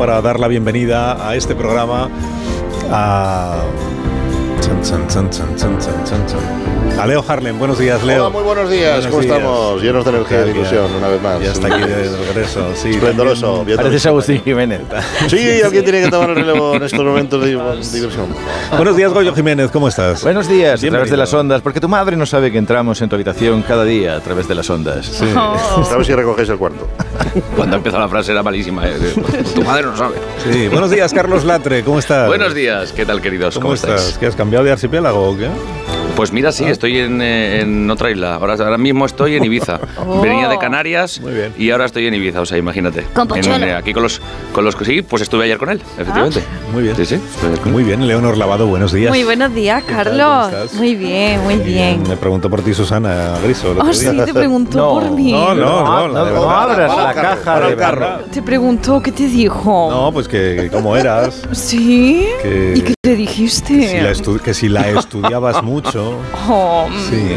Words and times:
Para 0.00 0.22
dar 0.22 0.40
la 0.40 0.48
bienvenida 0.48 1.28
a 1.28 1.36
este 1.36 1.54
programa 1.54 2.08
a... 2.90 3.58
Chan, 4.62 4.82
chan, 4.82 5.08
chan, 5.08 5.30
chan, 5.30 5.56
chan, 5.58 5.78
chan, 5.78 6.04
chan, 6.06 6.26
chan. 6.26 6.98
A 6.98 7.06
Leo 7.06 7.22
Harlem, 7.28 7.58
buenos 7.58 7.78
días, 7.78 8.02
Leo. 8.02 8.24
Hola, 8.28 8.30
muy 8.30 8.42
buenos 8.42 8.70
días, 8.70 8.92
Buenos 8.92 9.10
¿cómo 9.10 9.22
días. 9.22 9.36
estamos? 9.36 9.82
Llenos 9.82 10.04
de 10.06 10.10
energía 10.10 10.40
y 10.40 10.44
de 10.44 10.50
ilusión, 10.52 10.86
una 10.94 11.08
vez 11.08 11.20
más. 11.22 11.40
Ya 11.42 11.52
está 11.52 11.66
aquí 11.66 11.82
de 11.82 12.16
regreso, 12.16 12.70
sí. 12.74 12.90
Esplendoroso, 12.92 13.62
Pareces 13.76 14.06
Agustín 14.06 14.42
Jiménez. 14.42 14.80
Sí, 15.28 15.60
alguien 15.62 15.84
tiene 15.84 16.04
que 16.04 16.10
tomar 16.10 16.30
el 16.30 16.36
relevo 16.36 16.76
en 16.76 16.82
estos 16.82 17.04
momentos 17.04 17.42
de 17.44 17.48
diversión. 17.50 18.28
Buenos 18.78 18.96
días, 18.96 19.12
Goyo 19.12 19.34
Jiménez, 19.34 19.70
¿cómo 19.70 19.88
estás? 19.88 20.22
Buenos 20.22 20.48
días, 20.48 20.62
a 20.62 20.76
través 20.76 20.80
Bienvenido. 20.80 21.10
de 21.10 21.16
las 21.18 21.34
ondas, 21.34 21.60
porque 21.60 21.78
tu 21.80 21.90
madre 21.90 22.16
no 22.16 22.24
sabe 22.24 22.50
que 22.50 22.56
entramos 22.56 23.02
en 23.02 23.10
tu 23.10 23.16
habitación 23.16 23.60
cada 23.60 23.84
día 23.84 24.16
a 24.16 24.20
través 24.20 24.48
de 24.48 24.54
las 24.54 24.70
ondas. 24.70 25.04
Sí. 25.04 25.26
A 25.36 25.94
ver 25.94 26.06
si 26.06 26.14
recogéis 26.14 26.48
el 26.48 26.56
cuarto. 26.56 26.88
Cuando 27.56 27.76
empezó 27.76 27.98
la 27.98 28.08
frase 28.08 28.32
era 28.32 28.42
malísima. 28.42 28.86
eh, 28.88 28.98
de, 28.98 29.12
Tu 29.54 29.62
madre 29.62 29.84
no 29.84 29.96
sabe. 29.96 30.16
Sí, 30.50 30.68
buenos 30.68 30.90
días, 30.90 31.12
Carlos 31.12 31.44
Latre, 31.44 31.82
¿cómo 31.84 31.98
estás? 31.98 32.26
Buenos 32.26 32.54
días, 32.54 32.92
¿qué 32.92 33.04
tal, 33.06 33.20
queridos? 33.20 33.54
¿Cómo, 33.54 33.64
¿Cómo, 33.64 33.74
estás? 33.74 34.16
¿Qué 34.18 34.26
has 34.26 34.36
cambiado 34.36 34.64
de 34.64 34.72
archipiélago 34.72 35.30
o 35.30 35.36
qué? 35.36 35.48
Pues 36.20 36.32
mira, 36.34 36.52
sí, 36.52 36.66
estoy 36.66 36.98
en, 36.98 37.22
eh, 37.22 37.62
en 37.62 37.90
otra 37.90 38.10
isla. 38.10 38.34
Ahora, 38.34 38.52
ahora 38.52 38.76
mismo 38.76 39.06
estoy 39.06 39.36
en 39.36 39.44
Ibiza. 39.44 39.80
Venía 40.22 40.50
de 40.50 40.58
Canarias 40.58 41.18
Muy 41.18 41.32
bien. 41.32 41.54
y 41.56 41.70
ahora 41.70 41.86
estoy 41.86 42.06
en 42.08 42.12
Ibiza, 42.12 42.42
o 42.42 42.44
sea, 42.44 42.58
imagínate. 42.58 43.04
Con 43.14 43.26
En, 43.38 43.62
eh, 43.64 43.72
aquí 43.74 43.94
con 43.94 44.02
los, 44.02 44.20
con 44.52 44.62
los... 44.66 44.76
Sí, 44.82 45.00
pues 45.00 45.22
estuve 45.22 45.44
ayer 45.44 45.56
con 45.56 45.70
él, 45.70 45.80
efectivamente. 45.98 46.42
Muy 46.74 46.82
bien. 46.82 46.94
Sí, 46.94 47.06
sí. 47.06 47.18
Muy 47.64 47.84
bien, 47.84 48.06
Leonor 48.06 48.36
Lavado, 48.36 48.66
buenos 48.66 48.92
días. 48.92 49.08
Muy 49.08 49.24
buenos 49.24 49.54
días, 49.54 49.82
¿Qué 49.82 49.94
tal? 49.94 50.04
Carlos. 50.04 50.26
¿Cómo 50.50 50.62
estás? 50.64 50.74
Muy 50.74 50.94
bien, 50.94 51.40
muy 51.42 51.56
bien. 51.56 52.02
Me 52.06 52.18
preguntó 52.18 52.50
por 52.50 52.60
ti 52.60 52.74
Susana 52.74 53.38
Griso. 53.42 53.74
Oh, 53.80 53.90
sí, 53.94 54.10
día. 54.10 54.26
te 54.26 54.34
preguntó 54.34 54.76
No, 54.76 54.90
por 55.00 55.10
mí. 55.12 55.32
No, 55.32 55.54
no, 55.54 55.84
no, 55.84 56.08
no, 56.08 56.30
no 56.32 56.50
abras 56.50 56.94
la 56.98 57.14
caja 57.14 57.44
para 57.44 57.66
de 57.68 57.72
el 57.72 57.78
carro. 57.78 58.00
barro. 58.02 58.24
Te 58.30 58.42
preguntó, 58.42 59.00
¿qué 59.00 59.10
te 59.10 59.26
dijo? 59.26 59.88
No, 59.90 60.12
pues 60.12 60.28
que, 60.28 60.58
que 60.60 60.68
cómo 60.70 60.94
eras. 60.98 61.48
¿Sí? 61.52 62.26
Que- 62.42 62.74
¿Y 62.76 62.80
qué 62.82 62.94
te 63.10 63.16
dijiste? 63.16 63.74
Que 63.76 63.88
si, 63.88 64.00
la 64.00 64.12
estu- 64.12 64.40
que 64.40 64.54
si 64.54 64.68
la 64.68 64.88
estudiabas 64.88 65.62
mucho. 65.64 66.16
Oh, 66.48 66.86
Sí. 67.08 67.34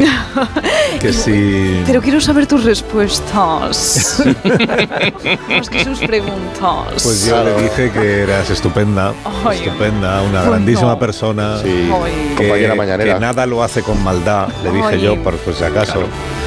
Que 1.00 1.12
si. 1.12 1.82
Pero 1.84 2.00
quiero 2.00 2.20
saber 2.20 2.46
tus 2.46 2.62
respuestas. 2.64 4.22
Más 5.48 5.68
que 5.68 5.84
sus 5.84 5.98
preguntas. 5.98 7.02
Pues 7.02 7.26
yo 7.26 7.42
le 7.42 7.62
dije 7.62 7.90
que 7.90 8.20
eras 8.22 8.50
estupenda, 8.50 9.12
Ay. 9.44 9.58
estupenda, 9.58 10.22
una 10.22 10.42
Ay, 10.42 10.46
grandísima 10.48 10.96
persona. 10.98 11.58
Sí. 11.60 11.88
Que, 12.36 12.44
compañera 12.44 12.72
que 12.72 12.78
mañanera. 12.78 13.18
nada 13.18 13.44
lo 13.46 13.62
hace 13.64 13.82
con 13.82 14.02
maldad, 14.04 14.48
le 14.62 14.70
dije 14.70 14.86
Ay. 14.92 15.00
yo, 15.00 15.20
por 15.24 15.36
pues, 15.38 15.56
si 15.56 15.64
acaso. 15.64 16.04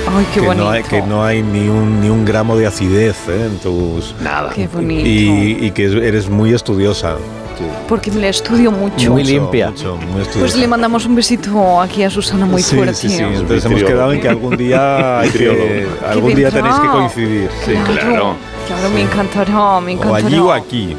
Ay, 0.07 0.25
qué 0.33 0.39
que, 0.39 0.45
bonito. 0.45 0.63
no 0.63 0.69
hay, 0.71 0.83
que 0.83 1.01
no 1.01 1.23
hay 1.25 1.41
ni 1.43 1.67
un, 1.67 1.99
ni 1.99 2.09
un 2.09 2.23
gramo 2.23 2.55
de 2.55 2.67
acidez 2.67 3.17
¿eh? 3.27 3.47
en 3.47 3.57
tus. 3.59 4.15
Nada. 4.21 4.51
Qué 4.55 4.67
bonito. 4.67 5.05
Y, 5.05 5.57
y 5.65 5.71
que 5.71 5.83
eres 5.85 6.29
muy 6.29 6.53
estudiosa. 6.53 7.17
Porque 7.87 8.11
me 8.11 8.21
la 8.21 8.29
estudio 8.29 8.71
mucho. 8.71 9.11
Muy 9.11 9.23
limpia. 9.23 9.69
mucho, 9.69 9.97
muy. 9.97 10.23
Pues 10.39 10.55
le 10.55 10.67
mandamos 10.67 11.05
un 11.05 11.15
besito 11.15 11.81
aquí 11.81 12.03
a 12.03 12.09
Susana 12.09 12.45
muy 12.45 12.61
sí, 12.61 12.75
fuerte. 12.75 12.93
Sí, 12.93 13.09
sí, 13.09 13.23
entonces 13.23 13.65
hemos 13.65 13.83
quedado 13.83 14.11
en 14.13 14.21
que 14.21 14.29
algún 14.29 14.57
día 14.57 15.19
hay 15.19 15.29
que, 15.29 15.87
algún 16.07 16.35
día 16.35 16.51
tenéis 16.51 16.75
que 16.75 16.87
coincidir. 16.87 17.49
Sí. 17.65 17.73
claro. 17.73 18.35
Claro, 18.67 18.89
me 18.93 19.01
encantará, 19.01 19.79
me 19.79 19.93
O 19.93 19.95
encantará. 19.95 20.27
allí 20.27 20.39
o 20.39 20.51
aquí. 20.51 20.95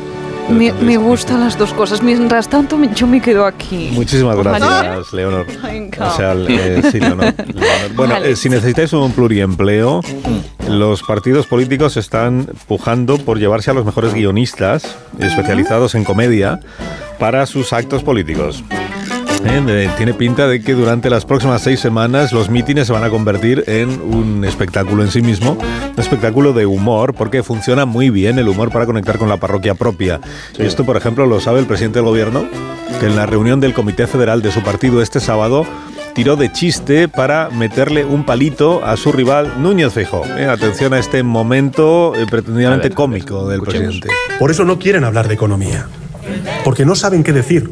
Me, 0.50 0.72
me 0.72 0.97
gustan 0.97 1.41
las 1.41 1.59
dos 1.59 1.72
cosas. 1.75 2.03
Mientras 2.03 2.48
tanto, 2.48 2.76
me- 2.78 2.92
yo 2.94 3.06
me 3.06 3.20
quedo 3.20 3.44
aquí. 3.44 3.91
Muchísimas 3.92 4.36
gracias, 4.36 5.12
Leonor. 5.12 5.47
Venga. 5.62 6.09
O 6.12 6.16
sea, 6.16 6.32
eh, 6.34 6.82
sí, 6.91 6.98
Leonor. 7.00 7.34
Leonor. 7.47 7.94
Bueno, 7.94 8.14
Vale. 8.14 8.31
eh, 8.31 8.36
si 8.36 8.48
necesitáis 8.48 8.92
un 8.94 9.12
pluriempleo, 9.12 10.00
los 10.69 11.03
partidos 11.03 11.47
políticos 11.47 11.97
están 11.97 12.47
pujando 12.66 13.19
por 13.19 13.38
llevarse 13.38 13.70
a 13.70 13.75
los 13.75 13.84
mejores 13.84 14.14
guionistas 14.14 14.97
especializados 15.19 15.94
en 15.94 16.04
comedia 16.04 16.60
para 17.19 17.44
sus 17.47 17.72
actos 17.72 18.03
políticos. 18.03 18.64
Eh, 19.50 19.91
tiene 19.97 20.14
pinta 20.14 20.47
de 20.47 20.60
que 20.60 20.75
durante 20.75 21.09
las 21.09 21.25
próximas 21.25 21.62
seis 21.62 21.81
semanas 21.81 22.32
los 22.32 22.50
mítines 22.50 22.86
se 22.86 22.92
van 22.92 23.03
a 23.03 23.10
convertir 23.10 23.64
en 23.66 23.88
un 24.00 24.44
espectáculo 24.44 25.03
en 25.03 25.10
sí 25.10 25.22
mismo, 25.22 25.53
un 25.53 26.00
espectáculo 26.00 26.53
de 26.53 26.66
humor, 26.66 27.14
porque 27.14 27.42
funciona 27.42 27.87
muy 27.87 28.10
bien 28.10 28.38
el 28.38 28.48
humor 28.48 28.70
para 28.70 28.87
conectar 28.87 29.19
con 29.19 29.28
la 29.28 29.38
parroquia 29.38 29.75
propia. 29.75 30.20
Y 30.58 30.62
esto, 30.62 30.84
por 30.84 30.97
ejemplo, 30.97 31.26
lo 31.26 31.41
sabe 31.41 31.60
el 31.60 31.66
presidente 31.66 31.98
del 31.98 32.06
gobierno, 32.06 32.47
que 33.00 33.06
en 33.06 33.16
la 33.16 33.26
reunión 33.26 33.58
del 33.58 33.75
Comité 33.75 34.06
Federal 34.06 34.42
de 34.42 34.53
su 34.53 34.62
partido 34.62 35.03
este 35.03 35.19
sábado 35.19 35.66
tiró 36.14 36.37
de 36.37 36.53
chiste 36.53 37.08
para 37.08 37.48
meterle 37.50 38.04
un 38.04 38.25
palito 38.25 38.84
a 38.84 38.97
su 38.97 39.12
rival 39.12 39.62
Núñez 39.62 39.92
Feijóo. 39.92 40.25
Eh, 40.37 40.47
atención 40.47 40.92
a 40.92 40.98
este 40.98 41.22
momento 41.22 42.14
eh, 42.14 42.26
pretendidamente 42.31 42.88
ver, 42.88 42.97
cómico 42.97 43.48
del 43.48 43.60
escuchemos. 43.60 44.00
presidente. 44.00 44.08
Por 44.38 44.50
eso 44.50 44.64
no 44.64 44.78
quieren 44.78 45.04
hablar 45.04 45.26
de 45.26 45.34
economía, 45.34 45.87
porque 46.64 46.84
no 46.84 46.94
saben 46.94 47.22
qué 47.22 47.32
decir. 47.32 47.70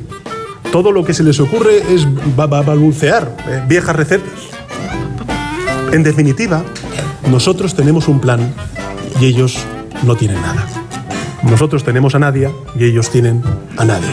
Todo 0.72 0.92
lo 0.92 1.04
que 1.04 1.14
se 1.14 1.22
les 1.22 1.40
ocurre 1.40 1.78
es 1.94 2.06
ba- 2.36 2.46
ba- 2.46 2.62
balbucear 2.62 3.34
eh, 3.48 3.62
viejas 3.66 3.96
recetas. 3.96 4.28
En 5.92 6.02
definitiva, 6.02 6.62
nosotros 7.30 7.74
tenemos 7.74 8.08
un 8.08 8.20
plan 8.20 8.52
y 9.20 9.26
ellos 9.26 9.58
no 10.02 10.16
tienen 10.16 10.40
nada. 10.42 10.66
Nosotros 11.42 11.84
tenemos 11.84 12.14
a 12.14 12.18
Nadia 12.18 12.50
y 12.78 12.84
ellos 12.84 13.08
tienen 13.10 13.42
a 13.78 13.84
nadie. 13.84 14.08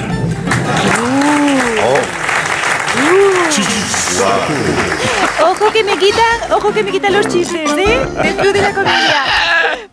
Ojo 5.42 5.72
que 5.72 5.84
me 5.84 5.98
quita, 5.98 6.56
ojo 6.56 6.72
que 6.74 6.84
me 6.84 6.92
quita 6.92 7.10
los 7.10 7.28
chistes, 7.28 7.72
¿eh? 7.72 8.00
Del 8.24 8.36
club 8.36 8.54
de 8.54 8.62
la 8.62 8.74
comedia. 8.74 9.24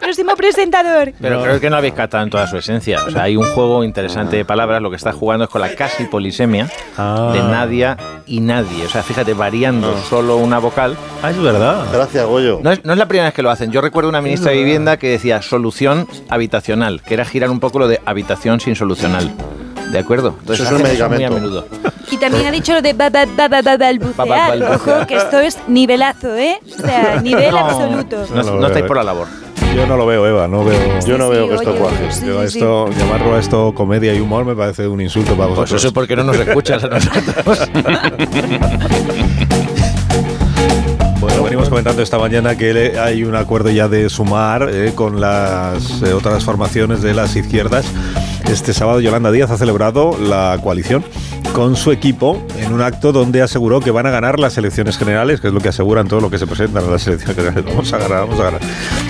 Próximo 0.00 0.34
presentador. 0.34 1.12
Pero 1.20 1.42
creo 1.42 1.60
que 1.60 1.70
no 1.70 1.76
habéis 1.76 1.94
catado 1.94 2.24
en 2.24 2.30
toda 2.30 2.46
su 2.46 2.56
esencia. 2.56 2.98
O 3.06 3.10
sea, 3.10 3.24
hay 3.24 3.36
un 3.36 3.44
juego 3.44 3.84
interesante 3.84 4.36
de 4.36 4.44
palabras. 4.44 4.80
Lo 4.82 4.90
que 4.90 4.96
está 4.96 5.12
jugando 5.12 5.44
es 5.44 5.50
con 5.50 5.60
la 5.60 5.74
casi 5.74 6.04
polisemia 6.04 6.68
Ah. 6.96 7.30
de 7.32 7.40
Nadia 7.42 7.96
y 8.26 8.40
nadie. 8.40 8.86
O 8.86 8.88
sea, 8.88 9.02
fíjate, 9.02 9.34
variando 9.34 9.96
solo 10.08 10.36
una 10.38 10.58
vocal. 10.58 10.96
Ah, 11.22 11.30
es 11.30 11.40
verdad. 11.40 11.84
Gracias, 11.92 12.26
Goyo. 12.26 12.60
No 12.62 12.72
es, 12.72 12.84
no 12.84 12.92
es 12.92 12.98
la 12.98 13.06
primera 13.06 13.26
vez 13.28 13.34
que 13.34 13.42
lo 13.42 13.50
hacen. 13.50 13.70
Yo 13.70 13.80
recuerdo 13.80 14.08
una 14.08 14.22
ministra 14.22 14.50
de 14.52 14.56
Vivienda 14.58 14.96
que 14.96 15.08
decía 15.10 15.42
solución 15.42 16.08
habitacional, 16.28 17.02
que 17.02 17.14
era 17.14 17.24
girar 17.24 17.50
un 17.50 17.60
poco 17.60 17.78
lo 17.78 17.86
de 17.88 18.00
habitación 18.06 18.58
sin 18.60 18.74
solucional. 18.76 19.30
¿De 19.90 19.98
acuerdo? 19.98 20.34
Entonces 20.40 20.66
Eso 20.66 20.74
es 20.76 20.80
un 20.80 20.86
hacen 20.86 20.96
muy 20.96 21.02
a 21.02 21.08
medicamento. 21.08 21.34
menudo. 21.40 21.66
Y 22.10 22.16
también 22.16 22.46
ha 22.46 22.50
dicho 22.50 22.72
lo 22.74 22.82
de 22.82 22.92
ba- 22.92 23.10
ba- 23.10 23.26
ba- 23.26 23.48
ba- 23.48 23.62
ba- 23.62 23.76
balbucear. 23.76 24.14
Ba- 24.16 24.24
ba- 24.24 24.48
balbucear. 24.48 24.96
Ojo 25.00 25.06
que 25.06 25.16
esto 25.16 25.38
es 25.40 25.58
nivelazo, 25.68 26.34
¿eh? 26.36 26.58
O 26.78 26.80
sea, 26.86 27.20
nivel 27.22 27.56
absoluto. 27.56 28.24
No, 28.34 28.42
No 28.42 28.50
lo 28.54 28.60
no 28.60 28.66
estáis 28.66 28.84
eh. 28.84 28.88
por 28.88 28.96
la 28.96 29.04
labor. 29.04 29.26
Yo 29.74 29.86
no 29.86 29.96
lo 29.96 30.04
veo, 30.04 30.26
Eva, 30.26 30.48
no 30.48 30.64
veo. 30.64 30.78
Yo 31.06 31.16
no 31.16 31.26
Sí, 31.26 31.32
veo 31.32 31.48
que 31.48 31.54
esto 31.54 31.74
cuaje. 31.76 32.10
sí, 32.10 32.26
esto, 32.42 32.90
llamarlo 32.90 33.36
a 33.36 33.38
esto 33.38 33.72
comedia 33.72 34.12
y 34.14 34.20
humor 34.20 34.44
me 34.44 34.56
parece 34.56 34.88
un 34.88 35.00
insulto 35.00 35.32
para 35.36 35.46
Pues 35.48 35.58
vosotros. 35.60 35.80
eso 35.80 35.88
es 35.88 35.92
porque 35.94 36.16
no 36.16 36.24
nos 36.24 36.36
escuchas 36.38 36.82
a 36.82 36.88
nosotros. 36.88 37.68
Bueno, 41.20 41.42
venimos 41.42 41.68
comentando 41.68 42.00
esta 42.02 42.18
mañana 42.18 42.56
que 42.56 42.98
hay 42.98 43.24
un 43.24 43.36
acuerdo 43.36 43.68
ya 43.70 43.88
de 43.88 44.08
sumar 44.08 44.68
eh, 44.72 44.92
con 44.94 45.20
las 45.20 46.00
eh, 46.02 46.14
otras 46.14 46.44
formaciones 46.44 47.02
de 47.02 47.12
las 47.14 47.36
izquierdas. 47.36 47.84
Este 48.50 48.74
sábado 48.74 48.98
Yolanda 48.98 49.30
Díaz 49.30 49.52
ha 49.52 49.56
celebrado 49.56 50.18
la 50.18 50.58
coalición 50.60 51.04
con 51.52 51.76
su 51.76 51.92
equipo 51.92 52.42
en 52.58 52.72
un 52.72 52.80
acto 52.80 53.12
donde 53.12 53.42
aseguró 53.42 53.80
que 53.80 53.90
van 53.90 54.06
a 54.06 54.10
ganar 54.10 54.38
las 54.38 54.56
elecciones 54.58 54.96
generales, 54.96 55.40
que 55.40 55.48
es 55.48 55.52
lo 55.52 55.60
que 55.60 55.68
aseguran 55.68 56.08
todos 56.08 56.22
los 56.22 56.30
que 56.30 56.38
se 56.38 56.46
presentan 56.46 56.84
a 56.84 56.90
las 56.90 57.06
elecciones 57.06 57.36
generales. 57.36 57.64
Vamos 57.64 57.92
a 57.92 57.98
ganar, 57.98 58.20
vamos 58.20 58.40
a 58.40 58.44
ganar. 58.44 58.60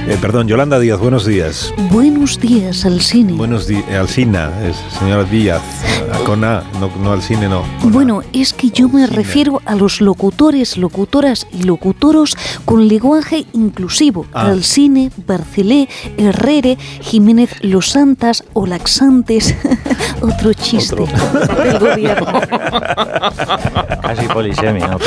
Eh, 0.06 0.16
perdón, 0.20 0.48
Yolanda 0.48 0.78
Díaz, 0.78 0.98
buenos 0.98 1.26
días. 1.26 1.72
Buenos 1.90 2.40
días 2.40 2.84
al 2.84 3.00
cine. 3.00 3.34
Buenos 3.34 3.66
días, 3.66 3.84
Alcina, 3.90 4.50
es 4.64 4.76
señora 4.98 5.25
Díaz, 5.25 5.62
eh, 5.84 6.25
con 6.25 6.44
A, 6.44 6.62
no, 6.81 6.90
no 7.02 7.12
al 7.12 7.22
cine, 7.22 7.48
no. 7.48 7.62
Bueno, 7.84 8.22
es 8.32 8.52
que 8.52 8.70
yo 8.70 8.88
me 8.88 9.06
refiero 9.06 9.60
a 9.64 9.75
los 9.75 10.00
locutores, 10.00 10.76
locutoras 10.76 11.46
y 11.52 11.64
locutoros 11.64 12.37
con 12.64 12.88
lenguaje 12.88 13.46
inclusivo. 13.52 14.26
Ah. 14.32 14.46
Alcine, 14.48 15.10
Barcelé, 15.26 15.88
Herrere, 16.16 16.78
Jiménez 17.00 17.50
Los 17.62 17.90
Santas 17.90 18.44
o 18.52 18.66
Laxantes. 18.66 19.54
Otro 20.20 20.52
chiste 20.52 20.96
del 20.96 21.78
gobierno. 21.78 22.30
Casi 24.03 24.27
polisemia, 24.27 24.88
¿no? 24.88 24.99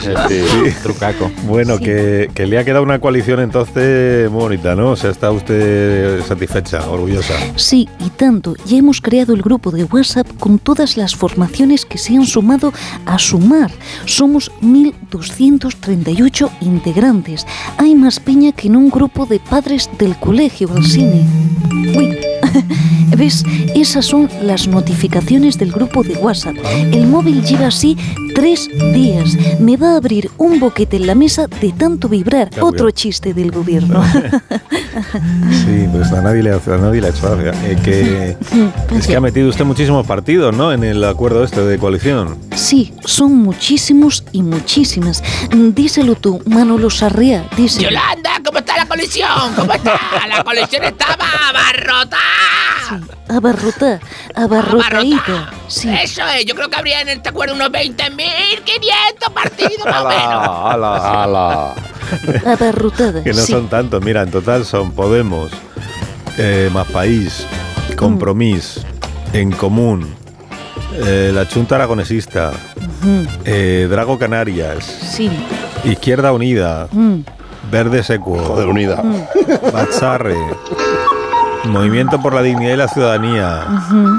Sí. 0.00 0.42
Trucaco. 0.82 1.30
Bueno, 1.44 1.78
que, 1.78 2.30
que 2.34 2.46
le 2.46 2.58
ha 2.58 2.64
quedado 2.64 2.82
una 2.82 2.98
coalición 2.98 3.40
entonces 3.40 4.30
muy 4.30 4.40
bonita, 4.42 4.74
¿no? 4.74 4.90
O 4.90 4.96
sea, 4.96 5.10
está 5.10 5.30
usted 5.30 6.22
satisfecha, 6.22 6.88
orgullosa. 6.88 7.34
Sí, 7.56 7.88
y 8.00 8.10
tanto. 8.10 8.54
Ya 8.66 8.78
hemos 8.78 9.00
creado 9.00 9.34
el 9.34 9.42
grupo 9.42 9.70
de 9.70 9.84
WhatsApp 9.84 10.26
con 10.38 10.58
todas 10.58 10.96
las 10.96 11.14
formaciones 11.14 11.84
que 11.84 11.98
se 11.98 12.16
han 12.16 12.26
sumado 12.26 12.72
a 13.04 13.18
sumar. 13.18 13.70
Somos 14.04 14.50
1.238 14.62 16.50
integrantes. 16.60 17.46
Hay 17.78 17.94
más 17.94 18.20
peña 18.20 18.52
que 18.52 18.68
en 18.68 18.76
un 18.76 18.90
grupo 18.90 19.26
de 19.26 19.40
padres 19.40 19.88
del 19.98 20.16
colegio 20.18 20.68
al 20.74 20.84
cine. 20.84 21.26
Uy, 21.96 22.18
¿ves? 23.16 23.44
Esas 23.74 24.06
son 24.06 24.28
las 24.42 24.68
notificaciones 24.68 25.58
del 25.58 25.72
grupo 25.72 26.02
de 26.02 26.14
WhatsApp. 26.14 26.56
El 26.92 27.06
móvil 27.06 27.42
lleva 27.42 27.68
así 27.68 27.96
tres 28.34 28.68
días. 28.92 29.36
Me 29.60 29.76
va 29.76 29.92
a 29.92 29.96
abrir 29.96 30.30
un 30.38 30.60
boquete 30.60 30.96
en 30.96 31.06
la 31.06 31.14
mesa 31.14 31.46
de 31.46 31.72
tanto 31.72 32.08
vibrar. 32.08 32.50
Claro, 32.50 32.66
Otro 32.66 32.90
chiste 32.90 33.34
del 33.34 33.50
gobierno. 33.50 34.02
Sí, 35.50 35.86
pues 35.92 36.10
a 36.12 36.22
nadie 36.22 36.42
le 36.42 36.50
ha, 36.52 36.56
a 36.56 36.78
nadie 36.78 37.02
le 37.02 37.08
ha 37.08 37.10
hecho 37.10 37.36
gracia. 37.36 37.70
Eh, 37.70 37.76
que, 37.84 38.36
es 38.96 39.06
que 39.06 39.14
ha 39.14 39.20
metido 39.20 39.48
usted 39.48 39.64
muchísimos 39.64 40.06
partidos, 40.06 40.56
¿no? 40.56 40.72
En 40.72 40.84
el 40.84 41.04
acuerdo 41.04 41.44
este 41.44 41.60
de 41.60 41.78
coalición. 41.78 42.38
Sí, 42.54 42.94
son 43.04 43.36
muchísimos 43.36 44.24
y 44.32 44.42
muchísimas. 44.42 45.22
Díselo 45.54 46.14
tú, 46.14 46.40
Manolo 46.46 46.88
Sarrea, 46.88 47.46
díselo. 47.56 47.90
Yolanda, 47.90 48.16
¿cómo 48.16 48.16
está 48.16 48.24
la 48.24 48.25
colección? 48.96 49.54
¿Cómo 49.54 49.72
está? 49.72 50.00
La 50.28 50.42
colección 50.44 50.84
estaba 50.84 51.26
abarrotada. 51.50 52.20
Abarrota, 53.28 54.00
abarrotadita. 54.34 55.50
Sí, 55.68 55.88
Eso 55.90 56.22
es, 56.28 56.44
yo 56.46 56.54
creo 56.54 56.68
que 56.70 56.76
habría 56.76 57.00
en 57.00 57.08
este 57.08 57.28
acuerdo 57.28 57.54
unos 57.54 57.70
20.500 57.70 59.32
partidos 59.34 59.84
más 59.84 60.02
o 60.04 60.08
menos. 60.08 60.22
¡Hala! 60.22 61.22
¡Hala! 61.22 61.74
abarrotada. 62.46 63.22
Que 63.24 63.30
no 63.32 63.40
sí. 63.40 63.52
son 63.52 63.68
tantos. 63.68 64.02
Mira, 64.02 64.22
en 64.22 64.30
total 64.30 64.64
son 64.64 64.92
Podemos, 64.92 65.50
eh, 66.38 66.70
Más 66.72 66.86
País, 66.88 67.46
Compromís, 67.96 68.80
En 69.32 69.50
Común, 69.50 70.14
eh, 70.94 71.32
la 71.34 71.44
Junta 71.46 71.74
Aragonesista, 71.74 72.52
eh, 73.44 73.88
Drago 73.90 74.18
Canarias, 74.18 74.84
Sí. 74.84 75.28
Izquierda 75.84 76.32
Unida, 76.32 76.88
mm, 76.92 77.18
Verde 77.70 78.02
Secuo, 78.02 78.38
Joder, 78.42 78.68
unida. 78.68 79.02
Batzarre, 79.72 80.36
Movimiento 81.64 82.20
por 82.20 82.32
la 82.34 82.42
Dignidad 82.42 82.74
y 82.74 82.76
la 82.76 82.88
Ciudadanía, 82.88 83.66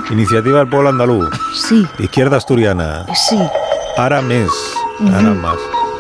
Iniciativa 0.09 0.59
del 0.59 0.67
Pueblo 0.67 0.89
Andaluz, 0.89 1.29
Sí, 1.55 1.87
Izquierda 1.99 2.37
Asturiana, 2.37 3.05
sí. 3.13 3.39
Aramés, 3.97 4.49
ahora 4.99 5.33
más, 5.33 5.55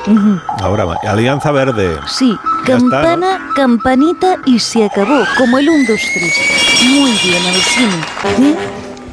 ujú, 0.07 0.39
ahora 0.61 0.85
más, 0.85 0.97
Alianza 1.05 1.51
Verde, 1.51 1.97
Sí, 2.07 2.37
Ya 2.67 2.75
está, 2.77 2.89
campana, 3.01 3.39
campanita 3.55 4.37
y 4.45 4.59
se 4.59 4.85
acabó, 4.85 5.23
como 5.37 5.57
el 5.57 5.69
1, 5.69 5.83
2, 5.87 5.99
3. 6.13 6.33
Muy 6.89 7.11
bien, 7.11 7.43
Alcine. 7.45 8.51
¿Eh? 8.51 8.55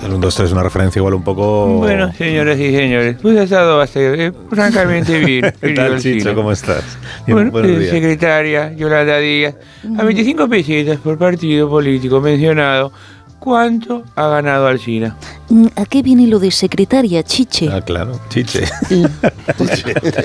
El 0.04 0.12
1, 0.12 0.18
2, 0.20 0.34
3 0.34 0.52
una 0.52 0.62
referencia 0.62 1.00
igual 1.00 1.14
un 1.14 1.22
poco... 1.24 1.78
Bueno, 1.78 2.12
señoras 2.12 2.58
y 2.58 2.70
señores, 2.74 3.16
pues 3.20 3.38
ha 3.38 3.42
estado 3.44 3.78
bastante, 3.78 4.26
eh, 4.26 4.32
francamente 4.50 5.18
bien. 5.24 5.42
¿Qué 5.42 5.52
querido 5.60 5.84
tal, 5.90 6.00
Chicho? 6.00 6.34
¿Cómo 6.34 6.52
estás? 6.52 6.82
Bien, 7.26 7.36
Bueno, 7.36 7.50
buenos 7.50 7.70
eh, 7.72 7.78
días. 7.78 7.90
secretaria 7.90 8.72
Yolanda 8.74 9.18
Díaz, 9.18 9.54
a 9.98 10.04
25 10.04 10.48
pesetas 10.48 10.98
por 10.98 11.16
partido 11.18 11.68
político 11.68 12.20
mencionado, 12.20 12.92
¿cuánto 13.38 14.04
ha 14.14 14.28
ganado 14.28 14.66
Alcina? 14.66 15.16
Mm, 15.48 15.66
¿A 15.76 15.84
qué 15.86 16.02
viene 16.02 16.26
lo 16.26 16.38
de 16.38 16.50
secretaria, 16.50 17.22
chiche? 17.22 17.68
Ah, 17.72 17.80
claro, 17.80 18.20
chiche. 18.28 18.64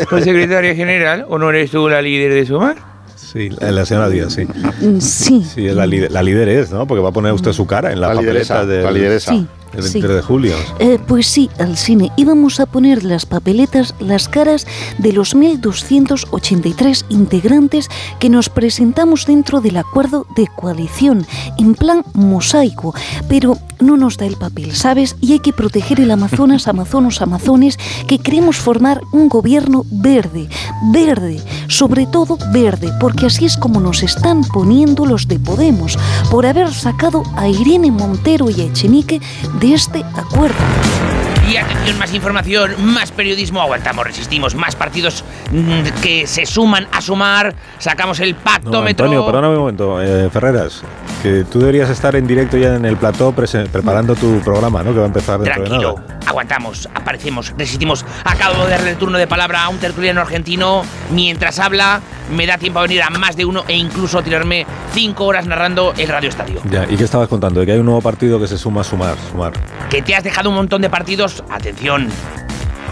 Pues 0.10 0.24
secretaria 0.24 0.76
general, 0.76 1.26
¿o 1.30 1.38
no 1.38 1.50
eres 1.50 1.72
tú 1.72 1.88
la 1.90 2.02
líder 2.02 2.34
de 2.34 2.46
Sumar? 2.46 2.90
Sí, 3.16 3.50
la, 3.60 3.86
señora 3.86 4.10
Díaz, 4.10 4.34
sí. 4.34 4.46
Mm, 4.82 5.00
Sí, 5.00 5.44
Sí, 5.44 5.68
es 5.68 5.76
la, 5.76 5.86
líder, 5.86 6.12
la 6.12 6.24
líder 6.24 6.50
es, 6.50 6.72
¿no? 6.72 6.88
Porque 6.88 7.04
va 7.04 7.10
a 7.10 7.12
poner 7.12 7.32
usted 7.32 7.52
su 7.54 7.68
cara 7.68 7.92
en 7.94 8.02
la, 8.02 8.08
La 8.14 8.22
lideresa, 8.22 8.56
papeleta 8.56 8.76
del, 8.76 8.84
la 8.86 8.92
lideresa. 8.92 9.32
sí, 9.34 9.48
del 9.74 9.84
sí. 9.84 10.02
23 10.02 10.16
de 10.16 10.22
julio. 10.22 10.56
Eh, 10.80 11.00
pues 11.08 11.28
sí, 11.28 11.50
al 11.60 11.78
cine. 11.78 12.12
Íbamos 12.16 12.60
a 12.60 12.66
poner 12.66 13.04
las 13.04 13.26
papeletas, 13.26 13.96
las 14.00 14.28
caras 14.28 14.68
de 14.98 15.14
los 15.14 15.36
1.283 15.36 17.06
integrantes 17.10 17.90
que 18.20 18.30
nos 18.30 18.50
presentamos 18.50 19.26
dentro 19.26 19.62
del 19.62 19.78
acuerdo 19.78 20.26
de 20.36 20.48
coalición, 20.48 21.26
en 21.58 21.76
plan 21.76 22.04
mosaico. 22.14 22.94
Pero 23.28 23.58
no 23.80 23.98
nos 23.98 24.18
da 24.18 24.26
el 24.26 24.36
papel, 24.36 24.76
¿sabes? 24.76 25.16
Y 25.22 25.34
hay 25.34 25.40
que 25.40 25.54
proteger 25.54 26.00
el 26.00 26.12
Amazonas, 26.12 26.68
Amazonos, 26.68 27.22
Amazones, 27.22 27.78
que 28.08 28.20
queremos 28.20 28.58
formar 28.58 29.02
un 29.12 29.30
gobierno 29.30 29.86
verde. 29.90 30.50
Verde, 30.92 31.42
sobre 31.68 32.06
todo 32.06 32.38
verde, 32.52 32.92
porque 33.00 33.26
así 33.26 33.46
es 33.46 33.58
como 33.58 33.80
nos 33.80 34.04
están 34.04 34.44
poniendo 34.44 35.06
los 35.06 35.28
de 35.28 35.40
Podemos, 35.40 35.98
por 36.30 36.46
haber 36.46 36.74
sacado 36.74 37.24
a 37.36 37.48
Irene 37.48 37.92
Montero 37.92 38.50
y 38.50 38.62
a 38.62 38.66
Echenique 38.66 39.22
de 39.60 39.74
este 39.74 40.04
acuerdo. 40.16 41.29
Y 41.50 41.58
atención, 41.58 41.98
más 41.98 42.14
información, 42.14 42.76
más 42.94 43.12
periodismo, 43.12 43.60
aguantamos, 43.62 44.06
resistimos, 44.06 44.54
más 44.54 44.76
partidos 44.76 45.24
mm, 45.52 46.02
que 46.02 46.28
se 46.28 46.46
suman 46.46 46.88
a 46.92 47.02
sumar, 47.02 47.56
sacamos 47.80 48.20
el 48.20 48.34
No, 48.34 48.40
pactómetro. 48.44 49.06
Antonio, 49.06 49.26
perdóname 49.26 49.54
un 49.56 49.60
momento, 49.62 50.00
eh, 50.02 50.30
Ferreras, 50.30 50.84
que 51.24 51.46
tú 51.52 51.60
deberías 51.60 51.90
estar 51.90 52.16
en 52.16 52.28
directo 52.28 52.56
ya 52.58 52.76
en 52.76 52.86
el 52.86 52.98
plató 52.98 53.32
preparando 53.32 54.16
tu 54.16 54.40
programa, 54.42 54.84
¿no? 54.84 54.92
Que 54.92 55.00
va 55.00 55.06
a 55.06 55.08
empezar 55.08 55.40
dentro 55.40 55.64
Tranquilo, 55.64 55.96
de 55.96 56.02
nada. 56.14 56.20
aguantamos, 56.28 56.88
aparecemos, 56.94 57.52
resistimos. 57.58 58.06
Acabo 58.26 58.66
de 58.66 58.70
darle 58.70 58.92
el 58.92 58.98
turno 58.98 59.18
de 59.18 59.26
palabra 59.26 59.64
a 59.64 59.70
un 59.70 59.80
tertuliano 59.80 60.22
argentino. 60.22 60.84
Mientras 61.12 61.58
habla, 61.58 62.02
me 62.32 62.46
da 62.46 62.60
tiempo 62.60 62.78
a 62.78 62.84
venir 62.84 63.02
a 63.02 63.10
más 63.10 63.36
de 63.36 63.46
uno 63.46 63.64
e 63.68 63.76
incluso 63.76 64.22
tirarme 64.22 64.68
cinco 64.94 65.26
horas 65.26 65.48
narrando 65.48 65.94
el 65.98 66.08
Radio 66.08 66.30
Estadio. 66.30 66.62
Ya, 66.70 66.86
¿y 66.88 66.96
qué 66.96 67.04
estabas 67.06 67.28
contando? 67.28 67.60
De 67.60 67.66
que 67.66 67.72
hay 67.72 67.80
un 67.80 67.86
nuevo 67.86 68.02
partido 68.02 68.40
que 68.40 68.48
se 68.48 68.58
suma 68.58 68.82
a 68.82 68.84
sumar, 68.84 69.16
sumar. 69.32 69.54
Que 69.90 70.04
te 70.04 70.16
has 70.16 70.24
dejado 70.24 70.50
un 70.50 70.56
montón 70.56 70.82
de 70.84 70.90
partidos. 70.92 71.39
Atención. 71.50 72.10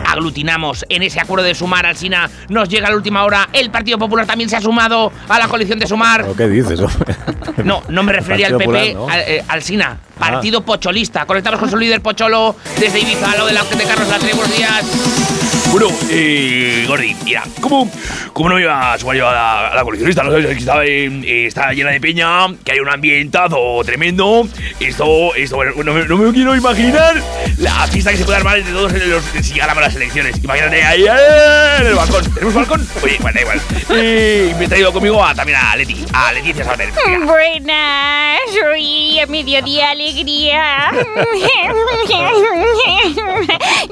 Aglutinamos 0.06 0.86
en 0.90 1.04
ese 1.04 1.20
acuerdo 1.20 1.44
de 1.46 1.54
sumar 1.54 1.86
al 1.86 1.98
Sina. 1.98 2.30
Nos 2.50 2.70
llega 2.70 2.90
la 2.90 2.96
última 2.96 3.24
hora. 3.24 3.50
El 3.52 3.70
Partido 3.72 3.98
Popular 3.98 4.26
también 4.26 4.50
se 4.50 4.56
ha 4.56 4.62
sumado 4.62 5.12
a 5.28 5.40
la 5.40 5.48
coalición 5.48 5.80
de 5.80 5.88
sumar. 5.88 6.22
¿Pero 6.22 6.36
¿Qué 6.36 6.48
dices? 6.48 6.80
No, 7.64 7.84
no 7.90 8.04
me 8.04 8.14
refería 8.14 8.48
al 8.48 8.54
PP, 8.54 8.64
Popular, 8.66 8.94
¿no? 8.94 9.10
al, 9.10 9.20
eh, 9.22 9.44
al 9.48 9.64
SINA. 9.64 9.98
Partido 10.18 10.62
Pocholista. 10.62 11.26
Conectamos 11.26 11.60
con 11.60 11.70
su 11.70 11.78
líder 11.78 12.02
Pocholo 12.02 12.56
desde 12.80 13.00
Ibiza, 13.00 13.36
lo 13.38 13.48
de 13.48 13.54
la 13.54 13.64
de 13.64 13.84
Carlos 13.84 14.08
Latre. 14.08 14.34
Buenos 14.34 14.56
días. 14.56 15.37
Bueno, 15.72 15.88
eh, 16.10 16.86
Gordi, 16.88 17.16
mira, 17.24 17.44
¿cómo, 17.62 17.92
cómo 18.34 18.50
no 18.50 18.60
iba 18.60 18.94
a 18.94 18.98
sumar 18.98 19.16
yo 19.16 19.28
a 19.28 19.34
la, 19.34 19.68
a 19.68 19.76
la 19.76 19.84
coleccionista? 19.84 20.24
No 20.24 20.32
sabes 20.32 20.58
eh, 20.88 21.46
está 21.46 21.72
llena 21.74 21.92
de 21.92 22.02
peña, 22.02 22.48
que 22.64 22.72
hay 22.72 22.80
un 22.80 22.90
ambientazo 22.90 23.82
tremendo. 23.86 24.48
Esto, 24.80 25.36
esto, 25.36 25.56
bueno, 25.58 25.74
no, 25.84 25.94
me- 25.94 26.06
no 26.06 26.18
me 26.18 26.34
quiero 26.34 26.56
imaginar 26.56 27.22
la 27.58 27.86
fiesta 27.88 28.12
que 28.12 28.18
se 28.18 28.26
puede 28.26 28.38
armar 28.38 28.58
entre 28.58 28.74
todos 28.74 28.92
los, 28.94 29.24
si 29.46 29.54
ganamos 29.56 29.84
las 29.84 29.96
elecciones. 29.96 30.42
Imagínate 30.44 30.84
ahí, 30.84 31.04
eh, 31.06 31.78
en 31.82 31.88
el 31.88 31.94
balcón. 31.96 32.24
¿Tenemos 32.34 32.54
balcón? 32.56 32.88
Oye, 33.04 33.18
bueno, 33.20 33.36
da 33.36 33.42
igual. 33.42 33.62
Eh, 33.92 34.56
me 34.58 34.66
he 34.66 34.68
traído 34.68 34.92
conmigo 34.94 35.24
a, 35.24 35.36
también 35.36 35.60
a 35.62 35.76
Leti, 35.76 36.04
a 36.14 36.32
Leticia. 36.34 36.66
Mira. 36.78 37.26
Buenas, 37.26 38.40
hoy 38.72 39.20
a 39.20 39.28
mediodía 39.28 39.92
alegría. 39.92 40.92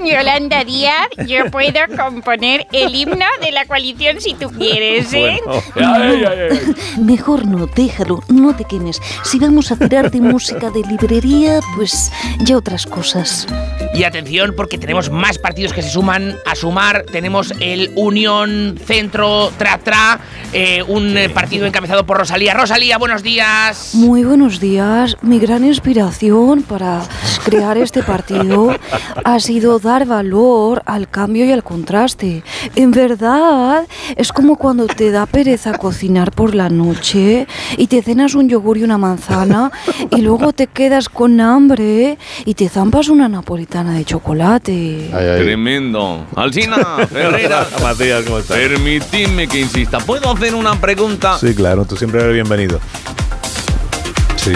Yolanda 0.04 0.64
Díaz, 0.64 1.08
yo 1.28 1.50
puedo 1.72 1.98
componer 1.98 2.68
el 2.72 2.94
himno 2.96 3.26
de 3.42 3.52
la 3.52 3.66
coalición 3.66 4.22
si 4.22 4.34
tú 4.34 4.50
quieres, 4.50 5.14
¿eh? 5.14 5.40
Bueno, 5.44 5.94
Ay, 5.94 6.24
ay, 6.26 6.26
ay, 6.26 6.60
ay. 6.98 7.04
Mejor 7.04 7.46
no, 7.46 7.68
déjalo, 7.68 8.22
no 8.30 8.56
te 8.56 8.66
quemes. 8.66 9.02
Si 9.24 9.40
vamos 9.40 9.72
a 9.72 9.76
tirar 9.76 10.12
de 10.12 10.22
música 10.22 10.70
de 10.70 10.82
librería, 10.82 11.60
pues 11.76 12.12
ya 12.40 12.58
otras 12.58 12.86
cosas. 12.86 13.48
Y 13.94 14.04
atención, 14.04 14.54
porque 14.56 14.78
tenemos 14.78 15.10
más 15.10 15.38
partidos 15.38 15.74
que 15.74 15.82
se 15.82 15.90
suman 15.90 16.36
a 16.46 16.56
sumar. 16.56 17.06
Tenemos 17.12 17.54
el 17.60 17.92
Unión 17.96 18.78
Centro 18.84 19.52
Tra 19.58 19.78
Tra, 19.80 20.20
eh, 20.54 20.84
un 20.88 21.16
partido 21.34 21.66
encabezado 21.66 22.06
por 22.06 22.18
Rosalía. 22.18 22.54
Rosalía, 22.54 22.98
buenos 22.98 23.24
días. 23.24 23.96
Muy 23.96 24.24
buenos 24.24 24.60
días. 24.60 25.18
Mi 25.22 25.40
gran 25.40 25.64
inspiración 25.64 26.64
para 26.64 27.02
crear 27.46 27.78
este 27.78 28.04
partido 28.04 28.76
ha 29.24 29.40
sido 29.40 29.80
dar 29.80 30.06
valor 30.06 30.84
al 30.86 31.10
cambio 31.10 31.46
y 31.46 31.55
al 31.56 31.64
contraste. 31.64 32.44
En 32.76 32.92
verdad, 32.92 33.88
es 34.16 34.32
como 34.32 34.58
cuando 34.58 34.86
te 34.88 35.10
da 35.10 35.26
pereza 35.26 35.78
cocinar 35.78 36.32
por 36.32 36.54
la 36.54 36.70
noche 36.70 37.48
y 37.78 37.88
te 37.88 38.04
cenas 38.04 38.36
un 38.36 38.50
yogur 38.50 38.78
y 38.78 38.84
una 38.84 38.98
manzana 38.98 39.72
y 40.12 40.22
luego 40.22 40.54
te 40.54 40.68
quedas 40.68 41.10
con 41.10 41.40
hambre 41.42 42.18
y 42.46 42.54
te 42.54 42.70
zampas 42.70 43.08
una 43.10 43.28
napolitana 43.28 43.94
de 43.94 44.06
chocolate. 44.06 45.10
Ay, 45.14 45.28
ay. 45.28 45.42
Tremendo. 45.44 46.26
Alcina, 46.36 46.78
Ferreira, 47.12 47.66
Matías, 47.82 48.24
¿cómo 48.24 48.40
estás? 48.40 48.58
permitidme 48.58 49.48
que 49.48 49.62
insista. 49.62 50.00
¿Puedo 50.00 50.32
hacer 50.32 50.54
una 50.54 50.80
pregunta? 50.80 51.38
Sí, 51.40 51.56
claro, 51.56 51.86
tú 51.86 51.96
siempre 51.96 52.22
eres 52.22 52.34
bienvenido. 52.34 52.80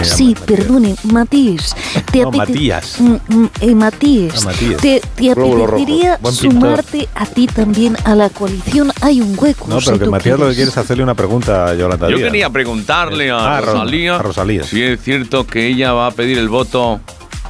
Sí, 0.04 0.36
perdone, 0.46 0.94
Matías. 1.04 1.74
¿Te 2.12 2.20
No, 2.22 2.28
apete- 2.30 2.36
Matías. 2.38 2.94
Mm, 3.00 3.14
mm, 3.28 3.48
eh, 3.60 3.74
Matías. 3.74 4.34
Ah, 4.36 4.44
Matías. 4.46 4.80
¿Te, 4.80 5.00
te 5.16 5.30
apetecería 5.32 6.18
sumarte 6.32 7.08
a 7.14 7.26
ti 7.26 7.46
también 7.46 7.96
a 8.04 8.14
la 8.14 8.28
coalición? 8.30 8.92
Hay 9.00 9.20
un 9.20 9.36
hueco. 9.38 9.66
No, 9.68 9.80
si 9.80 9.86
pero 9.86 9.98
que 9.98 10.04
tú 10.06 10.10
Matías 10.10 10.38
lo 10.38 10.46
que 10.48 10.54
quieres. 10.54 10.56
quiere 10.56 10.70
es 10.70 10.76
hacerle 10.78 11.02
una 11.02 11.14
pregunta 11.14 11.66
a 11.66 11.74
Yolanda 11.74 12.08
Yo 12.08 12.16
Díaz. 12.16 12.28
quería 12.30 12.50
preguntarle 12.50 13.30
a, 13.30 13.56
Ah, 13.56 13.60
Ro- 13.60 13.72
Rosalía, 13.72 14.16
a 14.16 14.22
Rosalía. 14.22 14.62
si 14.64 14.82
es 14.82 15.00
cierto 15.02 15.46
que 15.46 15.66
ella 15.68 15.92
va 15.92 16.06
a 16.06 16.10
pedir 16.12 16.38
el 16.38 16.48
voto 16.48 17.00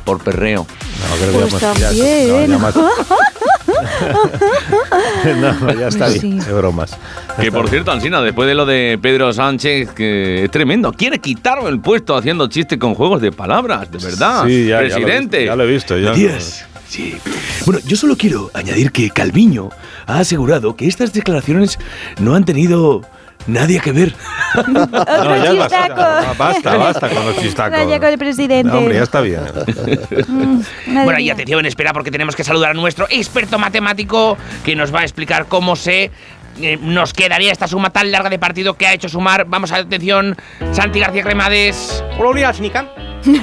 por 0.05 0.23
perreo. 0.23 0.67
No, 0.67 1.17
creo 1.17 1.45
que 1.45 1.51
Pues 1.51 1.63
ya 1.63 1.75
ya- 1.93 1.93
no, 1.93 2.47
ya 2.47 2.59
más- 2.59 2.75
no, 5.41 5.73
ya 5.75 5.89
está 5.89 6.09
bien. 6.09 6.21
Sí. 6.21 6.39
De 6.41 6.53
bromas. 6.53 6.97
Que 7.41 7.51
por 7.51 7.69
cierto, 7.69 7.91
Alsina, 7.91 8.21
después 8.23 8.49
de 8.49 8.55
lo 8.55 8.67
de 8.67 8.99
Pedro 9.01 9.33
Sánchez, 9.33 9.91
que 9.91 10.45
es 10.45 10.51
tremendo, 10.51 10.93
quiere 10.93 11.19
quitarme 11.19 11.69
el 11.69 11.81
puesto 11.81 12.17
haciendo 12.17 12.49
chistes 12.49 12.79
con 12.79 12.95
juegos 12.95 13.21
de 13.21 13.33
palabras, 13.33 13.91
de 13.91 13.99
verdad. 13.99 14.45
Sí, 14.47 14.67
ya, 14.67 14.69
ya 14.69 14.77
lo 14.77 14.81
he 14.81 14.85
visto, 14.85 15.01
Presidente. 15.01 15.45
Ya 15.45 15.57
lo 15.57 15.65
he 15.65 15.67
visto. 15.67 15.99
ya. 15.99 16.11
Matías, 16.11 16.67
sí. 16.89 17.17
Bueno, 17.67 17.81
yo 17.87 17.97
solo 17.97 18.17
quiero 18.17 18.51
añadir 18.55 18.93
que 18.93 19.11
Calviño 19.11 19.71
ha 20.07 20.19
asegurado 20.19 20.77
que 20.77 20.87
estas 20.87 21.13
declaraciones 21.13 21.79
no 22.19 22.35
han 22.35 22.45
tenido 22.45 23.03
nadie 23.47 23.81
que 23.81 23.93
ver. 23.93 24.15
No, 24.67 24.83
Otro 24.83 25.45
ya 25.45 25.53
basta, 25.53 26.35
basta, 26.37 26.77
basta 26.77 27.09
con 27.09 27.25
los 27.25 27.37
chistacos. 27.39 27.79
El 27.79 28.19
presidente. 28.19 28.65
No, 28.73 28.79
hombre, 28.79 28.97
ya 28.97 29.05
está 29.05 29.21
bien. 29.21 29.43
Mm, 30.27 30.61
Bueno, 31.05 31.21
y 31.21 31.31
atención, 31.31 31.65
espera, 31.67 31.93
porque 31.93 32.11
tenemos 32.11 32.35
que 32.35 32.43
saludar 32.43 32.71
a 32.71 32.75
nuestro 32.75 33.07
experto 33.11 33.61
matemático 33.61 34.37
que 34.65 34.75
nos 34.75 34.93
va 34.93 35.01
a 35.01 35.03
explicar 35.05 35.47
cómo 35.47 35.77
se 35.77 36.11
eh, 36.63 36.79
nos 36.81 37.13
quedaría 37.13 37.53
esta 37.53 37.67
suma 37.69 37.91
tan 37.91 38.11
larga 38.11 38.31
de 38.31 38.39
partido 38.39 38.75
que 38.75 38.87
ha 38.87 38.93
hecho 38.95 39.09
sumar. 39.09 39.45
Vamos 39.47 39.73
a 39.73 39.77
atención, 39.77 40.37
Santi 40.73 41.01
García 41.01 41.23
Cremades. 41.23 42.05
Días, 42.35 42.57
Chinica. 42.57 42.87
pues 43.25 43.37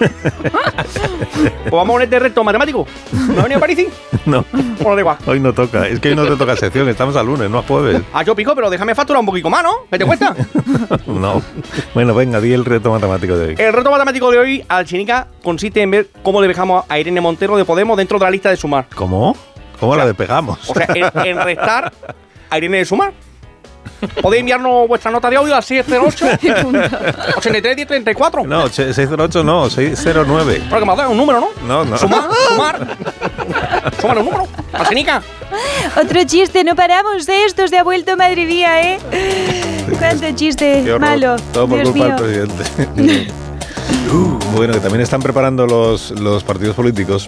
vamos 1.70 1.84
a 1.84 1.92
ponerte 1.92 2.18
reto 2.18 2.42
matemático. 2.44 2.86
¿No 3.12 3.40
ha 3.40 3.42
venido 3.44 3.60
Parisi? 3.60 3.86
No, 4.26 4.42
Bueno, 4.80 4.94
da 4.94 5.00
igual. 5.00 5.16
hoy 5.26 5.38
no 5.40 5.52
toca. 5.52 5.86
Es 5.86 6.00
que 6.00 6.08
hoy 6.08 6.16
no 6.16 6.24
te 6.26 6.34
toca 6.36 6.56
sección, 6.56 6.88
estamos 6.88 7.14
al 7.14 7.26
lunes, 7.26 7.50
no 7.50 7.58
a 7.58 7.62
jueves. 7.62 8.00
Ah, 8.14 8.22
yo 8.22 8.34
pico, 8.34 8.54
pero 8.54 8.70
déjame 8.70 8.94
facturar 8.94 9.20
un 9.20 9.26
poquito 9.26 9.50
más, 9.50 9.62
¿no? 9.62 9.72
¿Qué 9.90 9.98
te 9.98 10.04
cuesta? 10.06 10.34
No. 11.06 11.42
Bueno, 11.92 12.14
venga, 12.14 12.40
di 12.40 12.52
el 12.54 12.64
reto 12.64 12.90
matemático 12.90 13.36
de 13.36 13.48
hoy. 13.48 13.54
El 13.58 13.72
reto 13.74 13.90
matemático 13.90 14.30
de 14.30 14.38
hoy 14.38 14.64
al 14.68 14.86
Chinica 14.86 15.28
consiste 15.42 15.82
en 15.82 15.90
ver 15.90 16.08
cómo 16.22 16.40
le 16.40 16.48
dejamos 16.48 16.84
a 16.88 16.98
Irene 16.98 17.20
Montero 17.20 17.56
de 17.56 17.64
Podemos 17.66 17.96
dentro 17.98 18.18
de 18.18 18.24
la 18.24 18.30
lista 18.30 18.48
de 18.50 18.56
sumar. 18.56 18.86
¿Cómo? 18.94 19.36
¿Cómo 19.78 19.94
la 19.94 20.06
despegamos? 20.06 20.70
O 20.70 20.74
sea, 20.74 20.88
en, 20.94 21.26
en 21.26 21.40
restar 21.44 21.86
a 21.86 21.92
Irene 22.52 22.78
de 22.78 22.84
sumar. 22.84 23.12
Podéis 24.20 24.40
enviarnos 24.40 24.86
vuestra 24.88 25.10
nota 25.10 25.30
de 25.30 25.36
audio 25.36 25.54
al 25.54 25.62
608 25.62 26.26
83 27.36 27.76
10 27.76 27.88
34. 27.88 28.44
No, 28.46 28.68
che- 28.68 28.92
608 28.92 29.42
no, 29.44 29.70
609. 29.70 30.62
Pero 30.68 30.80
que 30.80 30.84
me 30.86 30.92
has 30.92 30.98
dado 30.98 31.10
un 31.10 31.16
número, 31.16 31.40
¿no? 31.40 31.48
No, 31.66 31.84
no. 31.84 31.96
Sumar, 31.96 32.28
sumar. 32.48 32.96
Sumar 34.00 34.18
un 34.18 34.24
número. 34.26 34.46
Al 34.72 34.88
Chinica. 34.88 35.22
Otro 36.00 36.24
chiste, 36.24 36.64
no 36.64 36.74
paramos 36.74 37.26
de 37.26 37.44
estos 37.44 37.70
de 37.70 37.78
ha 37.78 37.84
vuelto, 37.84 38.16
madre 38.16 38.44
mía, 38.46 38.82
¿eh? 38.94 38.98
Cuánto 39.98 40.30
chiste 40.34 40.82
Qué 40.84 40.98
malo. 40.98 41.36
Todo 41.52 41.68
por 41.68 41.78
Dios 41.78 41.90
culpa 41.90 42.06
mío. 42.06 42.16
del 42.26 42.48
presidente. 42.48 43.32
Uh, 44.12 44.38
bueno, 44.54 44.72
que 44.74 44.80
también 44.80 45.00
están 45.00 45.20
preparando 45.20 45.66
los, 45.66 46.10
los 46.12 46.44
partidos 46.44 46.76
políticos 46.76 47.26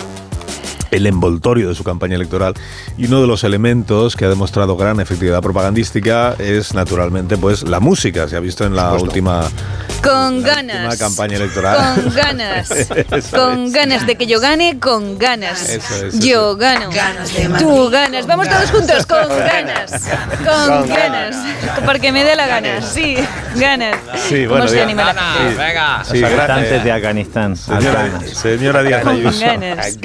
el 0.90 1.07
envoltorio 1.07 1.69
de 1.69 1.75
su 1.75 1.85
campaña 1.85 2.14
electoral 2.16 2.55
y 2.97 3.07
uno 3.07 3.21
de 3.21 3.26
los 3.26 3.45
elementos 3.45 4.16
que 4.16 4.25
ha 4.25 4.28
demostrado 4.28 4.76
gran 4.76 5.00
efectividad 5.00 5.40
propagandística 5.43 6.35
es 6.38 6.75
naturalmente 6.75 7.37
pues 7.37 7.62
la 7.62 7.81
música 7.81 8.28
se 8.28 8.37
ha 8.37 8.40
visto 8.40 8.64
en 8.64 8.76
la 8.76 8.93
última 8.95 9.43
Con 10.02 10.37
última 10.37 10.55
ganas. 10.55 10.97
campaña 10.99 11.37
electoral 11.37 11.95
Con 12.02 12.14
ganas. 12.14 12.71
Eso 13.12 13.37
con 13.37 13.66
es. 13.66 13.73
ganas 13.73 14.07
de 14.07 14.16
que 14.16 14.26
yo 14.26 14.40
gane, 14.40 14.78
con 14.78 15.19
ganas. 15.19 15.69
Eso 15.69 16.07
es, 16.07 16.19
yo 16.21 16.57
gano. 16.57 16.90
Tú 17.59 17.88
ganas. 17.90 18.26
Vamos 18.26 18.49
todos 18.49 18.71
juntos, 18.71 19.07
con 19.07 19.28
ganas. 19.28 19.90
Con 20.45 20.78
Con 20.78 20.88
ganas. 20.88 21.37
Porque 21.85 22.12
me 22.12 22.25
dé 22.25 22.37
la 22.37 22.47
gana. 22.47 22.83
Sí, 22.83 23.16
ganas. 23.57 23.97
Sí, 24.28 24.47
bueno, 24.47 24.64
¿Cómo 24.64 24.69
se 24.69 24.83
anima 24.83 25.05
la 25.05 25.12
Ganas, 25.14 25.38
gente? 25.38 25.57
venga. 25.62 26.05
Sí, 26.05 26.19
eh, 26.19 26.81
de 26.85 26.93
Afganistán. 26.93 27.57
señora, 27.57 28.21
señora 28.33 28.83
Díaz 28.83 29.02
Con 29.02 29.12
Ayuso 29.12 29.40
ganas. 29.40 29.97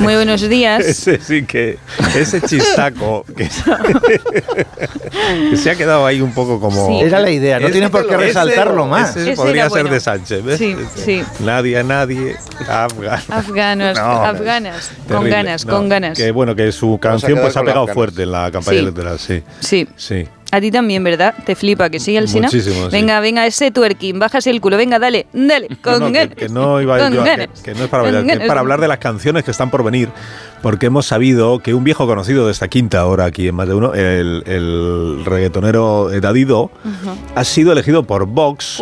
Muy 0.00 0.14
buenos 0.14 0.40
días. 0.48 0.84
Ese 0.84 1.20
sí 1.20 1.44
que 1.44 1.78
ese 2.16 2.40
chistaco 2.40 3.24
que, 3.36 3.48
que 5.50 5.56
se 5.56 5.70
ha 5.70 5.76
quedado 5.76 6.06
ahí 6.06 6.20
un 6.20 6.32
poco 6.32 6.60
como 6.60 6.88
Sí. 6.88 7.00
Era 7.00 7.20
la 7.20 7.30
idea, 7.30 7.58
no 7.58 7.66
Ese- 7.66 7.72
tienes 7.72 7.90
por 7.90 8.06
qué 8.06 8.14
ese- 8.14 8.24
resaltarlo 8.24 8.86
más. 8.86 9.16
ese 9.16 9.34
podría 9.34 9.64
ser 9.64 9.70
bueno. 9.82 9.90
de 9.90 10.00
Sánchez, 10.00 10.44
¿ves? 10.44 10.58
Sí, 10.58 10.76
sí. 10.96 11.22
Nadie, 11.40 11.82
nadie, 11.84 12.36
afgano. 12.68 13.22
Afganos, 13.28 13.98
No, 13.98 14.04
afganas. 14.24 14.90
Con 15.08 15.28
ganas, 15.28 15.66
No, 15.66 15.76
con 15.76 15.88
ganas. 15.88 16.18
Que 16.18 16.30
bueno, 16.30 16.54
que 16.54 16.72
su 16.72 16.98
canción 17.00 17.38
pues 17.40 17.56
ha 17.56 17.62
pegado 17.62 17.86
fuerte 17.88 18.22
en 18.22 18.32
la 18.32 18.50
campaña 18.50 18.78
Sí. 18.78 18.82
electoral, 18.84 19.18
sí. 19.18 19.42
Sí. 19.60 19.88
Sí. 19.96 20.28
A 20.52 20.60
ti 20.60 20.70
también, 20.70 21.04
¿verdad? 21.04 21.34
Te 21.46 21.54
flipa, 21.54 21.88
que 21.90 22.00
sí, 22.00 22.16
Alsina. 22.16 22.46
Muchísimo, 22.48 22.86
sí. 22.86 22.90
Venga, 22.90 23.20
venga, 23.20 23.46
ese 23.46 23.70
twerking, 23.70 24.18
bájase 24.18 24.50
el 24.50 24.60
culo, 24.60 24.76
venga, 24.76 24.98
dale, 24.98 25.26
dale, 25.32 25.68
con 25.82 26.00
No, 26.00 26.06
no, 26.08 26.12
que, 26.12 26.28
que 26.30 26.48
no 26.48 26.80
iba 26.80 26.98
con 26.98 27.12
yo 27.14 27.22
a- 27.22 27.24
que, 27.62 27.74
no 27.74 27.84
es 27.84 27.88
para 27.88 28.02
Con 28.02 28.12
bailar, 28.12 28.22
que 28.24 28.32
es 28.32 28.38
ganas. 28.38 28.48
para 28.48 28.60
hablar 28.60 28.80
de 28.80 28.88
las 28.88 28.98
canciones 28.98 29.44
que 29.44 29.50
están 29.52 29.70
por 29.70 29.84
venir, 29.84 30.08
porque 30.62 30.86
hemos 30.86 31.06
sabido 31.06 31.60
que 31.60 31.72
un 31.74 31.84
viejo 31.84 32.06
conocido 32.06 32.46
de 32.46 32.52
esta 32.52 32.68
quinta 32.68 33.00
ahora 33.00 33.26
aquí 33.26 33.48
en 33.48 33.54
más 33.54 33.68
de 33.68 33.74
uno, 33.74 33.94
el, 33.94 34.42
el 34.46 35.22
reggaetonero 35.24 36.10
Dadido, 36.20 36.70
ha 37.34 37.44
sido 37.44 37.72
elegido 37.72 38.02
por 38.02 38.26
Vox 38.26 38.80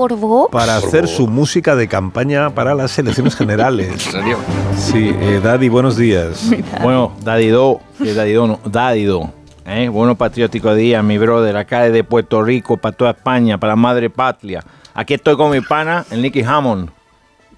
para 0.50 0.76
hacer 0.76 1.06
su 1.06 1.26
música 1.28 1.76
de 1.76 1.86
campaña 1.88 2.50
para 2.50 2.74
las 2.74 2.98
elecciones 2.98 3.36
generales. 3.36 3.90
¿En 3.92 3.98
serio? 4.00 4.38
Sí, 4.76 5.10
eh, 5.20 5.40
Daddy, 5.42 5.68
buenos 5.68 5.96
días. 5.96 6.50
Bueno, 6.82 7.12
Dadido, 7.22 7.80
que 8.02 8.14
Dadido 8.14 8.46
no, 8.46 8.60
Dadido. 8.64 9.32
¿Eh? 9.68 9.88
Bueno 9.88 10.16
patriótico 10.16 10.74
día, 10.74 11.02
mi 11.02 11.18
brother, 11.18 11.56
acá 11.56 11.82
desde 11.82 12.02
Puerto 12.04 12.42
Rico, 12.42 12.76
para 12.76 12.96
toda 12.96 13.10
España, 13.10 13.58
para 13.58 13.72
la 13.72 13.76
madre 13.76 14.10
patria. 14.10 14.64
Aquí 14.94 15.14
estoy 15.14 15.36
con 15.36 15.50
mi 15.50 15.60
pana, 15.60 16.04
el 16.10 16.22
Nicky 16.22 16.42
Hammond. 16.42 16.90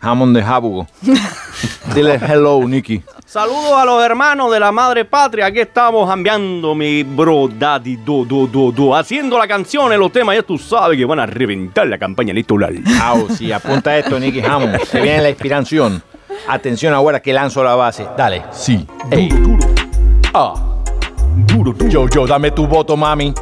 Hammond 0.03 0.35
de 0.35 0.43
Jabugo. 0.43 0.87
Dile 1.95 2.19
hello, 2.27 2.67
Nicky. 2.67 3.03
Saludos 3.27 3.73
a 3.77 3.85
los 3.85 4.03
hermanos 4.03 4.51
de 4.51 4.59
la 4.59 4.73
madre 4.73 5.05
patria. 5.05 5.47
Aquí 5.47 5.61
estamos 5.61 6.09
cambiando 6.09 6.75
mi 6.75 7.03
bro 7.03 7.49
daddy 7.49 7.97
do 7.97 8.25
do 8.25 8.47
do 8.47 8.73
do. 8.73 8.97
Haciendo 8.97 9.39
la 9.39 9.47
canción, 9.47 9.97
los 9.99 10.11
temas, 10.11 10.37
ya 10.37 10.43
tú 10.43 10.57
sabes 10.57 10.97
que 10.97 11.05
van 11.05 11.21
a 11.21 11.27
reventar 11.27 11.87
la 11.87 11.99
campaña 11.99 12.33
electoral. 12.33 12.83
Au, 13.03 13.29
sí, 13.29 13.53
apunta 13.53 13.97
esto, 13.99 14.19
Nicky 14.19 14.41
Hammond. 14.41 14.81
Se 14.85 15.01
viene 15.03 15.21
la 15.21 15.31
inspiración. 15.31 16.03
Atención 16.49 16.95
ahora 16.95 17.21
que 17.21 17.35
lanzo 17.35 17.63
la 17.63 17.75
base. 17.75 18.07
Dale. 18.17 18.45
Sí. 18.53 18.87
Ey. 19.11 19.29
Ah. 20.33 20.55
Duro, 20.55 20.70
Yo, 21.91 22.09
yo, 22.09 22.27
dame 22.27 22.51
tu 22.51 22.67
voto, 22.67 22.97
mami. 22.97 23.33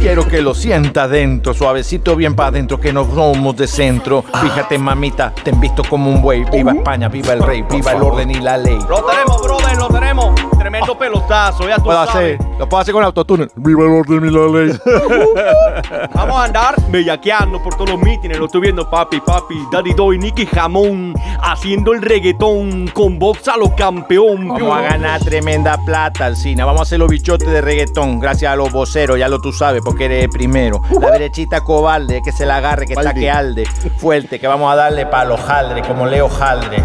Quiero 0.00 0.26
que 0.26 0.40
lo 0.42 0.54
sienta 0.54 1.08
dentro, 1.08 1.54
suavecito 1.54 2.16
bien 2.16 2.34
para 2.34 2.48
adentro, 2.48 2.80
que 2.80 2.92
no 2.92 3.04
somos 3.04 3.56
de 3.56 3.66
centro. 3.66 4.22
Fíjate, 4.42 4.78
mamita, 4.78 5.32
te 5.42 5.50
han 5.50 5.60
visto 5.60 5.82
como 5.88 6.10
un 6.10 6.22
buey. 6.22 6.44
Viva 6.50 6.72
España, 6.72 7.08
viva 7.08 7.32
el 7.32 7.42
rey, 7.42 7.62
viva 7.70 7.92
el 7.92 8.02
orden 8.02 8.30
y 8.30 8.40
la 8.40 8.56
ley. 8.56 8.78
Lo 8.88 9.04
tenemos, 9.04 9.42
brother, 9.42 9.76
lo 9.76 9.88
tenemos. 9.88 10.34
Tremendo 10.58 10.96
pelotazo, 10.98 11.68
ya 11.68 11.76
tú 11.76 11.84
Puedo 11.84 12.04
sabes. 12.06 12.38
hacer, 12.40 12.58
lo 12.58 12.68
puedo 12.68 12.80
hacer 12.82 12.94
con 12.94 13.04
autotune. 13.04 13.48
Viva 13.56 13.84
el 13.84 13.90
orden 13.90 14.24
y 14.26 14.30
la 14.30 14.46
ley. 14.60 14.78
Vamos 16.14 16.36
a 16.36 16.44
andar 16.44 16.74
bellaqueando 16.90 17.62
por 17.62 17.74
todos 17.74 17.90
los 17.90 18.00
mítines. 18.00 18.38
Lo 18.38 18.46
estoy 18.46 18.60
viendo, 18.62 18.88
papi, 18.88 19.20
papi. 19.20 19.54
Daddy 19.72 19.94
Doy, 19.94 20.18
Nicky 20.18 20.46
Jamón. 20.46 21.14
Haciendo 21.42 21.92
el 21.92 22.02
reggaetón 22.02 22.88
con 22.88 23.18
box 23.18 23.48
a 23.48 23.56
los 23.56 23.70
campeón. 23.70 24.48
Vamos 24.48 24.76
a 24.76 24.82
ganar 24.82 25.20
tremenda 25.20 25.78
plata, 25.84 26.26
Alcina. 26.26 26.64
Vamos 26.64 26.80
a 26.80 26.82
hacer 26.82 26.98
los 26.98 27.08
bichotes 27.10 27.48
de 27.48 27.60
reggaetón. 27.60 28.20
Gracias 28.20 28.52
a 28.52 28.56
los 28.56 28.70
voceros, 28.70 29.18
ya 29.18 29.28
lo 29.28 29.40
tú 29.40 29.52
sabes, 29.52 29.69
porque 29.80 30.06
eres 30.06 30.28
primero. 30.28 30.82
La 31.00 31.10
derechita 31.12 31.60
cobarde, 31.62 32.20
que 32.22 32.32
se 32.32 32.44
la 32.44 32.56
agarre, 32.56 32.86
que 32.86 32.94
está 32.94 33.14
que 33.14 33.30
alde. 33.30 33.64
Fuerte, 33.98 34.40
que 34.40 34.48
vamos 34.48 34.72
a 34.72 34.76
darle 34.76 35.06
para 35.06 35.24
los 35.26 35.40
jaldre, 35.40 35.82
como 35.82 36.06
Leo 36.06 36.28
Jaldre. 36.28 36.82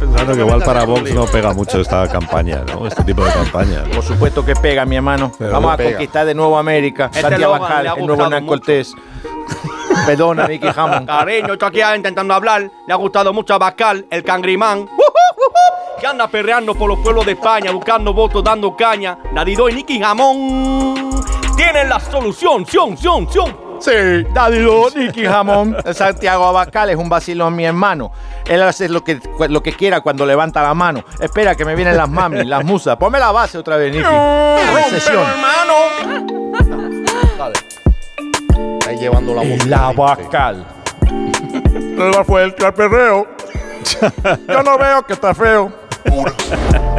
Pensando 0.00 0.34
que 0.34 0.40
igual 0.40 0.62
para 0.62 0.84
Vox 0.84 1.14
no 1.14 1.26
pega 1.26 1.52
mucho 1.52 1.80
esta 1.80 2.06
campaña, 2.08 2.62
¿no? 2.66 2.86
Este 2.86 3.04
tipo 3.04 3.24
de 3.24 3.30
campaña. 3.32 3.84
Por 3.94 4.02
supuesto 4.02 4.44
que 4.44 4.54
pega, 4.54 4.84
mi 4.84 4.96
hermano. 4.96 5.30
Pero 5.38 5.52
Vamos 5.52 5.72
a 5.72 5.76
pega. 5.76 5.90
conquistar 5.90 6.26
de 6.26 6.34
nuevo 6.34 6.58
América. 6.58 7.06
Este 7.06 7.20
Santiago 7.22 7.54
Abascal, 7.54 7.86
el 7.98 8.06
nuevo 8.06 8.24
Hernán 8.24 8.46
Cortés. 8.46 8.92
Perdona, 10.06 10.48
Nicky 10.48 10.68
Hammond. 10.74 11.06
Cariño, 11.06 11.52
estoy 11.54 11.68
aquí 11.68 11.96
intentando 11.96 12.34
hablar. 12.34 12.70
Le 12.86 12.92
ha 12.92 12.96
gustado 12.96 13.32
mucho 13.32 13.54
a 13.54 13.58
Bascal, 13.58 14.06
el 14.10 14.24
cangrimán. 14.24 14.88
Que 16.00 16.06
anda 16.06 16.26
perreando 16.28 16.74
por 16.74 16.88
los 16.88 16.98
pueblos 16.98 17.24
de 17.24 17.32
España, 17.32 17.70
buscando 17.70 18.12
votos, 18.12 18.42
dando 18.42 18.76
caña. 18.76 19.16
Nadido 19.32 19.68
y 19.68 19.74
Nicky 19.74 20.00
Jamón 20.00 21.10
tienen 21.64 21.88
la 21.88 21.98
solución, 21.98 22.66
sion, 22.66 22.96
sion, 22.96 23.30
sion. 23.30 23.64
Sí, 23.80 23.90
Dadido, 24.34 24.88
Nicky 24.94 25.24
Jamón. 25.24 25.76
Santiago 25.92 26.44
Abascal 26.44 26.90
es 26.90 26.96
un 26.96 27.08
vacilón, 27.08 27.56
mi 27.56 27.64
hermano. 27.64 28.12
Él 28.46 28.62
hace 28.62 28.88
lo 28.88 29.02
que, 29.02 29.18
lo 29.48 29.62
que 29.62 29.72
quiera 29.72 30.00
cuando 30.00 30.26
levanta 30.26 30.62
la 30.62 30.74
mano. 30.74 31.04
Espera 31.20 31.54
que 31.54 31.64
me 31.64 31.74
vienen 31.74 31.96
las 31.96 32.08
mami, 32.08 32.44
las 32.44 32.64
musas. 32.64 32.96
Ponme 32.96 33.18
la 33.18 33.32
base 33.32 33.58
otra 33.58 33.76
vez, 33.76 33.94
Nicky. 33.94 34.06
Recesión. 34.74 35.22
hermano. 35.22 35.74
Ahí 38.86 38.96
llevando 38.98 39.34
la 39.34 39.42
música. 39.42 39.86
Abascal. 39.86 40.66
Le 41.74 42.10
va 42.10 42.24
fuerte 42.24 42.64
al 42.64 42.74
perreo. 42.74 43.26
Yo 44.48 44.62
no 44.62 44.78
veo 44.78 45.02
que 45.04 45.12
está 45.14 45.34
feo. 45.34 45.83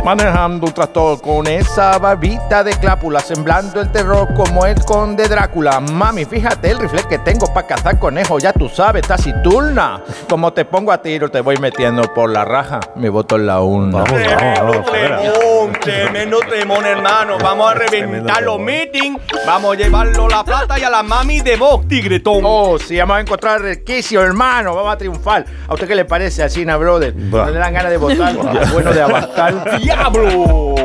Manejando 0.06 0.68
un 0.68 0.72
tractor 0.72 1.20
con 1.20 1.48
esa 1.48 1.98
barbita 1.98 2.64
de 2.64 2.74
clápula, 2.74 3.20
semblando 3.22 3.82
el 3.82 3.92
terror 3.92 4.32
como 4.36 4.64
el 4.68 4.80
conde 4.86 5.28
Drácula. 5.28 5.80
Mami, 5.80 6.26
fíjate 6.26 6.70
el 6.70 6.78
rifle 6.78 7.02
que 7.10 7.18
tengo 7.18 7.48
para 7.52 7.66
cazar 7.66 7.98
conejos, 7.98 8.44
ya 8.44 8.54
tú 8.54 8.70
sabes, 8.70 9.02
taciturna. 9.08 10.04
Como 10.30 10.54
te 10.54 10.64
pongo 10.64 10.92
a 10.92 11.02
tiro, 11.02 11.32
te 11.32 11.42
voy 11.42 11.58
metiendo 11.58 12.04
por 12.14 12.30
la 12.30 12.46
raja. 12.46 12.82
Mi 12.96 13.10
voto 13.10 13.36
en 13.36 13.48
la 13.48 13.62
urna. 13.62 14.04
Tremendo 14.04 14.84
temón, 14.84 15.74
tremendo 15.82 16.40
temón, 16.42 16.86
hermano. 16.86 17.38
Vamos 17.42 17.72
a 17.72 17.74
reventar 17.74 18.44
los 18.44 18.60
meetings. 18.60 19.20
Vamos 19.48 19.76
a 19.76 19.80
llevarlo 19.80 20.26
a 20.26 20.30
la 20.30 20.44
plata 20.44 20.78
y 20.78 20.84
a 20.84 20.90
la 20.92 21.02
mami 21.02 21.42
de 21.42 21.56
vos, 21.56 21.88
tigretón. 21.88 22.42
Oh, 22.44 22.78
sí, 22.78 22.96
vamos 22.98 23.18
a 23.18 23.22
encontrar 23.22 23.60
requicio, 23.60 24.22
hermano. 24.22 24.76
Vamos 24.76 24.94
a 24.94 24.98
triunfar. 24.98 25.46
¿A 25.68 25.74
usted 25.74 25.88
qué 25.88 25.96
le 25.96 26.06
parece, 26.06 26.44
Alcina, 26.44 26.78
brother? 26.78 27.16
¿No 27.16 27.50
le 27.50 27.58
dan 27.58 27.74
ganas 27.74 27.90
de 27.90 27.98
votar? 27.98 28.36
bueno, 28.74 28.94
de 28.96 29.02
Abascal. 29.04 29.64
¡Diablo! 29.82 30.76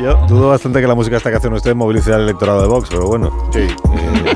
Yo 0.00 0.14
dudo 0.28 0.48
bastante 0.50 0.80
que 0.80 0.86
la 0.86 0.94
música 0.94 1.16
esta 1.16 1.30
canción 1.30 1.54
esté 1.56 1.72
movilizar 1.74 2.14
el 2.14 2.22
electorado 2.22 2.62
de 2.62 2.68
Vox, 2.68 2.88
pero 2.90 3.06
bueno. 3.06 3.30
Sí. 3.52 3.66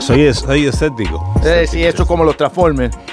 soy, 0.00 0.23
es- 0.26 0.38
soy 0.38 0.67
escéptico. 0.67 1.35
Eh, 1.45 1.67
sí, 1.69 1.85
eso 1.85 2.02
es 2.02 2.09
como 2.09 2.25
los 2.25 2.37
Transformers. 2.37 2.97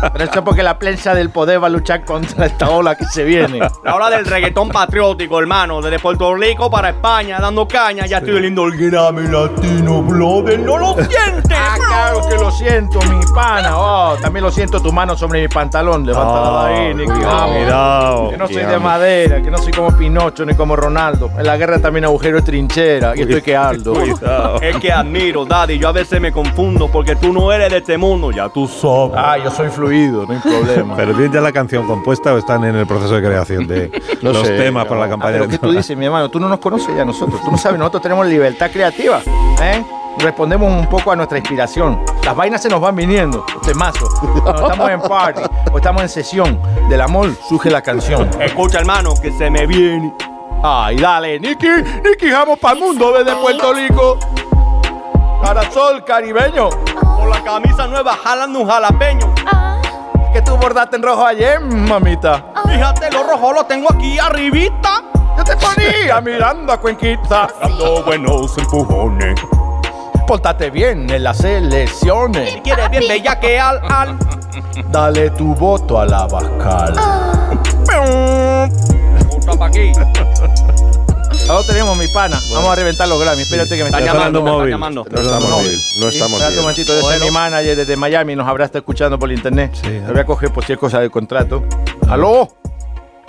Pero 0.00 0.24
eso 0.24 0.38
es 0.38 0.44
porque 0.44 0.62
la 0.62 0.78
prensa 0.78 1.14
del 1.14 1.30
poder 1.30 1.62
va 1.62 1.66
a 1.66 1.70
luchar 1.70 2.04
contra 2.04 2.46
esta 2.46 2.70
ola 2.70 2.94
que 2.94 3.04
se 3.04 3.24
viene. 3.24 3.60
La 3.84 3.94
hora 3.94 4.10
del 4.10 4.24
reggaetón 4.26 4.68
patriótico, 4.68 5.38
hermano. 5.38 5.80
Desde 5.80 5.98
Puerto 5.98 6.34
Rico 6.34 6.70
para 6.70 6.90
España, 6.90 7.38
dando 7.40 7.66
caña. 7.66 8.06
Ya 8.06 8.18
estoy 8.18 8.34
oliendo 8.36 8.64
el 8.66 8.76
Grammy 8.90 9.26
Latino, 9.28 10.02
brother. 10.02 10.58
No 10.60 10.78
lo 10.78 10.94
sientes, 10.94 11.58
Ah, 11.60 11.74
claro 11.76 12.20
que 12.28 12.34
lo 12.36 12.50
siento, 12.50 12.98
mi 13.02 13.20
pana. 13.34 13.70
Oh, 13.76 14.16
también 14.20 14.44
lo 14.44 14.50
siento 14.50 14.80
tu 14.80 14.92
mano 14.92 15.16
sobre 15.16 15.40
mi 15.42 15.48
pantalón. 15.48 16.06
Levántala 16.06 16.68
de 16.68 16.74
ahí, 16.74 16.94
Nicky. 16.94 17.10
cuidado. 17.12 18.30
Que 18.30 18.36
no 18.36 18.46
soy 18.46 18.64
de 18.64 18.78
madera, 18.78 19.42
que 19.42 19.50
no 19.50 19.58
soy 19.58 19.72
como 19.72 19.96
Pinocho 19.96 20.44
ni 20.44 20.54
como 20.54 20.76
Ronaldo. 20.76 21.30
En 21.36 21.46
la 21.46 21.56
guerra 21.56 21.78
también 21.80 22.04
agujero 22.04 22.38
es 22.38 22.44
trinchera. 22.44 23.14
Y 23.16 23.22
estoy 23.22 23.42
que 23.42 23.56
aldo. 23.56 23.94
Es 24.60 24.76
que 24.76 24.92
admiro, 24.92 25.44
daddy. 25.44 25.78
Yo 25.78 25.88
a 25.88 25.92
veces 25.92 26.20
me 26.20 26.32
confundo 26.32 26.88
porque 26.90 27.16
tú 27.16 27.32
no 27.32 27.52
eres 27.52 27.70
de 27.70 27.78
este 27.78 27.98
mundo. 27.98 28.30
Ya 28.30 28.48
tú 28.48 28.66
sabes. 28.68 29.12
Ah, 29.16 29.36
yo 29.42 29.50
soy 29.50 29.68
fluido, 29.68 29.87
no 29.90 30.26
hay 30.32 30.38
problema. 30.40 30.96
¿Pero 30.96 31.12
tienen 31.12 31.32
ya 31.32 31.40
la 31.40 31.52
canción 31.52 31.86
compuesta 31.86 32.32
o 32.34 32.38
están 32.38 32.64
en 32.64 32.76
el 32.76 32.86
proceso 32.86 33.14
de 33.14 33.22
creación 33.22 33.66
de 33.66 33.90
No 34.22 34.32
los 34.32 34.46
sé, 34.46 34.56
temas 34.56 34.86
para 34.86 35.00
la 35.00 35.06
Ah, 35.06 35.10
campaña 35.10 35.32
pero 35.38 35.48
¿Qué 35.48 35.58
tú 35.58 35.72
dices, 35.72 35.96
mi 35.96 36.04
hermano? 36.06 36.28
Tú 36.30 36.38
no 36.40 36.48
nos 36.48 36.58
conoces 36.58 36.94
ya 36.94 37.02
a 37.02 37.04
nosotros. 37.04 37.40
Tú 37.42 37.50
no 37.50 37.58
sabes, 37.58 37.78
nosotros 37.78 38.02
tenemos 38.02 38.26
libertad 38.26 38.70
creativa. 38.70 39.20
¿eh? 39.62 39.84
Respondemos 40.18 40.70
un 40.72 40.88
poco 40.88 41.12
a 41.12 41.16
nuestra 41.16 41.38
inspiración. 41.38 42.00
Las 42.24 42.34
vainas 42.34 42.60
se 42.60 42.68
nos 42.68 42.80
van 42.80 42.96
viniendo. 42.96 43.44
Temazo. 43.64 44.06
Cuando 44.42 44.62
estamos 44.68 44.90
en 44.90 45.00
party 45.00 45.42
o 45.72 45.76
estamos 45.78 46.02
en 46.02 46.08
sesión 46.08 46.60
del 46.88 47.00
amor, 47.00 47.30
surge 47.48 47.70
la 47.70 47.80
canción. 47.82 48.28
Escucha, 48.40 48.78
hermano, 48.80 49.14
que 49.22 49.30
se 49.32 49.48
me 49.50 49.66
viene. 49.66 50.12
Ay, 50.62 50.96
dale, 50.96 51.38
Nicky. 51.38 51.68
Nicky 52.04 52.30
Jamos 52.30 52.58
para 52.58 52.74
el 52.74 52.80
mundo 52.80 53.12
desde 53.12 53.34
Puerto 53.36 53.72
Rico. 53.72 54.18
Carasol 55.42 56.04
caribeño. 56.04 56.68
Con 57.16 57.30
la 57.30 57.42
camisa 57.44 57.86
nueva, 57.86 58.16
jalando 58.22 58.60
un 58.60 58.68
jalapeño. 58.68 59.32
Que 60.38 60.44
tú 60.44 60.56
bordaste 60.56 60.94
en 60.94 61.02
rojo 61.02 61.26
ayer, 61.26 61.58
mamita. 61.58 62.52
Fíjate, 62.64 63.10
lo 63.10 63.24
rojo 63.24 63.52
lo 63.52 63.66
tengo 63.66 63.92
aquí 63.92 64.20
arribita. 64.20 65.02
Yo 65.36 65.42
te 65.42 65.56
ponía 65.56 66.20
mirando 66.24 66.72
a 66.72 66.80
Cuenquita. 66.80 67.48
Dando 67.60 68.04
buenos 68.04 68.56
empujones. 68.56 69.34
Pórtate 70.28 70.70
bien 70.70 71.10
en 71.10 71.24
las 71.24 71.42
elecciones. 71.42 72.52
Si 72.52 72.60
quieres 72.60 72.88
bien 72.88 73.08
bella 73.08 73.40
que 73.40 73.58
al 73.58 73.80
al. 73.90 74.16
Dale 74.92 75.30
tu 75.30 75.56
voto 75.56 75.98
a 75.98 76.06
la 76.06 76.28
Bascal. 76.28 76.94
Pa' 79.58 79.66
aquí. 79.66 79.90
Ahora 81.48 81.66
tenemos 81.66 81.96
mi 81.96 82.06
pana. 82.08 82.38
Vamos 82.52 82.70
a 82.70 82.74
reventar 82.74 83.08
los 83.08 83.18
Grammy. 83.18 83.42
Espérate 83.42 83.70
que 83.76 83.82
me 83.82 83.88
Está 83.88 84.00
está 84.00 84.12
llamando, 84.12 84.38
está 84.40 84.66
llamando. 84.66 85.06
No 85.10 85.20
estamos 85.20 85.62
bien. 85.62 85.80
No 86.00 86.08
estamos 86.08 86.32
Espérate 86.32 86.56
un 86.56 86.62
momentito, 86.62 86.92
yo 86.94 87.00
soy 87.02 87.20
mi 87.20 87.30
manager 87.30 87.76
desde 87.76 87.96
Miami, 87.96 88.36
nos 88.36 88.46
habrá 88.46 88.66
estado 88.66 88.80
escuchando 88.80 89.18
por 89.18 89.32
internet. 89.32 89.72
Lo 90.06 90.12
voy 90.12 90.20
a 90.20 90.24
coger 90.26 90.52
por 90.52 90.64
si 90.64 90.74
es 90.74 90.78
cosa 90.78 91.00
del 91.00 91.10
contrato. 91.10 91.64
¿Aló? 92.08 92.48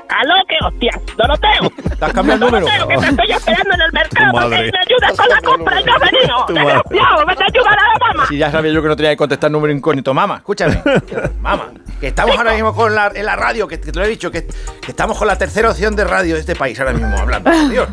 ¿Aló? 0.10 0.34
¿Qué 0.49 0.55
hostia? 0.65 0.91
¡Doroteo! 1.15 1.71
¿Estás 1.91 2.12
cambiando 2.12 2.47
el 2.47 2.51
número? 2.51 2.65
Doroteo, 2.65 2.88
que 2.89 2.97
te 2.97 3.10
estoy 3.12 3.32
esperando 3.32 3.73
en 3.75 3.82
el 3.82 3.91
mercado 3.93 4.32
Tu 4.32 4.36
para 4.36 4.49
madre. 4.49 4.65
que 4.65 4.71
me 4.71 4.79
ayudes 4.79 5.17
con 5.17 5.29
la 5.29 5.41
compra 5.41 5.82
y 5.82 5.84
no 5.86 5.93
has 5.93 5.99
venido. 5.99 6.45
¡Desgraciado! 6.47 7.25
¡Vete 7.27 7.43
a 7.43 7.47
ayudar 7.47 7.79
a 7.79 7.84
la 7.84 8.13
mamá! 8.13 8.27
Si 8.27 8.38
ya 8.38 8.51
sabía 8.51 8.71
yo 8.73 8.82
que 8.82 8.88
no 8.89 8.95
tenía 8.95 9.12
que 9.12 9.17
contestar 9.17 9.51
número 9.51 9.71
incógnito. 9.71 10.13
Mamá, 10.13 10.38
escúchame. 10.38 10.82
Mamá, 11.41 11.69
que 11.99 12.07
estamos 12.07 12.38
ahora 12.38 12.53
mismo 12.53 12.73
con 12.73 12.93
la, 12.95 13.12
en 13.13 13.25
la 13.25 13.35
radio, 13.35 13.67
que, 13.67 13.79
que 13.79 13.91
te 13.91 13.99
lo 13.99 14.05
he 14.05 14.09
dicho, 14.09 14.31
que, 14.31 14.45
que 14.45 14.91
estamos 14.91 15.17
con 15.17 15.27
la 15.27 15.38
tercera 15.38 15.69
opción 15.69 15.95
de 15.95 16.03
radio 16.05 16.35
de 16.35 16.41
este 16.41 16.55
país 16.55 16.79
ahora 16.79 16.93
mismo 16.93 17.17
hablando. 17.17 17.51
Dios. 17.69 17.88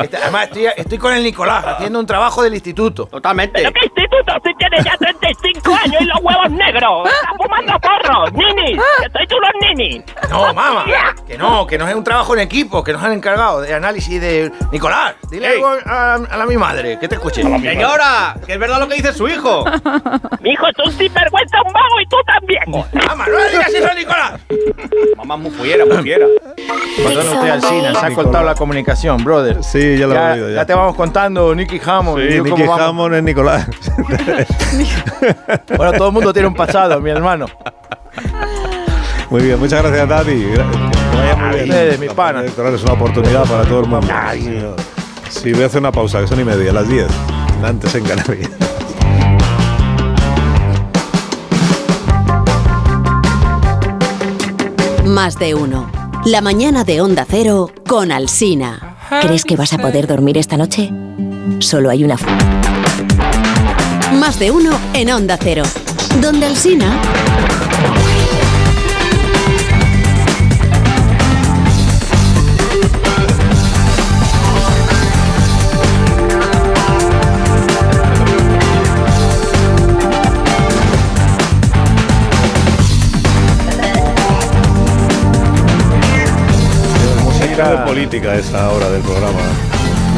Este, 0.00 0.16
además, 0.16 0.44
estoy, 0.44 0.66
estoy 0.76 0.98
con 0.98 1.12
el 1.14 1.22
Nicolás 1.22 1.64
haciendo 1.66 2.00
un 2.00 2.06
trabajo 2.06 2.42
del 2.42 2.54
instituto. 2.54 3.06
Totalmente. 3.06 3.52
¿Pero 3.60 3.72
qué 3.72 3.86
instituto? 3.86 4.32
Si 4.44 4.54
tienes 4.54 4.84
ya 4.84 4.96
35 4.96 5.74
años 5.84 6.00
y 6.00 6.04
los 6.04 6.18
huevos 6.22 6.50
negros. 6.50 7.08
¡Estás 7.08 7.36
fumando 7.36 7.72
porros! 7.80 8.32
¡Ninis! 8.32 8.80
¡Que 9.02 9.10
soy 9.10 9.26
tú 9.26 9.36
los 9.40 9.50
ninis! 9.76 10.02
No, 10.30 10.52
mamá, 10.54 10.84
que 11.26 11.38
no, 11.38 11.66
que 11.66 11.78
no 11.78 11.88
es 11.88 11.94
un 11.94 12.04
trabajo 12.04 12.34
en 12.34 12.40
equipo, 12.40 12.82
que 12.82 12.92
nos 12.92 13.02
han 13.02 13.12
encargado 13.12 13.60
de 13.60 13.74
análisis 13.74 14.20
de. 14.20 14.50
Nicolás, 14.72 15.14
dile 15.30 15.48
Ey. 15.48 15.54
algo 15.54 15.68
a, 15.86 16.14
a 16.14 16.36
la 16.36 16.46
mi 16.46 16.56
madre, 16.56 16.98
que 16.98 17.08
te 17.08 17.14
escuche. 17.16 17.42
Señora, 17.42 18.36
que 18.46 18.54
es 18.54 18.58
verdad 18.58 18.80
lo 18.80 18.88
que 18.88 18.94
dice 18.96 19.12
su 19.12 19.28
hijo. 19.28 19.64
Mi 20.40 20.50
hijo 20.50 20.66
es 20.66 20.78
un 20.84 20.92
sinvergüenza, 20.92 21.58
un 21.64 21.72
vago 21.72 22.00
y 22.02 22.06
tú 22.14 22.24
también. 22.26 22.62
Mamá, 23.08 23.26
no 23.26 23.38
le 23.38 23.50
digas 23.50 23.74
eso, 23.74 23.94
Nicolás. 23.94 24.40
Mamá, 25.16 25.36
muy 25.36 25.50
fuera, 25.50 25.84
muy 25.84 26.02
fiera. 26.02 26.26
Perdona 26.96 27.30
usted 27.32 27.50
al 27.50 27.62
cine, 27.62 27.94
se 27.94 28.06
ha 28.06 28.14
cortado 28.14 28.44
la 28.44 28.54
comunicación, 28.54 29.24
brother. 29.24 29.62
Sí, 29.62 29.96
ya 29.98 30.06
lo 30.06 30.14
he 30.14 30.32
oído. 30.32 30.48
ya. 30.50 30.56
Ya, 30.56 30.66
te 30.66 30.74
vamos 30.74 30.94
contando, 30.94 31.54
Nicky 31.54 31.80
Hammond. 31.84 32.28
Sí, 32.28 32.40
Nicky. 32.40 32.62
Hammond 32.62 33.14
es 33.14 33.22
Nicolás. 33.22 33.68
Bueno, 35.76 35.92
todo 35.92 36.08
el 36.08 36.14
mundo 36.14 36.32
tiene 36.32 36.48
un 36.48 36.54
pasado, 36.54 37.00
mi 37.00 37.10
hermano. 37.10 37.46
Muy 39.30 39.42
bien, 39.42 39.58
muchas 39.58 39.82
gracias, 39.82 40.08
Tati. 40.08 40.34
Bien. 40.34 40.60
ustedes, 41.62 41.98
mi 41.98 42.08
pana. 42.08 42.40
electoral 42.40 42.74
es 42.74 42.82
una 42.82 42.92
oportunidad 42.92 43.44
para 43.46 43.64
todo 43.64 43.80
el 43.80 43.86
mundo. 43.86 44.06
Sí, 45.30 45.52
voy 45.52 45.62
a 45.62 45.66
hacer 45.66 45.80
una 45.80 45.92
pausa, 45.92 46.20
que 46.20 46.26
son 46.26 46.40
y 46.40 46.44
media, 46.44 46.72
las 46.72 46.88
10. 46.88 47.06
Antes 47.62 47.94
en 47.94 48.04
Canarias. 48.04 48.50
Más 55.14 55.38
de 55.38 55.54
uno. 55.54 55.88
La 56.24 56.40
mañana 56.40 56.82
de 56.82 57.00
Onda 57.00 57.24
Cero 57.24 57.70
con 57.86 58.10
Alsina. 58.10 58.96
¿Crees 59.22 59.44
que 59.44 59.54
vas 59.54 59.72
a 59.72 59.78
poder 59.78 60.08
dormir 60.08 60.36
esta 60.36 60.56
noche? 60.56 60.90
Solo 61.60 61.88
hay 61.88 62.02
una. 62.02 62.16
Más 64.14 64.40
de 64.40 64.50
uno 64.50 64.76
en 64.92 65.12
Onda 65.12 65.38
Cero. 65.40 65.62
Donde 66.20 66.46
Alsina. 66.46 67.00
De 87.56 87.76
política 87.86 88.34
esa 88.34 88.68
hora 88.72 88.90
del 88.90 89.00
programa. 89.02 89.38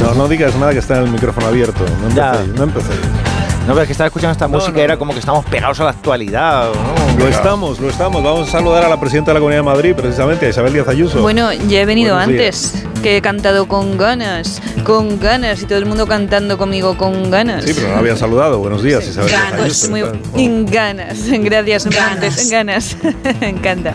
No, 0.00 0.14
no 0.14 0.26
digas 0.26 0.54
nada 0.56 0.72
que 0.72 0.78
está 0.78 0.96
en 0.96 1.04
el 1.04 1.10
micrófono 1.10 1.48
abierto. 1.48 1.84
No 2.00 2.08
empecéis, 2.08 2.54
no 2.54 2.62
empecéis. 2.64 3.35
No, 3.66 3.72
pero 3.72 3.82
es 3.82 3.86
que 3.88 3.92
estaba 3.92 4.06
escuchando 4.06 4.32
esta 4.32 4.46
música 4.46 4.80
era 4.80 4.96
como 4.96 5.12
que 5.12 5.18
estamos 5.18 5.44
pegados 5.46 5.80
a 5.80 5.84
la 5.84 5.90
actualidad. 5.90 6.70
¿no? 6.72 7.18
Lo 7.18 7.28
estamos, 7.28 7.80
lo 7.80 7.88
estamos. 7.88 8.22
Vamos 8.22 8.48
a 8.48 8.52
saludar 8.52 8.84
a 8.84 8.88
la 8.88 9.00
presidenta 9.00 9.32
de 9.32 9.34
la 9.34 9.40
Comunidad 9.40 9.60
de 9.60 9.64
Madrid, 9.64 9.94
precisamente, 9.96 10.46
a 10.46 10.50
Isabel 10.50 10.72
Díaz 10.72 10.86
Ayuso. 10.86 11.20
Bueno, 11.20 11.52
ya 11.52 11.80
he 11.80 11.84
venido 11.84 12.14
Buenos 12.14 12.32
antes, 12.32 12.84
que 13.02 13.16
he 13.16 13.22
cantado 13.22 13.66
con 13.66 13.98
ganas, 13.98 14.62
con 14.84 15.18
ganas, 15.18 15.62
y 15.62 15.66
todo 15.66 15.78
el 15.78 15.86
mundo 15.86 16.06
cantando 16.06 16.56
conmigo 16.58 16.96
con 16.96 17.28
ganas. 17.28 17.64
Sí, 17.64 17.72
pero 17.74 17.88
no 17.88 17.96
había 17.96 18.16
saludado. 18.16 18.60
Buenos 18.60 18.84
días, 18.84 19.04
Isabel 19.04 19.30
Díaz 19.30 19.42
Ganas, 19.50 19.60
Ayuso. 19.64 19.90
muy, 19.90 20.04
en 20.36 20.66
ganas, 20.66 21.18
gracias, 21.28 21.86
ganas, 21.86 22.48
ganas, 22.50 22.96
me 23.40 23.48
encanta. 23.48 23.94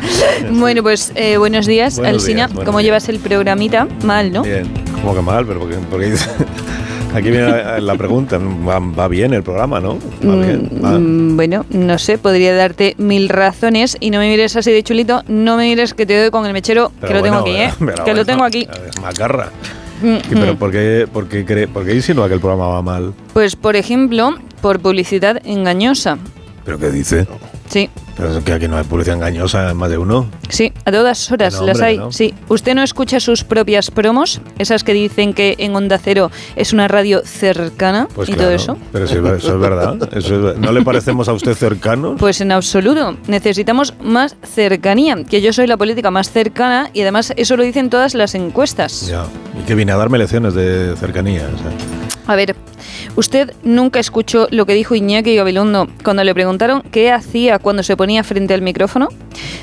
Bueno, 0.52 0.84
pues 0.84 1.14
eh, 1.16 1.38
buenos 1.38 1.66
días, 1.66 1.98
Buenos 1.98 2.24
Alsina, 2.24 2.36
días, 2.48 2.54
buenos 2.54 2.66
¿cómo 2.66 2.80
días. 2.80 2.86
llevas 2.88 3.08
el 3.10 3.20
programita? 3.20 3.88
Mal, 4.04 4.34
¿no? 4.34 4.42
Bien, 4.42 4.70
como 4.96 5.16
que 5.16 5.22
mal, 5.22 5.46
pero 5.46 5.62
porque, 5.62 5.78
porque 5.90 6.14
aquí 7.14 7.30
viene 7.32 7.80
la 7.82 7.96
pregunta. 7.96 8.38
Va, 8.38 8.80
va 8.80 9.08
bien 9.08 9.34
el 9.34 9.44
programa, 9.44 9.80
¿no? 9.80 9.98
Va 10.28 10.36
bien. 10.36 10.70
va. 10.84 10.98
Mm, 11.00 11.36
bueno, 11.36 11.66
no 11.70 11.98
sé, 11.98 12.18
podría 12.18 12.56
darte 12.56 12.96
mil 12.98 13.30
razones 13.30 13.98
y 14.00 14.10
no 14.12 14.20
me 14.20 14.30
mires 14.30 14.56
así 14.56 14.72
de 14.72 14.84
chulito, 14.84 15.24
no 15.28 15.58
me 15.58 15.64
mires 15.66 15.94
que 15.94 16.06
te 16.06 16.20
doy 16.20 16.32
con 16.32 16.46
el 16.46 16.54
mechero, 16.54 16.92
Pero 17.02 17.08
que 17.08 17.14
lo 17.20 17.24
tengo 17.24 17.38
aquí, 17.40 17.52
¿eh? 17.56 17.72
pero 17.80 17.96
que 17.96 18.02
bueno, 18.02 18.16
lo 18.18 18.26
tengo 18.26 18.44
aquí. 18.44 18.68
Macarra. 19.02 19.50
Mm, 20.02 20.16
¿Y 20.16 20.36
pero 20.36 20.54
mm. 20.54 20.58
por 20.58 20.72
qué, 20.72 21.08
por, 21.12 21.28
qué 21.28 21.46
cree- 21.46 21.68
por 21.68 21.86
qué 21.86 21.94
insinúa 21.96 22.28
que 22.28 22.34
el 22.36 22.40
programa 22.40 22.68
va 22.70 22.82
mal? 22.82 23.14
Pues, 23.34 23.56
por 23.56 23.76
ejemplo, 23.76 24.36
por 24.62 24.80
publicidad 24.80 25.40
engañosa. 25.46 26.18
¿Pero 26.66 26.78
qué 26.80 26.90
dice? 26.92 27.28
Sí, 27.72 27.90
¿Pero 28.18 28.38
es 28.38 28.44
que 28.44 28.52
aquí 28.52 28.68
no 28.68 28.76
hay 28.78 28.84
publicidad 28.84 29.16
engañosa 29.16 29.70
en 29.72 29.78
más 29.78 29.90
de 29.90 29.98
uno? 29.98 30.28
sí, 30.50 30.74
a 30.84 30.92
todas 30.92 31.32
horas 31.32 31.54
no, 31.54 31.68
las 31.68 31.78
hombre, 31.78 31.88
hay. 31.88 31.98
no. 31.98 32.12
Sí, 32.12 32.34
¿usted 32.50 32.76
no 32.76 32.84
escucha 32.84 33.22
sus 33.22 33.46
propias 33.46 33.90
promos? 33.90 34.42
Esas 34.60 34.84
que 34.84 34.92
dicen 34.92 35.34
que 35.34 35.56
en 35.58 35.74
Onda 35.74 35.98
Cero 35.98 36.30
es 36.58 36.74
una 36.74 36.90
radio 36.90 37.22
cercana 37.24 38.10
Pues 38.14 38.28
y 38.28 38.34
claro, 38.34 38.50
todo 38.50 38.56
eso. 38.56 38.78
Pero 38.92 39.08
si 39.08 39.14
eso 39.16 39.36
es 39.56 39.60
verdad. 39.60 39.98
Eso 40.14 40.52
es- 40.52 40.58
¿No 40.58 40.74
le 40.74 40.82
parecemos 40.82 41.30
a 41.30 41.34
usted 41.34 41.54
cercanos? 41.54 42.18
Pues 42.20 42.42
en 42.42 42.52
absoluto. 42.52 43.16
Necesitamos 43.28 43.94
más 44.04 44.36
cercanía, 44.44 45.24
que 45.24 45.42
yo 45.42 45.54
soy 45.54 45.68
la 45.68 45.78
política 45.78 46.12
más 46.12 46.30
cercana 46.30 46.90
y 46.94 47.02
además 47.04 47.32
eso 47.38 47.56
lo 47.56 47.64
dicen 47.64 47.90
todas 47.90 48.14
las 48.16 48.36
encuestas. 48.36 49.08
Ya. 49.08 49.24
Y 49.58 49.66
que 49.66 49.76
viene 49.76 49.94
a 49.94 49.98
darme 49.98 50.18
lecciones 50.18 50.54
de 50.54 50.94
cercanía. 50.98 51.44
o 51.54 51.58
sea. 51.58 51.72
A 52.28 52.36
ver, 52.36 52.56
usted 53.16 53.54
nunca 53.64 54.00
escuchó 54.00 54.48
lo 54.52 54.66
que 54.66 54.74
dijo 54.74 54.96
Iñaki 54.96 55.36
Gabilondo 55.36 55.88
cuando 56.04 56.24
le 56.24 56.34
preguntaron 56.34 56.82
qué 56.92 57.12
hacía 57.12 57.60
cuando 57.60 57.84
se 57.84 57.98
ponía 57.98 58.24
frente 58.24 58.54
al 58.54 58.62
micrófono. 58.62 59.10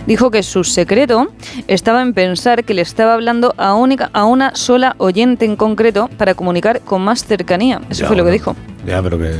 Dijo 0.06 0.30
que 0.30 0.42
su 0.42 0.64
secreto 0.64 1.28
estaba 1.66 2.02
en 2.02 2.14
pensar 2.14 2.64
que 2.64 2.74
le 2.74 2.82
estaba 2.82 3.14
hablando 3.14 3.54
a, 3.56 3.74
única, 3.74 4.10
a 4.12 4.24
una 4.24 4.54
sola 4.54 4.94
oyente 4.98 5.44
en 5.44 5.56
concreto 5.56 6.08
para 6.16 6.34
comunicar 6.34 6.80
con 6.80 7.02
más 7.02 7.24
cercanía. 7.24 7.80
Eso 7.90 8.02
Ya, 8.02 8.08
fue 8.08 8.16
lo 8.16 8.24
que 8.24 8.30
dijo. 8.30 8.56
Ya, 8.88 9.02
pero 9.02 9.18
que... 9.18 9.32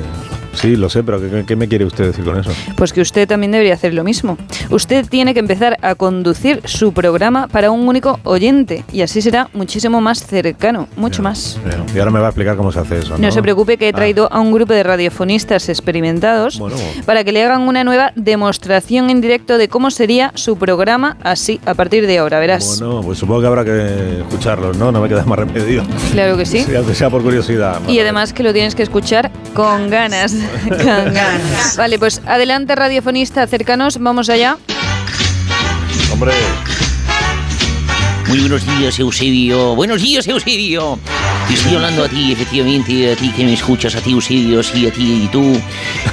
Sí, 0.55 0.75
lo 0.75 0.89
sé, 0.89 1.05
pero 1.05 1.21
¿qué, 1.21 1.45
qué 1.47 1.55
me 1.55 1.69
quiere 1.69 1.85
usted 1.85 2.07
decir 2.07 2.25
con 2.25 2.39
eso? 2.41 2.51
Pues 2.75 2.93
que 2.93 3.01
usted 3.01 3.29
también 3.29 3.53
debería 3.53 3.75
hacer 3.75 3.95
lo 3.95 4.03
mismo. 4.03 4.37
Usted 4.71 5.07
tiene 5.07 5.33
que 5.33 5.39
empezar 5.41 5.77
a 5.83 5.95
conducir 5.95 6.63
su 6.65 6.93
programa 6.93 7.47
para 7.47 7.71
un 7.71 7.87
único 7.87 8.19
oyente 8.25 8.83
y 8.93 9.03
así 9.03 9.23
será 9.23 9.49
muchísimo 9.53 10.01
más 10.01 10.27
cercano, 10.27 10.89
mucho 10.97 11.23
más. 11.23 11.61
Y 11.95 11.99
ahora 11.99 12.11
me 12.11 12.19
va 12.19 12.27
a 12.27 12.31
explicar 12.31 12.57
cómo 12.57 12.73
se 12.73 12.81
hace 12.81 12.99
eso. 12.99 13.11
No, 13.19 13.19
No 13.29 13.31
se 13.31 13.41
preocupe 13.41 13.77
que 13.77 13.87
he 13.87 13.91
Ah. 13.91 13.93
traído 13.93 14.33
a 14.33 14.41
un 14.41 14.51
grupo 14.53 14.73
de 14.73 14.83
radiofonistas 14.83 15.69
experimentados 15.69 16.59
Bueno. 16.59 16.77
para 17.07 17.23
que 17.23 17.31
le 17.31 17.45
hagan 17.45 17.63
una 17.63 17.85
nueva 17.85 18.11
demostración 18.17 19.11
en 19.11 19.21
directo 19.21 19.59
de 19.59 19.69
cómo 19.69 19.91
sería 19.93 20.33
su 20.35 20.57
programa 20.57 21.19
así 21.23 21.61
a 21.67 21.75
partir 21.75 22.07
de 22.09 22.19
ahora, 22.19 22.41
verás. 22.41 22.81
Bueno, 22.81 23.03
pues 23.03 23.19
supongo 23.19 23.43
que 23.43 23.47
habrá 23.47 23.65
que 23.65 24.19
escucharlos, 24.23 24.77
¿no? 24.77 24.91
No 24.91 25.01
me 25.01 25.09
queda 25.09 25.25
más 25.25 25.39
remedio. 25.39 25.85
Claro 26.13 26.37
que 26.37 26.47
sí. 26.47 26.59
Sí, 26.69 26.75
aunque 26.75 26.95
sea 26.97 27.11
por 27.11 27.23
curiosidad. 27.23 27.81
Y 27.87 28.01
además 28.01 28.33
que 28.33 28.43
lo 28.43 28.53
tienes 28.53 28.75
que 28.75 28.83
escuchar 28.83 29.31
con 29.55 29.91
ganas. 29.91 30.33
con 30.69 30.79
ganas. 30.79 31.77
Vale, 31.77 31.99
pues 31.99 32.21
adelante 32.27 32.75
radiofonista, 32.75 33.47
cercanos, 33.47 33.99
vamos 33.99 34.29
allá. 34.29 34.59
Hombre. 36.13 36.33
Muy 38.29 38.41
buenos 38.41 38.67
días, 38.67 38.99
Eusebio. 38.99 39.75
Buenos 39.75 40.03
días, 40.03 40.29
Eusebio. 40.29 40.99
Estoy 41.51 41.77
hablando 41.77 42.05
a 42.05 42.09
ti, 42.11 42.31
efectivamente, 42.31 43.13
a 43.13 43.17
ti 43.17 43.31
que 43.31 43.43
me 43.43 43.55
escuchas, 43.55 43.95
a 43.97 44.03
ti, 44.03 44.11
Eusebio, 44.11 44.63
sí, 44.63 44.87
a 44.87 44.93
ti 44.93 45.23
y 45.25 45.29
tú. 45.29 45.59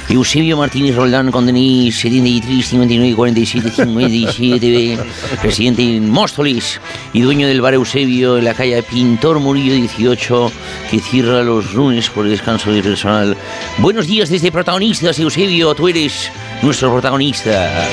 Eusebio 0.08 0.56
Martínez 0.56 0.96
Roldán, 0.96 1.30
con 1.30 1.44
DNI 1.44 1.92
73 1.92 2.66
59 2.66 3.14
47 3.14 3.70
57, 3.70 4.98
presidente 5.42 5.82
en 5.82 6.08
Móstoles 6.08 6.80
y 7.12 7.20
dueño 7.20 7.48
del 7.48 7.60
bar 7.60 7.74
Eusebio 7.74 8.38
en 8.38 8.44
la 8.44 8.54
calle 8.54 8.82
Pintor 8.82 9.38
Murillo 9.38 9.74
18, 9.74 10.52
que 10.90 11.00
cierra 11.00 11.42
los 11.42 11.74
lunes 11.74 12.08
por 12.08 12.26
descanso 12.26 12.72
de 12.72 12.82
personal. 12.82 13.36
Buenos 13.76 14.06
días 14.06 14.30
desde 14.30 14.50
protagonistas, 14.50 15.18
Eusebio, 15.18 15.74
tú 15.74 15.88
eres 15.88 16.32
nuestro 16.62 16.90
protagonista. 16.90 17.86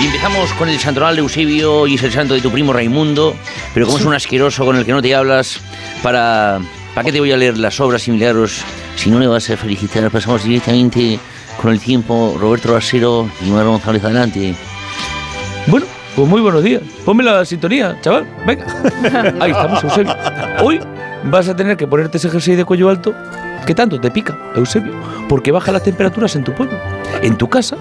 Y 0.00 0.06
empezamos 0.06 0.50
con 0.54 0.70
el 0.70 0.78
santoral 0.78 1.14
de 1.14 1.20
Eusebio 1.20 1.86
y 1.86 1.96
es 1.96 2.02
el 2.02 2.10
santo 2.10 2.32
de 2.32 2.40
tu 2.40 2.50
primo 2.50 2.72
Raimundo, 2.72 3.36
pero 3.74 3.84
como 3.84 3.98
es 3.98 4.04
un 4.06 4.14
asqueroso 4.14 4.64
con 4.64 4.76
el 4.76 4.86
que 4.86 4.92
no 4.92 5.02
te 5.02 5.14
hablas, 5.14 5.60
para, 6.02 6.58
¿para 6.94 7.04
qué 7.04 7.12
te 7.12 7.20
voy 7.20 7.32
a 7.32 7.36
leer 7.36 7.58
las 7.58 7.78
obras 7.80 8.08
y 8.08 8.12
milagros 8.12 8.62
si 8.96 9.10
no 9.10 9.18
le 9.18 9.26
vas 9.26 9.50
a 9.50 9.58
felicitar? 9.58 10.10
Pasamos 10.10 10.44
directamente 10.44 11.20
con 11.60 11.70
el 11.70 11.80
tiempo, 11.80 12.34
Roberto 12.40 12.72
Rasero 12.72 13.28
y 13.44 13.50
Mar 13.50 13.66
González 13.66 14.02
adelante. 14.02 14.54
Bueno, 15.66 15.84
pues 16.16 16.26
muy 16.26 16.40
buenos 16.40 16.62
días. 16.62 16.80
Ponme 17.04 17.22
la 17.22 17.44
sintonía, 17.44 17.98
chaval. 18.00 18.26
Venga. 18.46 18.64
Ahí 19.38 19.50
estamos, 19.50 19.84
Eusebio. 19.84 20.16
Hoy 20.62 20.80
vas 21.24 21.46
a 21.48 21.54
tener 21.54 21.76
que 21.76 21.86
ponerte 21.86 22.16
ese 22.16 22.30
jersey 22.30 22.56
de 22.56 22.64
cuello 22.64 22.88
alto 22.88 23.14
que 23.66 23.74
tanto 23.74 24.00
te 24.00 24.10
pica, 24.10 24.38
Eusebio, 24.56 24.94
porque 25.28 25.52
baja 25.52 25.72
las 25.72 25.82
temperaturas 25.82 26.34
en 26.36 26.44
tu 26.44 26.54
pueblo. 26.54 26.78
En 27.20 27.36
tu 27.36 27.50
casa 27.50 27.76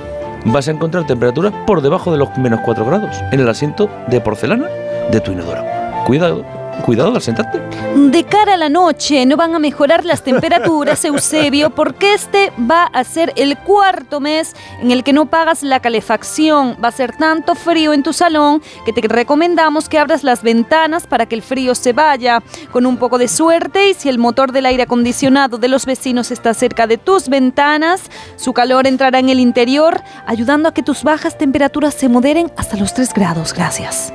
vas 0.46 0.68
a 0.68 0.72
encontrar 0.72 1.06
temperaturas 1.06 1.54
por 1.66 1.82
debajo 1.82 2.12
de 2.12 2.18
los 2.18 2.38
menos 2.38 2.62
4 2.64 2.86
grados 2.86 3.16
en 3.32 3.40
el 3.40 3.50
asiento 3.50 3.90
de 4.08 4.22
porcelana 4.22 4.68
de 5.12 5.20
tu 5.20 5.32
inodoro. 5.32 5.64
Cuidado, 6.06 6.46
cuidado 6.82 7.16
al 7.16 7.22
sentarte. 7.22 7.62
De 7.96 8.24
cara 8.24 8.54
a 8.54 8.58
la 8.58 8.70
noche 8.70 9.26
no 9.26 9.38
van 9.38 9.56
a 9.56 9.60
mejorar 9.60 10.06
las 10.06 10.24
temperaturas, 10.24 11.04
Eusebio, 11.10 11.70
porque 11.70 12.14
este 12.14 12.52
va 12.60 12.86
a 12.86 13.04
ser 13.04 13.34
el 13.36 13.58
cuarto 13.58 14.20
mes 14.20 14.56
en 14.82 14.92
el 14.92 15.04
que 15.04 15.14
no 15.14 15.26
pagas 15.26 15.64
la 15.64 15.80
calefacción. 15.80 16.78
Va 16.84 16.90
a 16.90 16.92
ser 16.92 17.16
tanto 17.16 17.56
frío 17.56 17.94
en 17.94 18.04
tu 18.04 18.14
salón 18.14 18.62
que 18.86 18.94
te 18.94 19.02
recomendamos 19.08 19.90
que 19.90 20.00
abras 20.00 20.24
las 20.24 20.44
ventanas 20.44 21.08
para 21.08 21.26
que 21.26 21.36
el 21.36 21.42
frío 21.42 21.76
se 21.76 21.94
vaya. 21.94 22.42
Con 22.72 22.86
un 22.86 22.98
poco 22.98 23.18
de 23.18 23.28
suerte 23.28 23.90
y 23.90 23.94
si 23.94 24.10
el 24.10 24.18
motor 24.18 24.52
del 24.52 24.66
aire 24.66 24.84
acondicionado 24.84 25.58
de 25.58 25.68
los 25.68 25.86
vecinos 25.86 26.32
está 26.32 26.54
cerca 26.54 26.88
de 26.88 26.98
tus 26.98 27.30
ventanas, 27.30 28.10
su 28.36 28.54
calor 28.54 28.88
entrará 28.88 29.20
en 29.20 29.30
el 29.30 29.40
interior, 29.40 30.02
ayudando 30.26 30.70
a 30.70 30.74
que 30.74 30.84
tus 30.84 31.04
bajas 31.04 31.38
temperaturas 31.38 31.94
se 31.94 32.10
moderen 32.10 32.52
hasta 32.58 32.78
los 32.78 32.94
3 32.94 33.14
grados. 33.14 33.54
Gracias. 33.54 34.14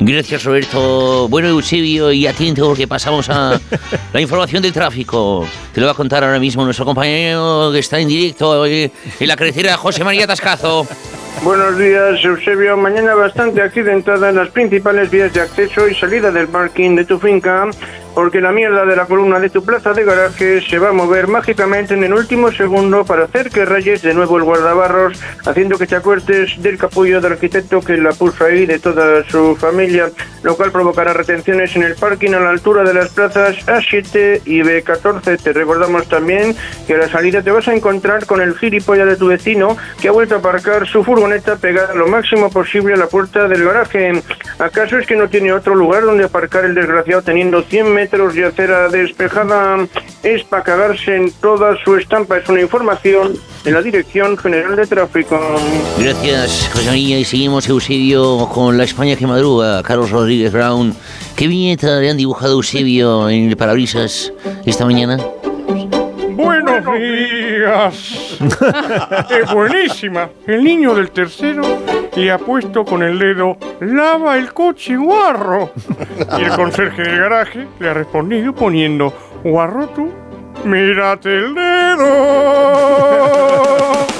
Gracias, 0.00 0.44
Roberto. 0.44 1.28
Bueno, 1.28 1.48
Eusebio, 1.48 2.12
y 2.12 2.26
atento 2.26 2.66
porque 2.66 2.88
pasamos 2.88 3.28
a 3.30 3.60
la 4.12 4.20
información 4.20 4.62
del 4.62 4.72
tráfico. 4.72 5.46
Te 5.72 5.80
lo 5.80 5.86
va 5.86 5.92
a 5.92 5.96
contar 5.96 6.24
ahora 6.24 6.38
mismo 6.38 6.64
nuestro 6.64 6.84
compañero 6.84 7.70
que 7.72 7.78
está 7.78 8.00
en 8.00 8.08
directo 8.08 8.66
eh, 8.66 8.90
en 9.20 9.28
la 9.28 9.36
carretera 9.36 9.76
José 9.76 10.02
María 10.04 10.26
Tascazo. 10.26 10.86
Buenos 11.42 11.76
días, 11.76 12.24
Eusebio. 12.24 12.76
Mañana 12.76 13.14
bastante 13.14 13.62
accidentada 13.62 14.28
en 14.28 14.36
las 14.36 14.50
principales 14.50 15.10
vías 15.10 15.32
de 15.32 15.40
acceso 15.40 15.88
y 15.88 15.94
salida 15.94 16.30
del 16.30 16.46
parking 16.46 16.94
de 16.94 17.04
tu 17.04 17.18
finca, 17.18 17.68
porque 18.14 18.40
la 18.40 18.52
mierda 18.52 18.84
de 18.84 18.96
la 18.96 19.06
columna 19.06 19.40
de 19.40 19.50
tu 19.50 19.64
plaza 19.64 19.92
de 19.92 20.04
garaje 20.04 20.60
se 20.60 20.78
va 20.78 20.90
a 20.90 20.92
mover 20.92 21.28
mágicamente 21.28 21.94
en 21.94 22.04
el 22.04 22.12
último 22.12 22.52
segundo 22.52 23.04
para 23.04 23.24
hacer 23.24 23.50
que 23.50 23.64
rayes 23.64 24.02
de 24.02 24.14
nuevo 24.14 24.36
el 24.36 24.42
guardabarros, 24.42 25.20
haciendo 25.46 25.78
que 25.78 25.86
te 25.86 25.96
acuerdes 25.96 26.60
del 26.62 26.78
capullo 26.78 27.20
del 27.20 27.32
arquitecto 27.32 27.80
que 27.80 27.96
la 27.96 28.10
puso 28.10 28.44
ahí 28.44 28.66
de 28.66 28.78
toda 28.78 29.24
su 29.28 29.56
familia, 29.56 30.10
lo 30.42 30.56
cual 30.56 30.72
provocará 30.72 31.12
retenciones 31.12 31.74
en 31.76 31.84
el 31.84 31.94
parking 31.94 32.32
a 32.32 32.40
la 32.40 32.50
altura 32.50 32.82
de 32.84 32.94
las 32.94 33.10
plazas 33.10 33.56
A7 33.66 34.42
y 34.44 34.60
B14. 34.60 35.42
Te 35.42 35.52
recordamos 35.52 36.08
también 36.08 36.54
que 36.86 36.94
a 36.94 36.98
la 36.98 37.08
salida 37.08 37.42
te 37.42 37.50
vas 37.50 37.68
a 37.68 37.74
encontrar 37.74 38.26
con 38.26 38.40
el 38.40 38.54
gilipollas 38.56 39.06
de 39.06 39.16
tu 39.16 39.28
vecino 39.28 39.76
que 40.00 40.08
ha 40.08 40.12
vuelto 40.12 40.34
a 40.34 40.38
aparcar 40.38 40.86
su 40.86 41.02
furgoneta 41.02 41.56
pegada 41.56 41.94
lo 41.94 42.06
máximo 42.08 42.50
posible 42.50 42.94
a 42.94 42.96
la 42.96 43.06
puerta 43.06 43.48
del 43.48 43.64
garaje. 43.64 44.12
¿Acaso 44.58 44.98
es 44.98 45.06
que 45.06 45.16
no 45.16 45.28
tiene 45.28 45.52
otro 45.52 45.74
lugar 45.74 46.02
donde 46.02 46.24
aparcar 46.24 46.64
el 46.64 46.74
desgraciado 46.74 47.22
teniendo 47.22 47.62
100 47.62 47.92
metros 47.92 48.01
de 48.10 48.44
acera 48.44 48.88
despejada? 48.88 49.86
Es 50.22 50.42
para 50.44 50.62
cagarse 50.62 51.16
en 51.16 51.30
toda 51.40 51.76
su 51.84 51.96
estampa. 51.96 52.38
Es 52.38 52.48
una 52.48 52.60
información 52.60 53.34
de 53.64 53.70
la 53.70 53.82
Dirección 53.82 54.36
General 54.36 54.76
de 54.76 54.86
Tráfico. 54.86 55.38
Gracias, 55.98 56.70
José 56.72 56.86
María. 56.86 57.18
Y 57.18 57.24
seguimos, 57.24 57.68
Eusebio, 57.68 58.48
con 58.52 58.76
la 58.76 58.84
España 58.84 59.16
que 59.16 59.26
madruga. 59.26 59.82
Carlos 59.82 60.10
Rodríguez 60.10 60.52
Brown. 60.52 60.94
¿Qué 61.36 61.46
viñeta 61.46 62.00
le 62.00 62.10
han 62.10 62.16
dibujado 62.16 62.54
Eusebio 62.54 63.28
en 63.28 63.48
el 63.50 63.56
parabrisas 63.56 64.32
esta 64.64 64.84
mañana? 64.84 65.18
Días. 66.90 68.38
es 69.30 69.52
buenísima. 69.52 70.28
El 70.46 70.64
niño 70.64 70.94
del 70.94 71.10
tercero 71.10 71.62
le 72.16 72.30
ha 72.30 72.38
puesto 72.38 72.84
con 72.84 73.02
el 73.02 73.18
dedo 73.18 73.56
lava 73.80 74.36
el 74.36 74.52
coche 74.52 74.96
guarro. 74.96 75.72
Y 76.38 76.42
el 76.42 76.50
conserje 76.52 77.02
del 77.02 77.20
garaje 77.20 77.66
le 77.78 77.88
ha 77.88 77.94
respondido 77.94 78.54
poniendo 78.54 79.12
guarro 79.44 79.88
tú, 79.88 80.10
mírate 80.64 81.36
el 81.36 81.54
dedo. 81.54 82.06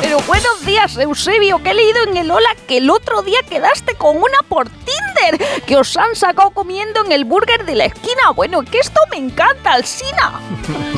Pero 0.00 0.18
buenos 0.26 0.51
Eusebio, 0.78 1.62
que 1.62 1.70
he 1.70 1.74
leído 1.74 2.02
en 2.08 2.16
el 2.16 2.30
Hola 2.30 2.48
que 2.66 2.78
el 2.78 2.88
otro 2.88 3.22
día 3.22 3.40
quedaste 3.48 3.94
con 3.94 4.16
una 4.16 4.42
por 4.48 4.68
Tinder, 4.68 5.46
que 5.66 5.76
os 5.76 5.96
han 5.96 6.16
sacado 6.16 6.50
comiendo 6.50 7.04
en 7.04 7.12
el 7.12 7.24
burger 7.24 7.66
de 7.66 7.74
la 7.74 7.84
esquina. 7.84 8.30
Bueno, 8.34 8.62
que 8.62 8.78
esto 8.78 9.00
me 9.10 9.18
encanta, 9.18 9.74
Alsina. 9.74 10.40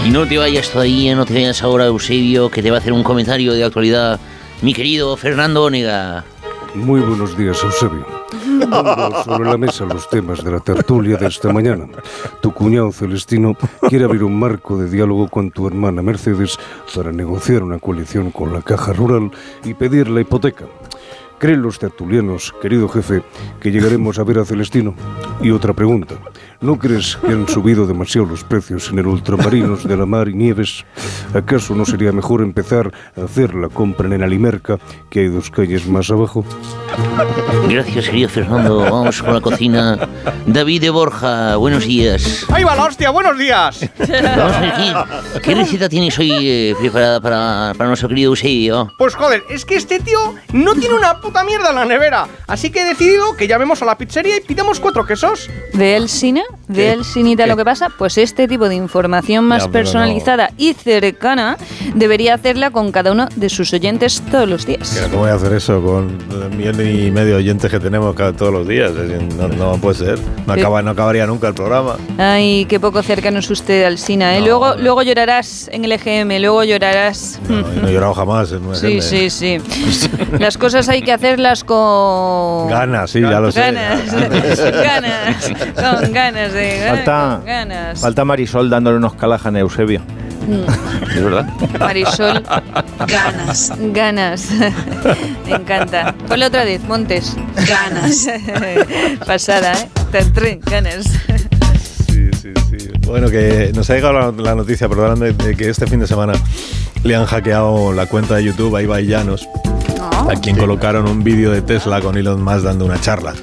Y 0.04 0.10
no 0.10 0.26
te 0.28 0.38
vayas 0.38 0.70
todavía, 0.70 1.16
no 1.16 1.26
te 1.26 1.34
vayas 1.34 1.62
ahora, 1.62 1.86
Eusebio, 1.86 2.50
que 2.50 2.62
te 2.62 2.70
va 2.70 2.76
a 2.76 2.80
hacer 2.80 2.92
un 2.92 3.02
comentario 3.02 3.52
de 3.52 3.64
actualidad 3.64 4.20
mi 4.62 4.72
querido 4.74 5.16
Fernando 5.16 5.64
Onega. 5.64 6.24
Muy 6.74 7.00
buenos 7.00 7.36
días, 7.36 7.60
Eusebio. 7.62 8.23
Sobre 9.24 9.50
la 9.50 9.58
mesa 9.58 9.84
los 9.84 10.08
temas 10.08 10.42
de 10.42 10.50
la 10.50 10.60
tertulia 10.60 11.16
de 11.16 11.26
esta 11.26 11.52
mañana. 11.52 11.86
Tu 12.40 12.52
cuñado 12.52 12.92
Celestino 12.92 13.56
quiere 13.88 14.04
abrir 14.04 14.24
un 14.24 14.38
marco 14.38 14.78
de 14.78 14.88
diálogo 14.88 15.28
con 15.28 15.50
tu 15.50 15.66
hermana 15.66 16.02
Mercedes 16.02 16.58
para 16.94 17.12
negociar 17.12 17.62
una 17.62 17.78
coalición 17.78 18.30
con 18.30 18.52
la 18.52 18.62
Caja 18.62 18.92
Rural 18.92 19.30
y 19.64 19.74
pedir 19.74 20.08
la 20.08 20.20
hipoteca. 20.20 20.66
¿Creen 21.38 21.62
los 21.62 21.78
tertulianos, 21.78 22.54
querido 22.62 22.88
jefe, 22.88 23.22
que 23.60 23.70
llegaremos 23.70 24.18
a 24.18 24.24
ver 24.24 24.38
a 24.38 24.44
Celestino? 24.44 24.94
Y 25.42 25.50
otra 25.50 25.74
pregunta. 25.74 26.14
¿No 26.64 26.78
crees 26.78 27.16
que 27.16 27.26
han 27.26 27.46
subido 27.46 27.86
demasiado 27.86 28.26
los 28.26 28.42
precios 28.42 28.88
en 28.88 28.98
el 28.98 29.06
ultramarinos 29.06 29.86
de 29.86 29.98
la 29.98 30.06
mar 30.06 30.30
y 30.30 30.32
nieves? 30.32 30.86
¿Acaso 31.34 31.74
no 31.74 31.84
sería 31.84 32.10
mejor 32.10 32.40
empezar 32.40 32.90
a 33.18 33.24
hacer 33.24 33.54
la 33.54 33.68
compra 33.68 34.06
en 34.06 34.14
el 34.14 34.22
Alimerca, 34.22 34.78
que 35.10 35.20
hay 35.20 35.28
dos 35.28 35.50
calles 35.50 35.86
más 35.86 36.10
abajo? 36.10 36.42
Gracias, 37.68 38.06
querido 38.06 38.30
Fernando. 38.30 38.78
Vamos 38.78 39.22
con 39.22 39.34
la 39.34 39.42
cocina. 39.42 40.08
David 40.46 40.80
de 40.80 40.88
Borja, 40.88 41.56
buenos 41.56 41.84
días. 41.84 42.46
¡Ahí 42.50 42.64
va 42.64 42.74
la 42.74 42.84
hostia! 42.84 43.10
¡Buenos 43.10 43.36
días! 43.36 43.80
Vamos 43.98 44.56
a 44.56 44.60
ver, 44.60 44.72
¿qué, 44.72 45.40
qué 45.40 45.54
receta 45.54 45.90
tienes 45.90 46.18
hoy 46.18 46.32
eh, 46.32 46.74
preparada 46.80 47.20
para, 47.20 47.74
para 47.76 47.88
nuestro 47.88 48.08
querido 48.08 48.32
Eusebio? 48.32 48.90
Pues 48.96 49.14
joder, 49.14 49.42
es 49.50 49.66
que 49.66 49.76
este 49.76 50.00
tío 50.00 50.34
no 50.54 50.74
tiene 50.74 50.94
una 50.94 51.20
puta 51.20 51.44
mierda 51.44 51.70
en 51.70 51.76
la 51.76 51.84
nevera. 51.84 52.26
Así 52.46 52.70
que 52.70 52.80
he 52.80 52.84
decidido 52.86 53.36
que 53.36 53.46
llamemos 53.46 53.82
a 53.82 53.84
la 53.84 53.98
pizzería 53.98 54.38
y 54.38 54.40
pidamos 54.40 54.80
cuatro 54.80 55.04
quesos. 55.04 55.50
¿Ve 55.74 55.96
el 55.96 56.08
cine? 56.08 56.42
¿Ve 56.68 56.92
el 56.92 57.04
cinita 57.04 57.46
lo 57.46 57.56
que 57.56 57.64
pasa? 57.64 57.88
Pues 57.96 58.18
este 58.18 58.48
tipo 58.48 58.68
de 58.68 58.74
información 58.74 59.44
más 59.44 59.64
Ya, 59.64 59.70
pero 59.70 59.84
no. 59.84 59.92
personalizada 59.92 60.50
y 60.56 60.72
cercana 60.74 61.56
debería 61.94 62.34
hacerla 62.34 62.70
con 62.70 62.90
cada 62.92 63.12
uno 63.12 63.28
de 63.36 63.48
sus 63.48 63.72
oyentes 63.72 64.22
todos 64.30 64.48
los 64.48 64.66
días. 64.66 64.98
¿Cómo 65.10 65.22
voy 65.22 65.30
a 65.30 65.34
hacer 65.34 65.52
eso 65.52 65.82
con 65.82 66.18
el 66.30 66.56
millón 66.56 66.80
y 66.86 67.10
medio 67.10 67.36
oyentes 67.36 67.70
que 67.70 67.80
tenemos 67.80 68.14
cada, 68.14 68.32
todos 68.32 68.52
los 68.52 68.66
días? 68.68 68.92
No, 69.36 69.48
no 69.48 69.76
puede 69.78 69.96
ser. 69.96 70.18
No, 70.46 70.52
acaba, 70.54 70.82
no 70.82 70.90
acabaría 70.92 71.26
nunca 71.26 71.48
el 71.48 71.54
programa. 71.54 71.96
Ay, 72.18 72.66
qué 72.68 72.78
poco 72.80 73.02
cercano 73.02 73.38
es 73.38 73.50
usted 73.50 73.84
al 73.84 73.98
Sina, 73.98 74.36
¿eh? 74.36 74.40
luego, 74.40 74.74
luego 74.76 75.02
llorarás 75.02 75.68
en 75.72 75.84
el 75.84 75.92
EGM, 75.92 76.40
luego 76.40 76.64
llorarás. 76.64 77.40
No, 77.48 77.60
no 77.60 77.88
he 77.88 77.92
llorado 77.92 78.14
jamás 78.14 78.52
en 78.52 78.64
una 78.64 78.74
Sí, 78.76 79.00
gente. 79.00 79.30
sí, 79.30 79.30
sí. 79.30 79.58
Las 80.38 80.56
cosas 80.58 80.88
hay 80.88 81.02
que 81.02 81.12
hacerlas 81.12 81.64
con... 81.64 82.68
Ganas, 82.68 83.10
sí, 83.10 83.20
ya 83.20 83.40
lo 83.40 83.50
sé. 83.52 83.60
Ganas, 83.60 84.12
ganas, 84.60 85.50
con 86.00 86.12
ganas 86.12 86.43
de 86.52 86.78
ganas, 86.78 86.96
Falta, 86.96 87.36
con 87.38 87.46
ganas. 87.46 88.00
falta 88.00 88.24
Marisol 88.24 88.70
dándole 88.70 88.96
unos 88.98 89.14
calajan 89.14 89.56
a 89.56 89.60
Eusebio. 89.60 90.00
Mm. 90.46 91.10
¿Es 91.16 91.24
verdad? 91.24 91.46
Marisol, 91.78 92.42
ganas, 93.08 93.72
ganas. 93.92 94.48
Me 95.46 95.54
encanta. 95.56 96.14
Ponle 96.28 96.46
otra 96.46 96.64
vez, 96.64 96.82
Montes. 96.84 97.36
Ganas. 97.68 98.26
Pasada, 99.26 99.72
¿eh? 99.72 99.88
Tan, 100.12 100.32
trin, 100.32 100.60
ganas. 100.70 101.04
Sí, 102.08 102.30
sí, 102.40 102.52
sí. 102.70 102.88
Bueno, 103.06 103.28
que 103.30 103.72
nos 103.74 103.88
ha 103.90 103.94
llegado 103.94 104.12
la, 104.32 104.42
la 104.42 104.54
noticia, 104.54 104.88
perdón, 104.88 105.20
de, 105.20 105.32
de 105.32 105.56
que 105.56 105.68
este 105.70 105.86
fin 105.86 106.00
de 106.00 106.06
semana 106.06 106.34
le 107.04 107.16
han 107.16 107.24
hackeado 107.26 107.92
la 107.92 108.06
cuenta 108.06 108.34
de 108.36 108.44
YouTube 108.44 108.76
a 108.76 108.82
Ibai 108.82 109.06
Llanos, 109.06 109.48
a 110.00 110.34
quien 110.40 110.56
colocaron 110.56 111.08
un 111.08 111.22
vídeo 111.24 111.50
de 111.50 111.62
Tesla 111.62 112.00
con 112.00 112.16
Elon 112.16 112.42
Musk 112.42 112.64
dando 112.64 112.84
una 112.86 113.00
charla. 113.00 113.34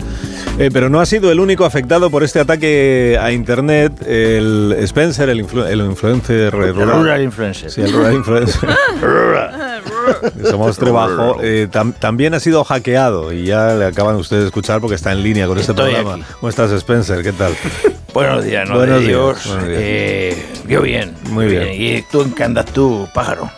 Eh, 0.61 0.69
pero 0.71 0.89
no 0.89 0.99
ha 1.01 1.05
sido 1.07 1.31
el 1.31 1.39
único 1.39 1.65
afectado 1.65 2.09
por 2.11 2.23
este 2.23 2.39
ataque 2.39 3.17
a 3.19 3.31
Internet. 3.31 3.93
El 4.05 4.75
Spencer, 4.81 5.27
el, 5.29 5.43
influ- 5.45 5.65
el 5.67 5.79
influencer 5.81 6.53
rural. 6.53 6.75
rural 6.99 7.23
influencer. 7.23 7.71
Sí, 7.71 7.81
el 7.81 7.91
rural 7.91 8.13
influencer. 8.13 8.69
de 10.35 10.49
Somos 10.51 10.77
Trabajo. 10.77 11.37
eh, 11.41 11.67
tam- 11.71 11.93
también 11.97 12.33
ha 12.35 12.39
sido 12.39 12.63
hackeado 12.63 13.33
y 13.33 13.45
ya 13.45 13.73
le 13.73 13.85
acaban 13.85 14.15
ustedes 14.17 14.43
de 14.43 14.47
escuchar 14.49 14.81
porque 14.81 14.95
está 14.95 15.11
en 15.11 15.23
línea 15.23 15.47
con 15.47 15.57
este 15.57 15.71
Estoy 15.71 15.93
programa. 15.93 16.15
aquí. 16.23 16.33
¿Cómo 16.39 16.49
estás, 16.49 16.71
Spencer? 16.71 17.23
¿Qué 17.23 17.31
tal? 17.33 17.53
Buenos 18.13 18.43
días, 18.43 18.67
¿no? 18.69 18.75
Buenos 18.75 18.99
de 19.01 19.07
días, 19.07 19.17
Dios. 19.17 19.47
buenos 19.47 19.67
días. 19.67 19.79
Eh, 19.81 20.45
yo 20.67 20.81
bien. 20.81 21.13
Muy 21.29 21.45
bien. 21.47 21.69
¿Y 21.71 22.01
tú 22.11 22.21
en 22.21 22.33
qué 22.33 22.43
andas 22.43 22.65
tú? 22.67 23.07
Pájaro 23.13 23.49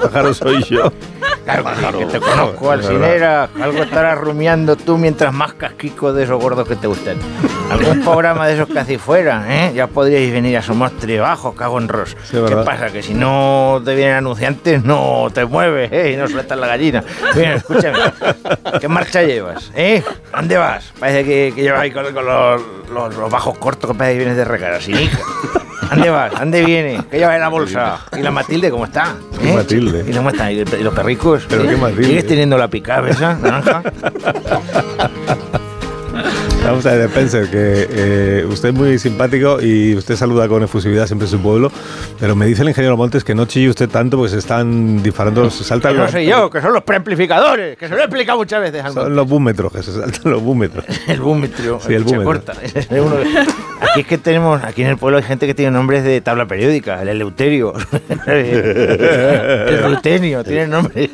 pájaro 0.00 0.32
soy 0.32 0.62
yo. 0.64 0.92
Claro, 1.44 1.98
que 1.98 2.06
te 2.06 2.20
conozco. 2.20 2.70
Alcinera. 2.70 3.48
Algo 3.60 3.82
estarás 3.82 4.16
rumiando 4.18 4.76
tú 4.76 4.96
mientras 4.96 5.32
más 5.32 5.54
casquicos 5.54 6.14
de 6.14 6.24
esos 6.24 6.40
gordos 6.40 6.68
que 6.68 6.76
te 6.76 6.86
gustan. 6.86 7.16
Algún 7.70 8.00
programa 8.02 8.46
de 8.46 8.54
esos 8.54 8.68
que 8.68 8.78
hacéis 8.78 9.00
fuera, 9.00 9.44
¿eh? 9.48 9.72
Ya 9.74 9.86
podríais 9.86 10.32
venir 10.32 10.56
a 10.58 10.62
Somos 10.62 10.92
Trabajo, 10.98 11.54
cago 11.54 11.78
en 11.78 11.88
Ros. 11.88 12.16
¿Qué 12.30 12.38
verdad. 12.38 12.64
pasa? 12.64 12.90
Que 12.90 13.02
si 13.02 13.14
no 13.14 13.80
te 13.84 13.94
vienen 13.94 14.14
anunciantes, 14.16 14.84
no 14.84 15.28
te 15.32 15.44
mueves, 15.44 15.90
¿eh? 15.92 16.12
Y 16.12 16.16
no 16.16 16.28
sueltas 16.28 16.58
la 16.58 16.66
gallina. 16.66 17.02
Bien, 17.34 17.52
escúchame. 17.52 17.98
¿Qué 18.80 18.88
marcha 18.88 19.22
llevas, 19.22 19.72
eh? 19.74 20.02
¿A 20.32 20.38
¿Dónde 20.40 20.56
vas? 20.58 20.92
Parece 21.00 21.24
que, 21.24 21.52
que 21.56 21.62
llevas 21.62 21.80
ahí 21.80 21.90
con, 21.90 22.04
con 22.12 22.24
los, 22.24 22.62
los- 22.92 23.16
los 23.16 23.30
bajos 23.30 23.58
cortos 23.58 23.90
que 23.90 23.96
parece 23.96 24.14
que 24.14 24.18
vienes 24.18 24.36
de 24.36 24.44
regar, 24.44 24.74
así. 24.74 24.92
¿Dónde 25.92 26.10
vas? 26.10 26.32
¿Dónde 26.32 26.64
viene? 26.64 27.00
¿Qué 27.10 27.18
llevas 27.18 27.34
en 27.34 27.40
la 27.40 27.48
bolsa? 27.48 27.98
¿Y 28.16 28.22
la 28.22 28.30
Matilde 28.30 28.70
cómo 28.70 28.86
está? 28.86 29.14
¿Eh? 29.42 29.52
Matilde? 29.54 30.04
¿Y 30.08 30.12
cómo 30.14 30.30
está? 30.30 30.50
¿Y, 30.50 30.60
y 30.60 30.82
los 30.82 30.94
perricos? 30.94 31.44
¿Pero 31.48 31.64
¿Eh? 31.64 31.68
qué 31.68 31.76
Matilde? 31.76 32.04
¿Sigues 32.04 32.26
teniendo 32.26 32.56
la 32.56 32.68
picada 32.68 33.08
esa, 33.10 33.34
naranja? 33.34 33.82
Vamos 36.64 36.86
a 36.86 36.92
ver, 36.94 37.08
Spencer, 37.10 37.48
que 37.50 37.86
eh, 37.90 38.46
usted 38.48 38.68
es 38.68 38.74
muy 38.74 38.96
simpático 38.98 39.60
y 39.60 39.94
usted 39.96 40.14
saluda 40.14 40.46
con 40.48 40.62
efusividad 40.62 41.06
siempre 41.06 41.26
su 41.26 41.40
pueblo, 41.40 41.72
pero 42.20 42.36
me 42.36 42.46
dice 42.46 42.62
el 42.62 42.68
ingeniero 42.68 42.96
Montes 42.96 43.24
que 43.24 43.34
no 43.34 43.46
chille 43.46 43.68
usted 43.68 43.88
tanto 43.90 44.16
porque 44.16 44.30
se 44.30 44.38
están 44.38 45.02
disparando, 45.02 45.50
se 45.50 45.64
saltan 45.64 45.92
Que 45.92 45.98
no 45.98 46.08
soy 46.08 46.24
yo, 46.26 46.48
que 46.48 46.60
son 46.60 46.72
los 46.72 46.84
preamplificadores, 46.84 47.76
que 47.76 47.88
se 47.88 47.94
lo 47.94 48.00
he 48.00 48.04
explicado 48.04 48.38
muchas 48.38 48.60
veces 48.62 48.84
son 48.94 49.14
los 49.14 49.28
búmetros, 49.28 49.72
que 49.72 49.82
se 49.82 49.92
saltan 49.92 50.30
los 50.32 50.40
búmetros. 50.40 50.84
El 51.08 51.20
búmetro, 51.20 51.80
Sí, 51.84 51.94
el 51.94 52.04
búmetro. 52.04 52.24
corta. 52.24 52.52
Aquí 52.52 54.00
es 54.00 54.06
que 54.06 54.16
tenemos, 54.18 54.62
aquí 54.62 54.82
en 54.82 54.88
el 54.90 54.96
pueblo 54.96 55.18
hay 55.18 55.24
gente 55.24 55.46
que 55.48 55.54
tiene 55.54 55.72
nombres 55.72 56.04
de 56.04 56.20
tabla 56.20 56.46
periódica, 56.46 57.02
el 57.02 57.08
Eleuterio, 57.08 57.74
el 58.26 59.82
Rutenio, 59.82 60.44
tiene 60.44 60.68
nombres. 60.68 61.10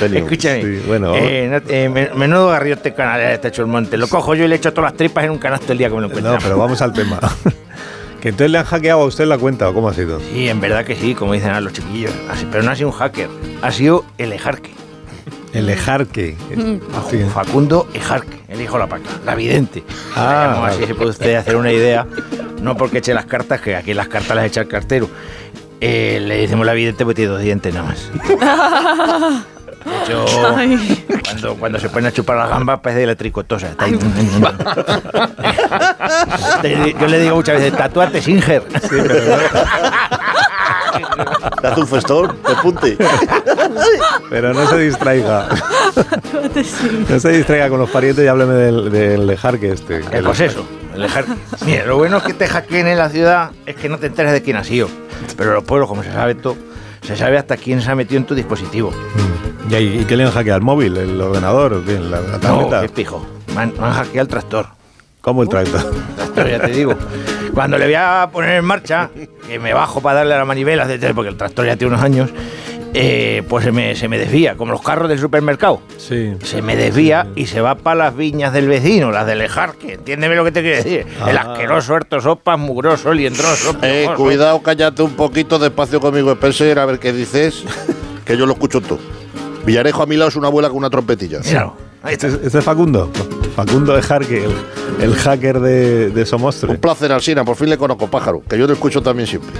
Escúchame, 0.00 0.62
Sí, 0.62 0.82
bueno. 0.86 1.14
eh, 1.16 1.48
no- 1.50 1.70
eh, 1.70 1.88
men- 1.88 2.10
menudo 2.14 2.48
garriote 2.48 2.94
canal 2.94 3.20
está 3.22 3.48
hecho 3.48 3.62
el 3.62 3.68
monte. 3.68 3.96
Lo 3.96 4.06
cojo 4.06 4.35
yo 4.36 4.44
y 4.44 4.48
le 4.48 4.56
echo 4.56 4.72
todas 4.72 4.92
las 4.92 4.96
tripas 4.98 5.24
en 5.24 5.30
un 5.32 5.38
canasto 5.38 5.72
el 5.72 5.78
día 5.78 5.88
que 5.88 5.94
me 5.94 6.00
lo 6.02 6.06
encuentre. 6.08 6.32
No, 6.32 6.38
pero 6.42 6.58
vamos 6.58 6.80
al 6.82 6.92
tema. 6.92 7.18
que 8.20 8.28
entonces 8.30 8.50
le 8.50 8.58
han 8.58 8.64
hackeado 8.64 9.02
a 9.02 9.04
usted 9.04 9.26
la 9.26 9.38
cuenta, 9.38 9.68
¿o 9.68 9.74
cómo 9.74 9.88
ha 9.88 9.94
sido? 9.94 10.20
Sí, 10.20 10.48
en 10.48 10.60
verdad 10.60 10.84
que 10.84 10.96
sí, 10.96 11.14
como 11.14 11.32
dicen 11.32 11.50
a 11.50 11.60
los 11.60 11.72
chiquillos. 11.72 12.12
Así- 12.30 12.46
pero 12.50 12.62
no 12.62 12.70
ha 12.70 12.76
sido 12.76 12.88
un 12.88 12.94
hacker, 12.94 13.28
ha 13.62 13.70
sido 13.72 14.04
el 14.18 14.32
ejarque. 14.32 14.70
El 15.52 15.68
ejarque. 15.70 16.36
Sí. 17.10 17.18
Facundo 17.32 17.86
Ejarque, 17.94 18.42
el 18.48 18.60
hijo 18.60 18.74
de 18.74 18.78
la 18.80 18.88
paca, 18.88 19.08
la 19.24 19.34
vidente. 19.36 19.84
Ah, 20.16 20.66
así 20.68 20.84
se 20.86 20.94
puede 20.94 21.10
usted 21.10 21.34
hacer 21.36 21.54
una 21.56 21.70
idea, 21.72 22.04
no 22.60 22.76
porque 22.76 22.98
eche 22.98 23.14
las 23.14 23.26
cartas, 23.26 23.60
que 23.60 23.76
aquí 23.76 23.94
las 23.94 24.08
cartas 24.08 24.34
las 24.36 24.46
echa 24.46 24.62
el 24.62 24.68
cartero. 24.68 25.08
Eh, 25.80 26.20
le 26.26 26.38
decimos 26.38 26.66
la 26.66 26.72
vidente 26.72 27.04
porque 27.04 27.16
tiene 27.16 27.30
dos 27.32 27.42
dientes 27.42 27.72
nada 27.72 27.86
más. 27.90 28.10
De 29.84 30.02
hecho, 30.02 30.24
cuando, 31.24 31.54
cuando 31.56 31.78
se 31.78 31.88
pone 31.88 32.08
a 32.08 32.12
chupar 32.12 32.36
las 32.36 32.50
gambas 32.50 32.80
parece 32.80 33.00
de 33.00 33.06
la 33.06 33.14
tricotosa. 33.14 33.68
Está 33.68 33.84
ahí. 33.84 33.98
Yo 37.00 37.06
le 37.06 37.20
digo 37.20 37.36
muchas 37.36 37.56
veces, 37.56 37.76
tatuate 37.76 38.20
Singer. 38.22 38.62
Te 41.60 41.66
hace 41.66 41.80
un 41.80 41.86
festón, 41.86 42.36
te 42.42 42.54
punte. 42.56 42.96
Pero 44.30 44.54
no 44.54 44.66
se 44.68 44.78
distraiga. 44.78 45.48
No 47.08 47.20
se 47.20 47.28
distraiga 47.30 47.68
con 47.68 47.78
los 47.78 47.90
parientes 47.90 48.24
y 48.24 48.28
hábleme 48.28 48.54
del, 48.54 48.90
del 48.90 49.30
ejarque 49.30 49.72
este. 49.72 49.98
Eh, 49.98 50.22
pues 50.24 50.40
eso, 50.40 50.66
el. 50.94 51.06
Mira, 51.64 51.86
lo 51.86 51.98
bueno 51.98 52.18
es 52.18 52.22
que 52.22 52.34
te 52.34 52.46
hackeen 52.46 52.86
en 52.88 52.98
la 52.98 53.08
ciudad 53.08 53.50
es 53.66 53.76
que 53.76 53.88
no 53.88 53.98
te 53.98 54.06
enteras 54.06 54.32
de 54.32 54.42
quién 54.42 54.56
ha 54.56 54.64
sido. 54.64 54.88
Pero 55.36 55.50
en 55.50 55.54
los 55.56 55.64
pueblos, 55.64 55.88
como 55.88 56.02
se 56.02 56.12
sabe 56.12 56.34
todo, 56.34 56.56
se 57.02 57.16
sabe 57.16 57.38
hasta 57.38 57.56
quién 57.56 57.82
se 57.82 57.90
ha 57.90 57.94
metido 57.94 58.18
en 58.18 58.26
tu 58.26 58.34
dispositivo. 58.34 58.92
¿Y, 59.70 60.04
qué 60.04 60.16
le 60.16 60.24
han 60.24 60.30
hackeado? 60.30 60.58
¿El 60.58 60.64
móvil? 60.64 60.96
¿El 60.96 61.20
ordenador? 61.20 61.74
¿O 61.74 61.84
qué? 61.84 61.98
¿La, 61.98 62.20
la 62.20 62.38
No, 62.38 62.68
qué 62.80 62.88
pijo. 62.88 63.26
Me 63.54 63.62
han, 63.62 63.72
me 63.78 63.86
han 63.86 63.92
hackeado 63.92 64.20
el 64.22 64.28
tractor. 64.28 64.66
¿Cómo 65.20 65.42
el 65.42 65.48
tractor? 65.48 65.80
Tractor, 66.16 66.48
ya 66.48 66.60
te 66.60 66.70
digo. 66.70 66.94
Cuando 67.52 67.78
le 67.78 67.86
voy 67.86 67.94
a 67.94 68.28
poner 68.32 68.56
en 68.58 68.64
marcha, 68.64 69.10
que 69.48 69.58
me 69.58 69.72
bajo 69.72 70.00
para 70.00 70.18
darle 70.18 70.34
a 70.34 70.38
la 70.38 70.44
manivela, 70.44 70.84
etcétera, 70.84 71.14
porque 71.14 71.30
el 71.30 71.36
tractor 71.36 71.66
ya 71.66 71.74
tiene 71.76 71.94
unos 71.94 72.04
años, 72.04 72.30
eh, 72.94 73.42
pues 73.48 73.64
se 73.64 73.72
me, 73.72 73.96
se 73.96 74.06
me 74.08 74.18
desvía, 74.18 74.56
como 74.56 74.70
los 74.72 74.82
carros 74.82 75.08
del 75.08 75.18
supermercado. 75.18 75.80
Sí. 75.96 76.34
Se 76.44 76.62
me 76.62 76.76
desvía 76.76 77.26
y 77.34 77.46
se 77.46 77.60
va 77.60 77.74
para 77.74 77.96
las 78.04 78.16
viñas 78.16 78.52
del 78.52 78.68
vecino, 78.68 79.10
las 79.10 79.26
del 79.26 79.40
Ejarque. 79.42 79.94
Entiéndeme 79.94 80.36
lo 80.36 80.44
que 80.44 80.52
te 80.52 80.60
quiero 80.62 80.76
decir. 80.76 81.06
El 81.26 81.36
Ah. 81.38 81.52
asqueroso, 81.52 81.94
harto 81.96 82.20
sopas, 82.20 82.58
mugroso, 82.58 83.12
liendroso. 83.12 83.74
Eh, 83.82 84.06
cuidado, 84.16 84.62
cállate 84.62 85.02
un 85.02 85.14
poquito 85.16 85.58
despacio 85.58 85.98
conmigo, 86.00 86.30
Spencer, 86.32 86.78
a 86.78 86.86
ver 86.86 87.00
qué 87.00 87.12
dices, 87.12 87.64
que 88.24 88.36
yo 88.36 88.46
lo 88.46 88.52
escucho 88.52 88.80
todo. 88.80 88.98
Villarejo 89.66 90.02
a 90.02 90.06
mi 90.06 90.16
lado 90.16 90.28
es 90.28 90.36
una 90.36 90.46
abuela 90.48 90.68
con 90.68 90.78
una 90.78 90.88
trompetilla. 90.90 91.40
¿Este, 92.08 92.28
es- 92.28 92.34
este 92.42 92.58
es 92.58 92.64
Facundo? 92.64 93.10
Facundo 93.56 93.98
Ejarque, 93.98 94.44
el, 94.44 94.52
el 95.02 95.14
hacker 95.16 95.60
de, 95.60 96.10
de 96.10 96.24
Somostre. 96.26 96.70
Un 96.70 96.76
placer, 96.78 97.10
Alsina, 97.12 97.44
por 97.44 97.56
fin 97.56 97.68
le 97.68 97.76
conozco, 97.76 98.06
pájaro, 98.08 98.42
que 98.48 98.56
yo 98.58 98.66
te 98.66 98.74
escucho 98.74 99.02
también 99.02 99.26
siempre. 99.26 99.50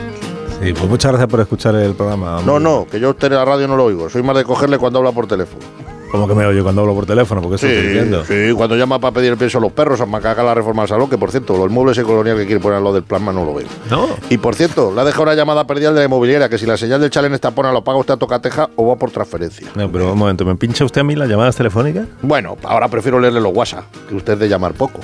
Sí, 0.63 0.73
pues 0.73 0.89
muchas 0.89 1.11
gracias 1.13 1.29
por 1.29 1.41
escuchar 1.41 1.75
el 1.75 1.95
programa. 1.95 2.41
No, 2.47 2.59
no, 2.61 2.87
que 2.91 2.99
yo 3.01 3.09
a 3.09 3.11
usted 3.11 3.29
en 3.29 3.35
la 3.35 3.45
radio 3.45 3.67
no 3.69 3.77
lo 3.77 3.85
oigo, 3.85 4.09
soy 4.09 4.23
más 4.23 4.37
de 4.37 4.45
cogerle 4.45 4.79
cuando 4.79 4.99
habla 5.01 5.13
por 5.13 5.27
teléfono. 5.27 5.63
Como 6.11 6.29
que 6.29 6.35
me 6.35 6.47
oye 6.47 6.63
cuando 6.63 6.83
hablo 6.83 6.95
por 6.95 7.05
teléfono, 7.07 7.41
porque 7.43 7.57
eso 7.57 7.67
estoy 7.67 7.83
Sí, 7.83 7.89
diciendo. 7.89 8.25
sí, 8.25 8.53
cuando 8.57 8.77
llama 8.77 8.99
para 9.01 9.13
pedir 9.15 9.33
el 9.33 9.37
pienso 9.37 9.59
a 9.59 9.61
los 9.61 9.73
perros, 9.73 10.01
a 10.01 10.07
macaca 10.07 10.43
la 10.43 10.55
reforma 10.55 10.83
al 10.83 10.89
salón, 10.89 11.11
que 11.11 11.19
por 11.19 11.31
cierto, 11.31 11.57
los 11.57 11.71
muebles 11.71 11.99
y 11.99 12.03
colonial 12.03 12.37
que 12.37 12.47
quiere 12.47 12.61
poner 12.61 12.81
lo 12.81 12.93
del 12.93 13.03
plasma 13.03 13.33
no 13.33 13.45
lo 13.45 13.55
veo. 13.55 13.67
No. 13.91 14.09
Y 14.31 14.39
por 14.39 14.55
cierto, 14.55 14.93
le 14.95 15.01
ha 15.01 15.05
dejado 15.05 15.25
una 15.25 15.35
llamada 15.35 15.67
perdida 15.67 15.93
de 15.93 15.99
la 16.01 16.05
inmobiliaria, 16.07 16.49
que 16.49 16.59
si 16.59 16.67
la 16.67 16.77
señal 16.77 17.01
del 17.01 17.11
chalen 17.11 17.35
está 17.35 17.51
pona, 17.51 17.73
lo 17.73 17.83
paga 17.85 17.99
usted 17.99 18.15
a 18.15 18.17
tocateja 18.17 18.71
o 18.77 18.87
va 18.89 18.97
por 18.97 19.11
transferencia. 19.11 19.69
No, 19.75 19.91
pero 19.91 20.13
un 20.13 20.19
momento, 20.19 20.45
¿me 20.45 20.55
pincha 20.57 20.85
usted 20.85 21.01
a 21.01 21.05
mí 21.05 21.17
las 21.17 21.29
llamadas 21.29 21.57
telefónicas? 21.57 22.07
Bueno, 22.23 22.57
ahora 22.63 22.89
prefiero 22.89 23.19
leerle 23.21 23.41
los 23.41 23.53
WhatsApp, 23.55 23.85
que 24.09 24.15
usted 24.15 24.35
es 24.35 24.39
de 24.39 24.49
llamar 24.49 24.73
poco. 24.75 25.01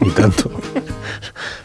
Ni 0.00 0.10
tanto. 0.10 0.50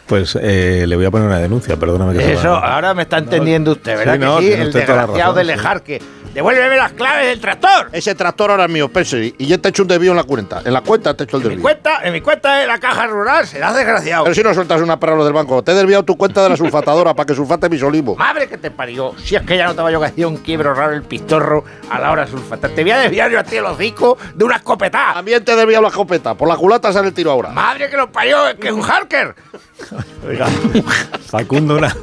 Pues 0.06 0.36
eh, 0.38 0.84
le 0.86 0.96
voy 0.96 1.06
a 1.06 1.10
poner 1.10 1.26
una 1.26 1.38
denuncia, 1.38 1.76
perdóname 1.76 2.12
que 2.18 2.32
Eso, 2.34 2.54
ahora 2.54 2.92
me 2.92 3.02
está 3.02 3.16
entendiendo 3.18 3.72
usted, 3.72 3.96
¿verdad 3.96 4.14
Sí, 4.14 4.18
no, 4.20 4.38
que 4.40 4.46
sí? 4.46 4.52
El 4.60 4.72
desgraciado 4.72 5.16
razón, 5.16 5.34
del 5.36 5.46
sí. 5.46 5.52
Ejarque. 5.54 6.02
Devuélveme 6.34 6.76
las 6.76 6.92
claves 6.92 7.26
del 7.26 7.40
tractor. 7.40 7.90
Ese 7.92 8.14
tractor 8.14 8.50
ahora 8.50 8.64
es 8.64 8.70
mío, 8.70 8.88
Pense, 8.88 9.34
y 9.36 9.46
ya 9.46 9.58
te 9.58 9.68
he 9.68 9.70
hecho 9.70 9.82
un 9.82 9.88
desvío 9.88 10.12
en 10.12 10.16
la 10.16 10.24
cuenta. 10.24 10.62
En 10.64 10.72
la 10.72 10.80
cuenta 10.80 11.14
te 11.14 11.22
he 11.22 11.26
hecho 11.26 11.36
el 11.36 11.42
Mi 11.42 11.48
desvío. 11.50 11.62
cuenta, 11.62 12.00
en 12.02 12.12
mi 12.12 12.20
cuenta 12.22 12.56
de 12.56 12.66
la 12.66 12.78
caja 12.78 13.06
rural, 13.06 13.46
serás 13.46 13.74
desgraciado. 13.76 14.24
Pero 14.24 14.34
si 14.34 14.42
no 14.42 14.54
sueltas 14.54 14.80
una 14.80 14.98
para 14.98 15.14
lo 15.14 15.24
del 15.24 15.34
banco, 15.34 15.62
te 15.62 15.72
he 15.72 15.74
desviado 15.74 16.04
tu 16.04 16.16
cuenta 16.16 16.42
de 16.42 16.48
la 16.48 16.56
sulfatadora 16.56 17.12
para 17.14 17.26
que 17.26 17.34
sulfate 17.34 17.68
mis 17.68 17.82
olivos. 17.82 18.16
Madre 18.16 18.48
que 18.48 18.56
te 18.56 18.70
parió. 18.70 19.14
Si 19.22 19.36
es 19.36 19.42
que 19.42 19.56
ya 19.58 19.66
no 19.66 19.74
te 19.74 19.82
vaya 19.82 19.98
a 19.98 20.06
hacer 20.06 20.24
un 20.26 20.38
quiebro 20.38 20.72
raro 20.74 20.94
el 20.94 21.02
pistorro 21.02 21.64
a 21.90 21.98
la 21.98 22.10
hora 22.10 22.26
sulfata. 22.26 22.68
Te 22.70 22.82
voy 22.82 22.92
a 22.92 22.98
desviar 23.00 23.30
yo 23.30 23.38
a 23.38 23.44
ti 23.44 23.56
el 23.56 23.66
hocico 23.66 24.16
de 24.34 24.44
una 24.44 24.56
escopetada. 24.56 25.14
También 25.14 25.44
te 25.44 25.52
he 25.52 25.56
desviado 25.56 25.82
la 25.82 25.88
escopeta. 25.88 26.34
Por 26.34 26.48
la 26.48 26.56
culata 26.56 26.92
sale 26.92 27.08
el 27.08 27.14
tiro 27.14 27.30
ahora. 27.30 27.50
Madre 27.50 27.90
que 27.90 27.96
lo 27.98 28.10
parió, 28.10 28.48
es 28.48 28.54
que 28.54 28.68
es 28.68 28.74
un 28.74 28.82
harker. 28.82 29.34
Oiga, 30.26 30.46
Facundo, 31.26 31.76
una... 31.76 31.94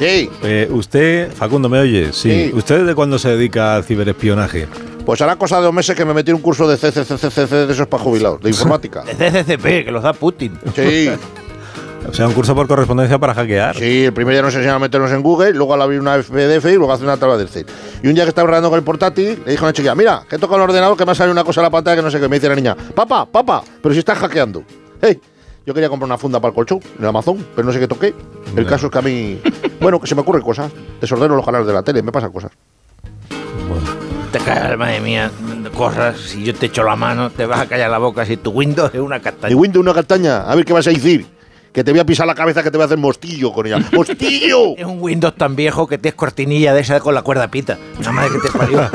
Sí. 0.00 0.30
Eh, 0.42 0.66
usted, 0.70 1.30
Facundo, 1.32 1.68
¿me 1.68 1.78
oye? 1.78 2.12
Sí. 2.12 2.46
Sí. 2.46 2.52
¿Usted 2.54 2.86
de 2.86 2.94
cuándo 2.94 3.18
se 3.18 3.28
dedica 3.28 3.76
al 3.76 3.84
ciberespionaje? 3.84 4.66
Pues 5.04 5.20
hará 5.20 5.36
cosa 5.36 5.58
de 5.58 5.64
dos 5.64 5.74
meses 5.74 5.94
que 5.94 6.06
me 6.06 6.14
metí 6.14 6.30
en 6.30 6.36
un 6.36 6.42
curso 6.42 6.66
de 6.66 6.76
CCCCC 6.78 7.50
de 7.50 7.72
esos 7.72 7.86
para 7.86 8.02
jubilados, 8.02 8.40
de 8.40 8.48
informática. 8.48 9.02
De 9.02 9.14
CCCP, 9.14 9.84
que 9.84 9.90
los 9.90 10.02
da 10.02 10.14
Putin. 10.14 10.58
Sí. 10.74 11.10
O 12.08 12.14
sea, 12.14 12.26
un 12.26 12.32
curso 12.32 12.54
por 12.54 12.66
correspondencia 12.66 13.18
para 13.18 13.34
hackear. 13.34 13.76
Sí, 13.76 14.06
el 14.06 14.12
primer 14.14 14.32
día 14.32 14.42
nos 14.42 14.54
enseñaron 14.54 14.76
a 14.76 14.86
meternos 14.86 15.12
en 15.12 15.22
Google, 15.22 15.52
luego 15.52 15.74
al 15.74 15.82
abrir 15.82 16.00
una 16.00 16.16
PDF 16.16 16.64
y 16.64 16.76
luego 16.76 16.92
hacer 16.92 17.04
una 17.04 17.18
tabla 17.18 17.36
del 17.36 17.48
CIR. 17.48 17.66
Y 18.02 18.08
un 18.08 18.14
día 18.14 18.24
que 18.24 18.30
estaba 18.30 18.46
grabando 18.46 18.70
con 18.70 18.78
el 18.78 18.84
portátil, 18.84 19.42
le 19.44 19.50
dijo 19.52 19.66
a 19.66 19.68
una 19.68 19.72
chiquilla, 19.74 19.94
mira, 19.94 20.22
que 20.28 20.36
he 20.36 20.38
tocado 20.38 20.56
el 20.56 20.62
ordenador 20.62 20.96
que 20.96 21.04
me 21.04 21.12
ha 21.12 21.14
salido 21.14 21.32
una 21.32 21.44
cosa 21.44 21.60
en 21.60 21.64
la 21.64 21.70
pantalla 21.70 21.96
que 21.96 22.02
no 22.02 22.10
sé 22.10 22.18
qué. 22.18 22.26
Me 22.26 22.36
dice 22.36 22.48
la 22.48 22.54
niña, 22.54 22.74
papá, 22.94 23.26
papá, 23.26 23.62
pero 23.82 23.92
si 23.92 23.98
estás 23.98 24.18
hackeando. 24.18 24.64
Hey, 25.02 25.20
yo 25.66 25.74
quería 25.74 25.88
comprar 25.88 26.06
una 26.06 26.18
funda 26.18 26.40
para 26.40 26.50
el 26.50 26.54
colchón 26.54 26.80
en 26.98 27.04
Amazon, 27.04 27.46
pero 27.54 27.66
no 27.66 27.72
sé 27.72 27.80
qué 27.80 27.88
toqué. 27.88 28.14
El 28.56 28.66
caso 28.66 28.86
es 28.86 28.92
que 28.92 28.98
a 28.98 29.02
mí, 29.02 29.40
bueno, 29.80 30.00
que 30.00 30.06
se 30.06 30.14
me 30.14 30.22
ocurren 30.22 30.42
cosas. 30.42 30.72
Desordeno 31.00 31.36
los 31.36 31.44
canales 31.44 31.66
de 31.66 31.72
la 31.72 31.82
tele, 31.82 32.02
me 32.02 32.12
pasan 32.12 32.32
cosas. 32.32 32.52
Te 34.32 34.38
cagas, 34.38 34.78
madre 34.78 35.00
mía, 35.00 35.30
corras. 35.76 36.18
Si 36.18 36.44
yo 36.44 36.54
te 36.54 36.66
echo 36.66 36.82
la 36.84 36.96
mano, 36.96 37.30
te 37.30 37.46
vas 37.46 37.60
a 37.60 37.66
callar 37.66 37.90
la 37.90 37.98
boca. 37.98 38.24
Si 38.24 38.36
tu 38.36 38.50
Windows 38.50 38.94
es 38.94 39.00
una 39.00 39.20
castaña. 39.20 39.52
Y 39.52 39.54
Windows 39.54 39.82
una 39.82 39.94
castaña, 39.94 40.42
a 40.42 40.54
ver 40.54 40.64
qué 40.64 40.72
vas 40.72 40.86
a 40.86 40.90
decir. 40.90 41.26
Que 41.72 41.84
te 41.84 41.92
voy 41.92 42.00
a 42.00 42.04
pisar 42.04 42.26
la 42.26 42.34
cabeza, 42.34 42.64
que 42.64 42.70
te 42.70 42.76
voy 42.76 42.82
a 42.82 42.86
hacer 42.86 42.98
mostillo 42.98 43.52
con 43.52 43.66
ella. 43.66 43.78
¡Mostillo! 43.92 44.76
Es 44.76 44.84
un 44.84 45.00
Windows 45.00 45.36
tan 45.36 45.54
viejo 45.54 45.86
que 45.86 45.98
tienes 45.98 46.16
cortinilla 46.16 46.74
de 46.74 46.80
esa 46.80 46.98
con 46.98 47.14
la 47.14 47.22
cuerda 47.22 47.48
pita. 47.48 47.78
Una 47.98 48.10
madre 48.10 48.30
que 48.32 48.48
te 48.48 48.58
parió. 48.58 48.90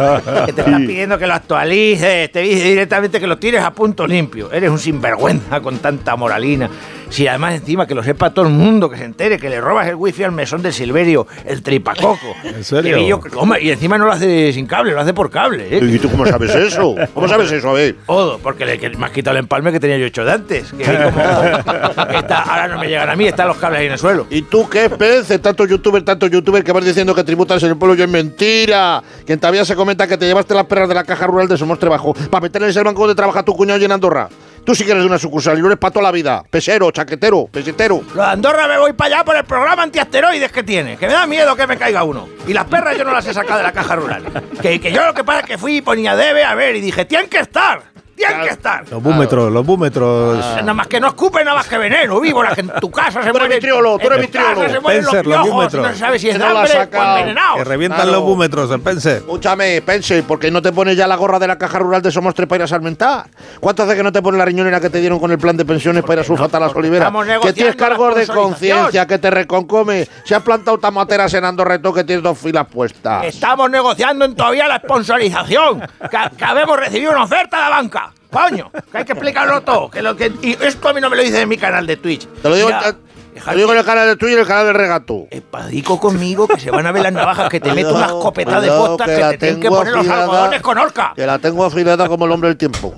que 0.45 0.53
te 0.53 0.61
está 0.61 0.77
pidiendo 0.77 1.17
que 1.17 1.27
lo 1.27 1.33
actualices, 1.33 2.31
te 2.31 2.39
dice 2.41 2.69
directamente 2.69 3.19
que 3.19 3.27
lo 3.27 3.37
tires 3.37 3.61
a 3.61 3.71
punto 3.71 4.05
limpio. 4.05 4.51
Eres 4.51 4.69
un 4.69 4.79
sinvergüenza 4.79 5.61
con 5.61 5.77
tanta 5.79 6.15
moralina. 6.17 6.69
Si 7.09 7.27
además 7.27 7.55
encima 7.55 7.85
que 7.87 7.95
lo 7.95 8.03
sepa 8.03 8.33
todo 8.33 8.45
el 8.47 8.51
mundo, 8.53 8.89
que 8.89 8.97
se 8.97 9.05
entere, 9.05 9.37
que 9.37 9.49
le 9.49 9.61
robas 9.61 9.87
el 9.87 9.95
wifi 9.95 10.23
al 10.23 10.31
mesón 10.31 10.61
del 10.61 10.73
Silverio, 10.73 11.27
el 11.45 11.61
tripacoco. 11.61 12.35
¿En 12.43 12.63
serio? 12.63 12.97
Yo 12.99 13.19
hombre, 13.37 13.63
y 13.63 13.69
encima 13.71 13.97
no 13.97 14.05
lo 14.05 14.11
hace 14.11 14.51
sin 14.53 14.65
cable, 14.65 14.93
lo 14.93 15.01
hace 15.01 15.13
por 15.13 15.29
cable. 15.29 15.67
¿eh? 15.77 15.79
¿Y 15.83 15.99
tú 15.99 16.09
cómo 16.09 16.25
sabes 16.25 16.53
eso? 16.55 16.95
¿Cómo 17.13 17.27
sabes 17.27 17.51
eso? 17.51 17.69
A 17.69 17.73
ver. 17.73 17.95
Todo, 18.07 18.39
porque 18.39 18.65
le, 18.65 18.79
que 18.79 18.89
me 18.91 19.05
has 19.05 19.11
quitado 19.11 19.37
el 19.37 19.43
empalme 19.43 19.71
que 19.71 19.79
tenía 19.79 19.97
yo 19.97 20.05
hecho 20.05 20.25
de 20.25 20.31
antes. 20.31 20.71
Que 20.73 20.83
como- 20.83 22.17
está- 22.17 22.41
ahora 22.41 22.67
no 22.67 22.79
me 22.79 22.87
llegan 22.87 23.09
a 23.09 23.15
mí, 23.15 23.25
están 23.27 23.47
los 23.47 23.57
cables 23.57 23.79
ahí 23.81 23.85
en 23.87 23.91
el 23.93 23.97
suelo. 23.99 24.27
¿Y 24.29 24.41
tú 24.43 24.67
qué, 24.69 24.89
Pence? 24.89 25.39
Tanto 25.39 25.65
youtuber, 25.65 26.03
tanto 26.03 26.27
youtuber 26.27 26.63
que 26.63 26.71
vas 26.71 26.83
diciendo 26.85 27.13
que 27.15 27.23
tributas 27.23 27.61
en 27.63 27.69
el 27.69 27.77
pueblo, 27.77 27.95
yo 27.95 28.03
es 28.05 28.09
mentira. 28.09 29.01
Que 29.25 29.37
todavía 29.37 29.63
se 29.65 29.75
comenta 29.75 30.07
que 30.07 30.17
te 30.17 30.25
llevaste 30.25 30.53
las 30.53 30.65
perras 30.65 30.89
de 30.89 30.95
la 30.95 31.03
caja 31.03 31.27
rural 31.27 31.47
de 31.47 31.57
Somos 31.57 31.79
Trabajo 31.79 32.13
para 32.29 32.41
meterles 32.41 32.75
el 32.75 32.83
banco 32.83 33.01
donde 33.01 33.15
trabaja 33.15 33.43
tu 33.43 33.55
cuñado 33.55 33.79
y 33.79 33.85
en 33.85 33.91
Andorra. 33.91 34.29
Tú 34.65 34.73
sí 34.73 34.83
que 34.83 34.91
eres 34.93 35.05
una 35.05 35.19
sucursal 35.19 35.57
y 35.59 35.61
no 35.61 35.67
eres 35.67 35.77
para 35.77 35.91
toda 35.93 36.03
la 36.03 36.11
vida. 36.11 36.43
Pesero, 36.49 36.89
chaquetero, 36.89 37.45
pesetero. 37.51 38.01
Lo 38.15 38.23
de 38.23 38.29
Andorra 38.29 38.67
me 38.67 38.79
voy 38.79 38.93
para 38.93 39.17
allá 39.17 39.25
por 39.25 39.35
el 39.35 39.43
programa 39.43 39.83
antiasteroides 39.83 40.51
que 40.51 40.63
tiene, 40.63 40.97
que 40.97 41.05
me 41.05 41.13
da 41.13 41.27
miedo 41.27 41.55
que 41.55 41.67
me 41.67 41.77
caiga 41.77 42.03
uno. 42.03 42.27
Y 42.47 42.53
las 42.53 42.65
perras 42.65 42.97
yo 42.97 43.03
no 43.03 43.11
las 43.13 43.27
he 43.27 43.33
sacado 43.33 43.57
de 43.57 43.63
la 43.63 43.71
caja 43.71 43.95
rural. 43.95 44.23
Que, 44.61 44.81
que 44.81 44.91
yo 44.91 45.05
lo 45.05 45.13
que 45.13 45.23
pasa 45.23 45.41
es 45.41 45.45
que 45.45 45.57
fui 45.59 45.77
y 45.77 45.81
ponía 45.81 46.15
debe 46.15 46.43
a 46.43 46.55
ver 46.55 46.75
y 46.75 46.81
dije, 46.81 47.05
tienen 47.05 47.29
que 47.29 47.39
estar, 47.39 47.83
tienen 48.15 48.41
que 48.41 48.49
estar. 48.49 48.85
Los 48.89 49.03
búmetros, 49.03 49.51
los 49.51 49.65
búmetros. 49.65 50.37
Nada 50.37 50.73
más 50.73 50.87
que 50.87 50.99
no 50.99 51.07
escupe 51.07 51.43
nada 51.43 51.57
más 51.57 51.67
que 51.67 51.77
veneno, 51.77 52.19
víboras, 52.19 52.53
que 52.55 52.61
en 52.61 52.71
tu 52.79 52.89
casa 52.89 53.21
se 53.23 53.29
Tú 53.31 53.37
eres 53.37 53.41
mueren. 53.41 53.49
vitriolo, 53.57 53.97
tú 53.99 54.07
en 54.07 54.13
eres 54.13 54.27
tu 54.27 54.33
casa 54.33 54.47
vitriolo. 54.49 54.69
se 54.73 54.79
mueren 54.79 55.01
los 55.03 55.13
Spencer, 55.13 55.25
los 55.27 55.35
piojos, 55.43 55.51
búmetros. 55.55 55.83
no 55.87 55.93
se 55.93 55.99
sabe 55.99 56.19
si 56.19 56.29
es 56.29 56.33
de 56.35 56.39
no 56.39 56.53
la 56.53 56.59
hambre 56.61 56.77
o 56.77 56.81
envenenados. 57.03 57.57
Que 57.57 57.63
revientan 57.65 58.01
Claro. 58.01 58.11
los 58.13 58.21
búmetros, 58.23 58.71
Spencer. 58.71 59.17
Escúchame, 59.17 59.81
Pense, 59.81 60.23
¿por 60.23 60.39
qué 60.39 60.49
no 60.51 60.61
te 60.61 60.71
pones 60.71 60.95
ya 60.97 61.07
la 61.07 61.15
gorra 61.15 61.39
de 61.39 61.47
la 61.47 61.57
caja 61.57 61.79
rural 61.79 62.01
de 62.01 62.11
Somos 62.11 62.33
Tres 62.33 62.47
para 62.47 62.57
ir 62.59 62.63
a 62.63 62.67
salmentar? 62.67 63.25
¿Cuánto 63.59 63.83
hace 63.83 63.95
que 63.95 64.03
no 64.03 64.11
te 64.11 64.21
pones 64.21 64.37
la 64.39 64.45
riñonera 64.45 64.79
que 64.79 64.89
te 64.89 64.99
dieron 64.99 65.19
con 65.19 65.31
el 65.31 65.37
plan 65.37 65.57
de 65.57 65.65
pensiones 65.65 66.03
para 66.03 66.13
ir 66.15 66.19
a 66.21 66.23
sulfatar 66.23 66.61
las 66.61 66.73
oliveras? 66.75 67.07
estamos 67.07 67.27
Que 67.41 67.53
tienes 67.53 67.75
cargos 67.75 68.15
de 68.15 68.27
conciencia, 68.27 69.05
que 69.05 69.17
te 69.19 69.29
reconcome. 69.29 70.07
Se 70.23 70.35
han 70.35 70.41
plantado 70.41 70.77
tamateras 70.77 71.33
en 71.33 71.43
tú 71.81 71.93
que 71.93 72.03
tienes 72.03 72.23
dos 72.23 72.37
filas 72.37 72.65
puestas. 72.67 73.25
Estamos 73.25 73.69
negociando 73.69 74.25
en 74.25 74.35
todavía 74.35 74.67
la 74.67 74.77
sponsorización. 74.77 75.79
Que, 75.79 76.17
que 76.37 76.45
habemos 76.45 76.77
recibido 76.79 77.11
una 77.11 77.23
oferta 77.23 77.57
de 77.57 77.63
la 77.63 77.69
banca. 77.69 78.04
Coño, 78.31 78.71
que 78.91 78.97
hay 78.97 79.05
que 79.05 79.13
explicarlo 79.13 79.61
todo. 79.61 79.89
Que 79.89 80.01
lo 80.01 80.15
que, 80.15 80.31
y 80.41 80.57
esto 80.61 80.89
a 80.89 80.93
mí 80.93 81.01
no 81.01 81.09
me 81.09 81.15
lo 81.15 81.23
dice 81.23 81.41
en 81.41 81.49
mi 81.49 81.57
canal 81.57 81.87
de 81.87 81.97
Twitch. 81.97 82.27
Te 82.27 82.49
lo 82.49 82.55
digo, 82.55 82.69
te 82.69 83.04
lo 83.45 83.55
digo 83.57 83.71
en 83.73 83.79
el 83.79 83.85
canal 83.85 84.07
de 84.07 84.15
Twitch 84.15 84.31
y 84.31 84.33
en 84.35 84.39
el 84.41 84.47
canal 84.47 84.65
del 84.67 84.75
regato. 84.75 85.27
Espadico 85.29 85.99
conmigo 85.99 86.47
que 86.47 86.59
se 86.59 86.71
van 86.71 86.85
a 86.87 86.91
ver 86.91 87.03
las 87.03 87.13
navajas 87.13 87.49
que 87.49 87.59
te 87.59 87.73
meto 87.73 87.89
una 87.89 87.99
Cuidado, 88.05 88.19
escopeta 88.19 88.61
de 88.61 88.67
postas 88.69 89.07
que 89.07 89.15
que, 89.15 89.21
la 89.21 89.29
te 89.31 89.37
tienen 89.37 89.55
que 89.59 89.61
tengo 89.67 89.77
poner 89.77 89.93
los 89.93 89.99
afilada. 90.01 90.23
algodones 90.23 90.61
con 90.61 90.77
orca. 90.77 91.13
Que 91.15 91.25
la 91.27 91.39
tengo 91.39 91.65
afilada 91.65 92.07
como 92.07 92.25
el 92.25 92.31
hombre 92.31 92.49
del 92.49 92.57
tiempo. 92.57 92.93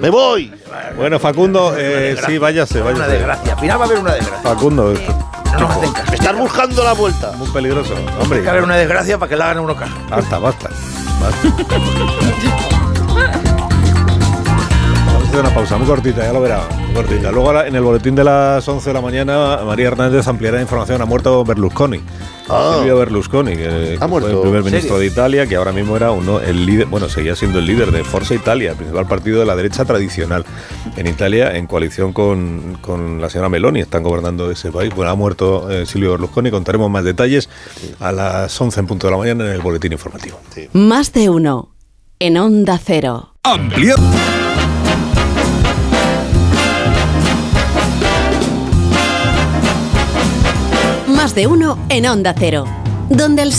¡Me 0.00 0.10
voy! 0.10 0.52
Bueno, 0.96 1.18
Facundo, 1.18 1.74
eh, 1.76 2.16
sí, 2.26 2.38
váyase, 2.38 2.80
Una 2.82 2.92
váyase. 2.92 3.10
desgracia. 3.12 3.52
Al 3.54 3.58
final 3.60 3.78
va 3.78 3.82
a 3.82 3.86
haber 3.86 3.98
una 3.98 4.14
desgracia. 4.14 4.42
Facundo, 4.50 4.94
No 5.52 5.58
nos 5.60 5.70
hacen 5.70 5.92
caso. 5.92 6.10
Me 6.10 6.16
estás 6.16 6.36
buscando 6.36 6.84
la 6.84 6.92
vuelta. 6.92 7.32
muy 7.32 7.48
peligroso. 7.48 7.94
Tiene 7.94 8.12
Hombre, 8.22 8.42
que 8.42 8.48
haber 8.50 8.62
una 8.64 8.76
desgracia 8.76 9.18
para 9.18 9.28
que 9.30 9.36
le 9.36 9.42
hagan 9.44 9.58
a 9.58 9.60
uno 9.62 9.74
caso. 9.76 9.94
basta, 10.10 10.38
basta. 10.38 10.68
basta. 11.20 12.68
Una 15.40 15.54
pausa 15.54 15.78
muy 15.78 15.86
cortita, 15.86 16.22
ya 16.22 16.32
lo 16.32 16.40
verá. 16.40 16.66
Muy 16.86 16.94
cortita. 16.94 17.30
Luego 17.30 17.60
en 17.62 17.74
el 17.76 17.82
boletín 17.82 18.16
de 18.16 18.24
las 18.24 18.66
11 18.66 18.90
de 18.90 18.94
la 18.94 19.00
mañana, 19.00 19.58
María 19.64 19.86
Hernández 19.86 20.26
ampliará 20.26 20.60
información. 20.60 21.00
Ha 21.00 21.04
muerto 21.04 21.44
Berlusconi. 21.44 22.00
Ah. 22.48 22.74
Silvio 22.78 22.98
Berlusconi, 22.98 23.54
que 23.56 23.94
Ha 23.94 23.98
fue 23.98 24.08
muerto. 24.08 24.30
el 24.30 24.40
primer 24.40 24.58
¿En 24.60 24.64
ministro 24.64 24.96
serio? 24.96 24.98
de 24.98 25.06
Italia, 25.06 25.46
que 25.46 25.54
ahora 25.54 25.70
mismo 25.70 25.96
era 25.96 26.10
uno, 26.10 26.40
el 26.40 26.66
líder, 26.66 26.86
bueno, 26.86 27.08
seguía 27.08 27.36
siendo 27.36 27.60
el 27.60 27.66
líder 27.66 27.92
de 27.92 28.02
Forza 28.02 28.34
Italia, 28.34 28.70
el 28.70 28.76
principal 28.76 29.06
partido 29.06 29.38
de 29.38 29.46
la 29.46 29.54
derecha 29.54 29.84
tradicional 29.84 30.44
en 30.96 31.06
Italia, 31.06 31.54
en 31.56 31.66
coalición 31.68 32.12
con, 32.12 32.76
con 32.80 33.20
la 33.20 33.30
señora 33.30 33.48
Meloni, 33.48 33.80
están 33.80 34.02
gobernando 34.02 34.50
ese 34.50 34.72
país. 34.72 34.92
Bueno, 34.94 35.12
ha 35.12 35.14
muerto 35.14 35.70
eh, 35.70 35.86
Silvio 35.86 36.10
Berlusconi, 36.12 36.50
contaremos 36.50 36.90
más 36.90 37.04
detalles 37.04 37.48
a 38.00 38.10
las 38.10 38.60
11 38.60 38.80
en 38.80 38.86
punto 38.88 39.06
de 39.06 39.10
la 39.12 39.18
mañana 39.18 39.44
en 39.46 39.52
el 39.52 39.60
boletín 39.60 39.92
informativo. 39.92 40.40
Más 40.72 41.12
de 41.12 41.28
uno. 41.30 41.68
En 42.18 42.36
Onda 42.38 42.80
Cero. 42.84 43.34
Amplia. 43.44 43.94
De 51.38 51.46
uno 51.46 51.78
en 51.88 52.04
Onda 52.04 52.34
Cero. 52.36 52.64
Donde 53.10 53.42
el 53.42 53.52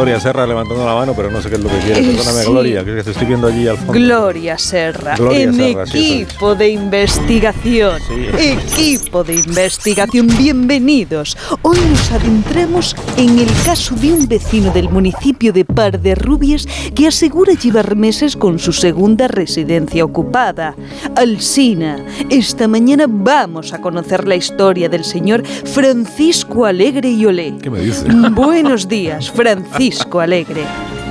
Gloria 0.00 0.18
Serra 0.18 0.46
levantando 0.46 0.82
la 0.86 0.94
mano, 0.94 1.12
pero 1.14 1.30
no 1.30 1.42
sé 1.42 1.50
qué 1.50 1.56
es 1.56 1.62
lo 1.62 1.68
que 1.68 1.76
quiere. 1.76 2.00
Eh, 2.00 2.14
Perdóname, 2.16 2.42
sí. 2.42 2.50
Gloria, 2.50 2.84
que 2.86 3.02
te 3.02 3.10
estoy 3.10 3.26
viendo 3.26 3.48
allí 3.48 3.68
al 3.68 3.76
fondo. 3.76 3.92
Gloria 3.92 4.56
Serra, 4.56 5.14
Gloria 5.14 5.42
en 5.42 5.54
Serra, 5.54 5.86
sí, 5.86 6.22
equipo 6.22 6.54
de 6.54 6.68
investigación. 6.70 8.00
Equipo 8.38 9.22
de 9.24 9.34
investigación, 9.34 10.26
bienvenidos. 10.38 11.36
Hoy 11.60 11.76
nos 11.90 12.12
adentramos 12.12 12.96
en 13.18 13.40
el 13.40 13.48
caso 13.66 13.94
de 13.96 14.14
un 14.14 14.26
vecino 14.26 14.72
del 14.72 14.88
municipio 14.88 15.52
de 15.52 15.66
Par 15.66 16.00
de 16.00 16.14
Rubies 16.14 16.66
que 16.94 17.06
asegura 17.06 17.52
llevar 17.52 17.94
meses 17.94 18.36
con 18.36 18.58
su 18.58 18.72
segunda 18.72 19.28
residencia 19.28 20.02
ocupada. 20.02 20.76
Alsina, 21.14 22.02
esta 22.30 22.66
mañana 22.68 23.04
vamos 23.06 23.74
a 23.74 23.82
conocer 23.82 24.26
la 24.26 24.36
historia 24.36 24.88
del 24.88 25.04
señor 25.04 25.46
Francisco 25.46 26.64
Alegre 26.64 27.10
y 27.10 27.26
Olé. 27.26 27.52
¿Qué 27.60 27.68
me 27.68 27.80
dice? 27.80 28.06
Buenos 28.30 28.88
días, 28.88 29.30
Francisco 29.30 29.89
Francisco 29.90 30.20
Alegre. 30.20 30.62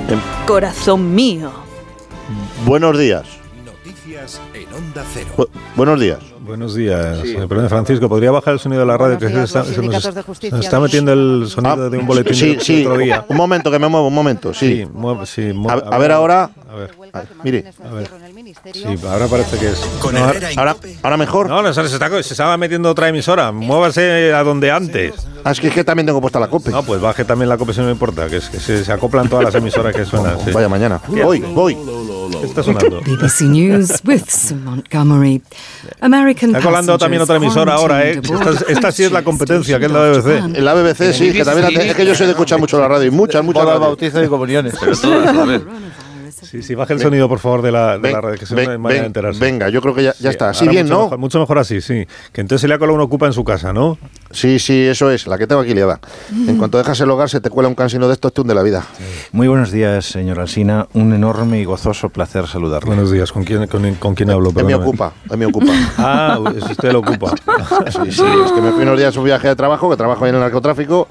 Em. 0.08 0.20
Corazón 0.48 1.14
mío. 1.14 1.52
Buenos 2.66 2.98
días. 2.98 3.28
Noticias 3.66 4.40
en 4.54 4.74
Onda 4.74 5.04
Cero. 5.14 5.28
Bu 5.36 5.50
buenos 5.76 6.00
días. 6.00 6.20
Buenos 6.50 6.74
días. 6.74 7.20
Eh, 7.24 7.46
Perdón, 7.48 7.70
Francisco, 7.70 8.10
¿podría 8.10 8.32
bajar 8.32 8.54
el 8.56 8.60
sonido 8.60 8.80
de 8.82 8.88
la 8.88 8.98
radio? 8.98 9.20
Que 9.20 9.30
se, 9.30 9.44
está, 9.44 9.64
se 9.64 9.80
nos, 9.84 10.02
se 10.02 10.50
nos 10.50 10.60
está 10.66 10.80
metiendo 10.80 11.14
el 11.14 11.46
sonido 11.48 11.92
de 11.92 11.98
un 12.00 12.08
boletín 12.08 12.34
Ah, 12.34 12.36
Sí, 12.36 12.56
de 12.56 12.60
sí. 12.62 12.86
otro 12.86 12.98
día. 12.98 13.24
Un 13.30 13.38
momento, 13.38 13.70
que 13.70 13.78
me 13.78 13.88
muevo, 13.88 14.08
un 14.08 14.14
momento. 14.16 14.52
Sí. 14.52 14.84
mueve- 14.92 15.28
sí, 15.28 15.54
a, 15.70 15.74
a 15.74 15.98
ver 16.00 16.12
ahora. 16.12 16.50
A 16.72 16.76
ver. 16.76 16.92
Ah, 17.14 17.22
Mire. 17.44 17.66
A 17.84 17.94
ver. 17.94 18.10
Sí, 18.74 18.84
ahora 19.08 19.28
parece 19.28 19.58
que 19.60 19.68
es. 19.70 19.80
Con 20.02 20.16
No, 20.16 20.22
ahora, 20.58 20.76
ahora 21.04 21.18
mejor. 21.18 21.48
No, 21.50 21.62
no, 21.62 21.72
se, 21.72 21.82
está, 21.86 22.10
se 22.24 22.34
estaba 22.34 22.58
metiendo 22.58 22.90
otra 22.90 23.10
emisora. 23.10 23.52
Muévase 23.52 24.34
a 24.34 24.44
donde 24.44 24.72
antes. 24.72 25.14
Ah, 25.44 25.52
es 25.52 25.60
que, 25.60 25.68
es 25.68 25.74
que 25.74 25.84
también 25.84 26.08
tengo 26.08 26.20
puesta 26.20 26.40
la 26.40 26.48
cope. 26.48 26.72
No, 26.72 26.82
pues 26.84 27.00
baje 27.00 27.26
también 27.26 27.48
la 27.50 27.58
cope 27.58 27.74
si 27.74 27.80
no 27.80 27.86
me 27.86 27.92
importa. 27.92 28.28
Que, 28.28 28.38
es, 28.38 28.50
que 28.50 28.60
se, 28.60 28.84
se 28.84 28.92
acoplan 28.92 29.30
todas 29.30 29.46
las 29.46 29.56
emisoras 29.56 29.96
que 29.96 30.04
suenan. 30.04 30.38
sí. 30.44 30.52
Vaya 30.52 30.68
mañana. 30.68 31.00
Voy, 31.08 31.40
voy. 31.42 31.78
¿Qué 32.40 32.46
está 32.46 32.64
sonando? 32.64 33.02
BBC 33.06 33.42
News 33.42 34.02
with 34.06 34.24
Montgomery. 34.64 35.42
American 36.02 36.39
Está 36.42 36.62
colando 36.62 36.98
también 36.98 37.22
otra 37.22 37.36
emisora 37.36 37.74
ahora, 37.74 38.08
¿eh? 38.08 38.22
Esta, 38.22 38.72
esta 38.72 38.92
sí 38.92 39.04
es 39.04 39.12
la 39.12 39.24
competencia, 39.24 39.80
que 39.80 39.86
es 39.86 39.92
la 39.92 40.00
BBC. 40.10 40.56
En 40.56 40.66
la 40.66 40.74
BBC, 40.74 41.14
sí, 41.14 41.32
que 41.32 41.44
también 41.44 41.82
es 41.82 41.96
que 41.96 42.06
yo 42.06 42.16
sé 42.16 42.26
de 42.26 42.32
escuchar 42.32 42.60
mucho 42.60 42.80
la 42.80 42.88
radio 42.88 43.08
y 43.08 43.12
muchas, 43.12 43.44
muchas 43.44 43.66
Bodas, 43.66 43.80
bautizos 43.80 44.26
y 44.26 44.28
comuniones. 44.28 44.74
Sí, 46.42 46.62
sí, 46.64 46.76
baje 46.76 46.94
el 46.94 47.00
sonido, 47.00 47.28
por 47.28 47.40
favor, 47.40 47.62
de 47.62 47.72
la, 47.72 47.98
de 47.98 48.12
la 48.12 48.22
radio, 48.22 48.40
que 48.40 48.46
se 48.46 48.56
ven- 48.56 48.66
no 48.74 48.80
vayan 48.80 48.86
a 48.86 49.02
ven- 49.02 49.06
enterarse. 49.08 49.40
venga, 49.40 49.70
yo 49.70 49.82
creo 49.82 49.94
que 49.94 50.04
ya, 50.04 50.14
ya 50.20 50.30
está. 50.30 50.50
Así 50.50 50.68
bien, 50.68 50.86
mucho 50.86 50.96
¿no? 50.98 51.04
Mejor, 51.04 51.18
mucho 51.20 51.40
mejor 51.40 51.60
así, 51.60 51.82
sí. 51.82 52.06
Que 52.32 52.42
entonces 52.42 52.62
se 52.62 52.68
le 52.68 52.74
ha 52.76 52.80
colado 52.80 52.96
una 52.96 53.04
ocupa 53.04 53.26
en 53.28 53.34
su 53.34 53.44
casa, 53.44 53.74
¿no? 53.74 53.98
Sí, 54.32 54.60
sí, 54.60 54.82
eso 54.84 55.10
es, 55.12 55.28
la 55.28 55.38
que 55.38 55.48
tengo 55.48 55.62
aquí 55.62 55.74
liada. 55.74 56.00
En 56.48 56.58
cuanto 56.58 56.78
dejas 56.78 57.00
el 57.02 57.10
hogar, 57.10 57.30
se 57.30 57.42
te 57.42 57.50
cuela 57.50 57.68
un 57.68 57.76
cansino 57.76 58.08
de 58.08 58.14
estos, 58.14 58.34
te 58.34 58.42
hunde 58.42 58.54
la 58.56 58.64
vida. 58.64 58.86
Muy 59.32 59.48
buenos 59.48 59.72
días, 59.72 60.06
señor 60.06 60.40
Alsina. 60.40 60.88
Un 60.94 61.14
enorme 61.14 61.60
y 61.60 61.66
gozoso 61.66 62.10
placer 62.10 62.48
saludarle. 62.48 62.88
Buenos 62.88 63.12
días. 63.12 63.32
¿Con 63.32 63.44
quién, 63.44 63.68
con, 63.68 63.94
con 63.96 64.16
quién 64.16 64.30
hablo? 64.30 64.50
Es 64.56 64.64
mi 64.64 64.74
ocupa, 64.74 65.14
es 65.30 65.38
mi 65.38 65.46
ocupa. 65.46 65.74
Ah, 65.98 66.40
es 66.56 66.64
usted 66.64 66.92
lo 66.92 67.00
ocupa. 67.00 67.34
Sí, 67.90 68.12
sí, 68.12 68.24
es 68.46 68.52
que 68.52 68.62
me 68.62 68.72
fui 68.72 68.84
unos 68.84 68.98
días 68.98 69.16
a 69.16 69.20
un 69.20 69.26
viaje 69.26 69.48
de 69.48 69.56
trabajo, 69.56 69.90
que 69.90 69.98
trabajo 69.98 70.24
ahí 70.26 70.30
en 70.30 70.36
el 70.36 70.42
narcotráfico, 70.42 71.08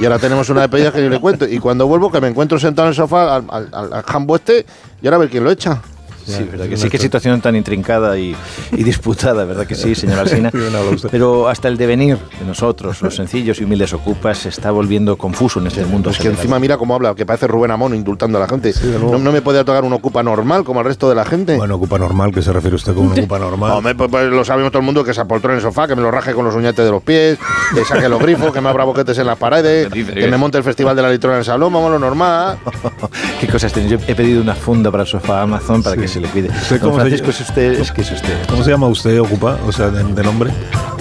y 0.00 0.04
ahora 0.04 0.18
tenemos 0.18 0.48
una 0.50 0.62
despedida 0.62 0.90
que 0.92 1.00
ni 1.02 1.08
le 1.08 1.20
cuento. 1.20 1.46
Y 1.46 1.58
cuando 1.58 1.86
vuelvo, 1.86 2.10
que 2.10 2.20
me 2.20 2.28
encuentro 2.28 2.58
sentado 2.58 2.88
en 2.88 2.90
el 2.90 2.94
sofá 2.96 3.36
al, 3.36 3.44
al, 3.50 3.68
al- 3.72 3.92
al 3.92 4.02
jambo 4.02 4.36
este, 4.36 4.64
y 5.00 5.06
ahora 5.06 5.16
a 5.16 5.20
ver 5.20 5.30
quién 5.30 5.44
lo 5.44 5.50
echa. 5.50 5.82
Sí, 6.26 6.44
verdad 6.44 6.68
que 6.68 6.76
sí, 6.76 6.88
qué 6.88 6.98
situación 6.98 7.40
tan 7.40 7.56
intrincada 7.56 8.18
y, 8.18 8.36
y 8.72 8.82
disputada, 8.82 9.44
¿verdad 9.44 9.66
que 9.66 9.74
sí, 9.74 9.94
señor 9.94 10.20
Alsina? 10.20 10.50
Pero 11.10 11.48
hasta 11.48 11.68
el 11.68 11.76
devenir 11.76 12.18
de 12.38 12.46
nosotros, 12.46 13.02
los 13.02 13.14
sencillos 13.14 13.60
y 13.60 13.64
humildes 13.64 13.92
ocupas, 13.92 14.38
se 14.38 14.48
está 14.48 14.70
volviendo 14.70 15.16
confuso 15.16 15.60
en 15.60 15.66
este 15.66 15.84
mundo. 15.84 16.10
Es 16.10 16.18
que 16.18 16.28
encima 16.28 16.58
mira 16.58 16.76
cómo 16.76 16.94
habla, 16.94 17.14
que 17.14 17.26
parece 17.26 17.46
Rubén 17.46 17.70
Amón 17.70 17.94
indultando 17.94 18.38
a 18.38 18.40
la 18.40 18.48
gente. 18.48 18.72
no, 19.00 19.18
no 19.18 19.32
me 19.32 19.42
puede 19.42 19.64
tocar 19.64 19.84
un 19.84 19.92
ocupa 19.92 20.22
normal 20.22 20.64
como 20.64 20.80
el 20.80 20.86
resto 20.86 21.08
de 21.08 21.14
la 21.14 21.24
gente. 21.24 21.56
Bueno, 21.56 21.76
ocupa 21.76 21.98
normal, 21.98 22.32
¿qué 22.32 22.42
se 22.42 22.52
refiere 22.52 22.76
usted 22.76 22.94
con 22.94 23.06
una 23.06 23.14
ocupa 23.14 23.38
normal? 23.38 23.72
Hombre, 23.72 23.94
pues, 23.94 24.10
pues 24.10 24.30
lo 24.30 24.44
sabemos 24.44 24.70
todo 24.72 24.80
el 24.80 24.86
mundo 24.86 25.04
que 25.04 25.14
se 25.14 25.20
apoltrone 25.20 25.54
en 25.54 25.58
el 25.58 25.62
sofá, 25.62 25.86
que 25.86 25.96
me 25.96 26.02
lo 26.02 26.10
raje 26.10 26.34
con 26.34 26.44
los 26.44 26.54
uñetes 26.54 26.84
de 26.84 26.90
los 26.90 27.02
pies, 27.02 27.38
que 27.74 27.84
saque 27.84 28.08
los 28.08 28.20
grifos, 28.20 28.52
que 28.52 28.60
me 28.60 28.68
abra 28.68 28.84
boquetes 28.84 29.18
en 29.18 29.26
las 29.26 29.38
paredes, 29.38 29.88
que 29.92 30.28
me 30.28 30.36
monte 30.36 30.58
el 30.58 30.64
festival 30.64 30.96
de 30.96 31.02
la 31.02 31.10
litrona 31.10 31.36
en 31.36 31.40
el 31.40 31.44
salón, 31.44 31.72
vamos 31.72 31.90
lo 31.90 31.98
normal. 31.98 32.58
¿Qué 33.40 33.46
cosas 33.46 33.72
tenéis? 33.72 33.92
Yo 33.92 33.98
he 34.06 34.14
pedido 34.14 34.40
una 34.40 34.54
funda 34.54 34.90
para 34.90 35.02
el 35.02 35.08
sofá 35.08 35.42
Amazon 35.42 35.82
para 35.82 35.96
que 35.96 36.08
se 36.12 36.20
le 36.20 36.28
cuide. 36.28 36.48
¿Usted 36.48 36.80
Don 36.80 36.90
cómo 36.90 36.94
se 36.94 37.00
Francisco, 37.00 37.26
llama? 37.26 37.34
es 37.42 37.48
usted, 37.48 37.72
es 37.80 37.92
que 37.92 38.00
es 38.02 38.10
usted. 38.12 38.46
¿Cómo 38.48 38.62
se 38.64 38.70
llama 38.70 38.86
usted, 38.88 39.20
ocupa? 39.20 39.58
O 39.66 39.72
sea, 39.72 39.88
de, 39.90 40.04
de 40.04 40.22
nombre. 40.22 40.50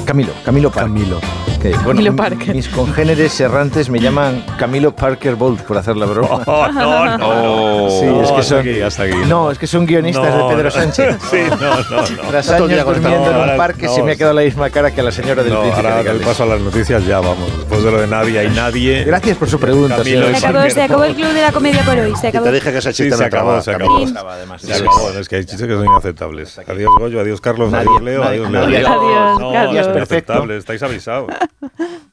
Camilo, 0.06 0.32
Camilo 0.44 0.70
Parker. 0.72 0.92
Camilo. 0.92 1.20
Que, 1.62 1.70
bueno, 1.70 1.86
Camilo 1.90 2.16
Parker. 2.16 2.56
Mis 2.56 2.68
congéneres 2.70 3.40
errantes 3.40 3.90
me 3.90 4.00
llaman 4.00 4.44
Camilo 4.58 4.96
Parker 4.96 5.36
Bolt 5.36 5.62
por 5.62 5.78
hacer 5.78 5.96
la 5.96 6.06
broma. 6.08 6.42
Oh, 6.46 6.68
no, 6.72 7.18
no. 7.18 7.90
Sí, 7.90 8.06
es 8.06 8.32
que 8.32 8.40
hasta 8.40 8.44
son, 8.44 8.60
aquí, 8.60 8.82
hasta 8.82 9.04
aquí. 9.04 9.16
No, 9.28 9.52
es 9.52 9.58
que 9.60 9.68
son 9.68 9.86
guionistas 9.86 10.36
No, 10.36 10.48
de 10.50 10.56
Pedro 10.56 10.64
no. 10.66 10.72
Sánchez. 10.72 11.16
Sí, 11.30 11.38
no, 11.50 11.58
no, 11.58 12.02
no. 12.24 12.30
Tras 12.30 12.50
años 12.50 12.86
durmiendo 12.86 13.32
en 13.32 13.50
un 13.52 13.58
parque 13.58 13.86
no, 13.86 13.94
se 13.96 14.04
me 14.04 14.12
ha 14.14 14.16
quedado 14.16 14.34
la 14.34 14.42
misma 14.42 14.70
cara 14.70 14.92
que 14.92 15.02
a 15.02 15.04
la 15.04 15.12
señora 15.12 15.44
del 15.44 15.54
No, 15.54 15.62
príncipe 15.62 15.88
ahora 15.88 16.14
paso 16.26 16.44
a 16.44 16.46
las 16.48 16.62
noticias 16.62 17.06
ya 17.06 17.20
vamos. 17.20 17.56
Después 17.58 17.84
de 17.84 17.92
lo 17.92 18.02
de 18.02 18.08
nadie 18.08 18.40
hay 18.40 18.50
nadie. 18.50 19.04
Gracias 19.04 19.38
por 19.38 19.50
su 19.50 19.60
pregunta, 19.60 19.98
Camilo 19.98 20.26
señor. 20.26 20.40
Se 20.40 20.48
acabó, 20.48 20.70
se 20.70 20.82
acabó 20.82 21.04
el 21.04 21.16
club 21.16 21.30
de 21.32 21.42
la 21.42 21.52
comedia 21.52 21.84
por 21.84 21.98
hoy. 21.98 22.14
Se 22.16 22.28
Y 22.28 22.30
acabó. 22.30 22.46
te 22.46 22.52
dije 22.54 22.72
que 22.72 22.82
Sí, 22.82 22.88
chiste 22.90 23.12
se 23.12 23.22
no 23.22 23.26
acabó, 23.28 23.62
se 23.62 23.72
acabó. 23.72 23.98
Además. 24.30 24.62
Se 24.62 24.74
acabó. 24.74 25.10
Es 25.12 25.30
que 25.30 25.36
hay 25.38 25.46
chistes 25.46 25.68
que 25.68 25.74
son 25.76 25.86
inaceptables. 25.86 26.60
Adiós, 26.68 26.90
Goyo, 27.00 27.22
adiós, 27.22 27.40
Carlos, 27.40 27.72
adiós, 27.74 28.02
Leo, 28.02 28.24
adiós, 28.24 28.50
Leo. 28.50 28.64
Adiós, 28.64 29.40
No, 29.40 29.52
Carlos. 29.54 29.91
Inaceptable, 29.92 30.58
estáis 30.58 30.82
avisados. 30.84 31.30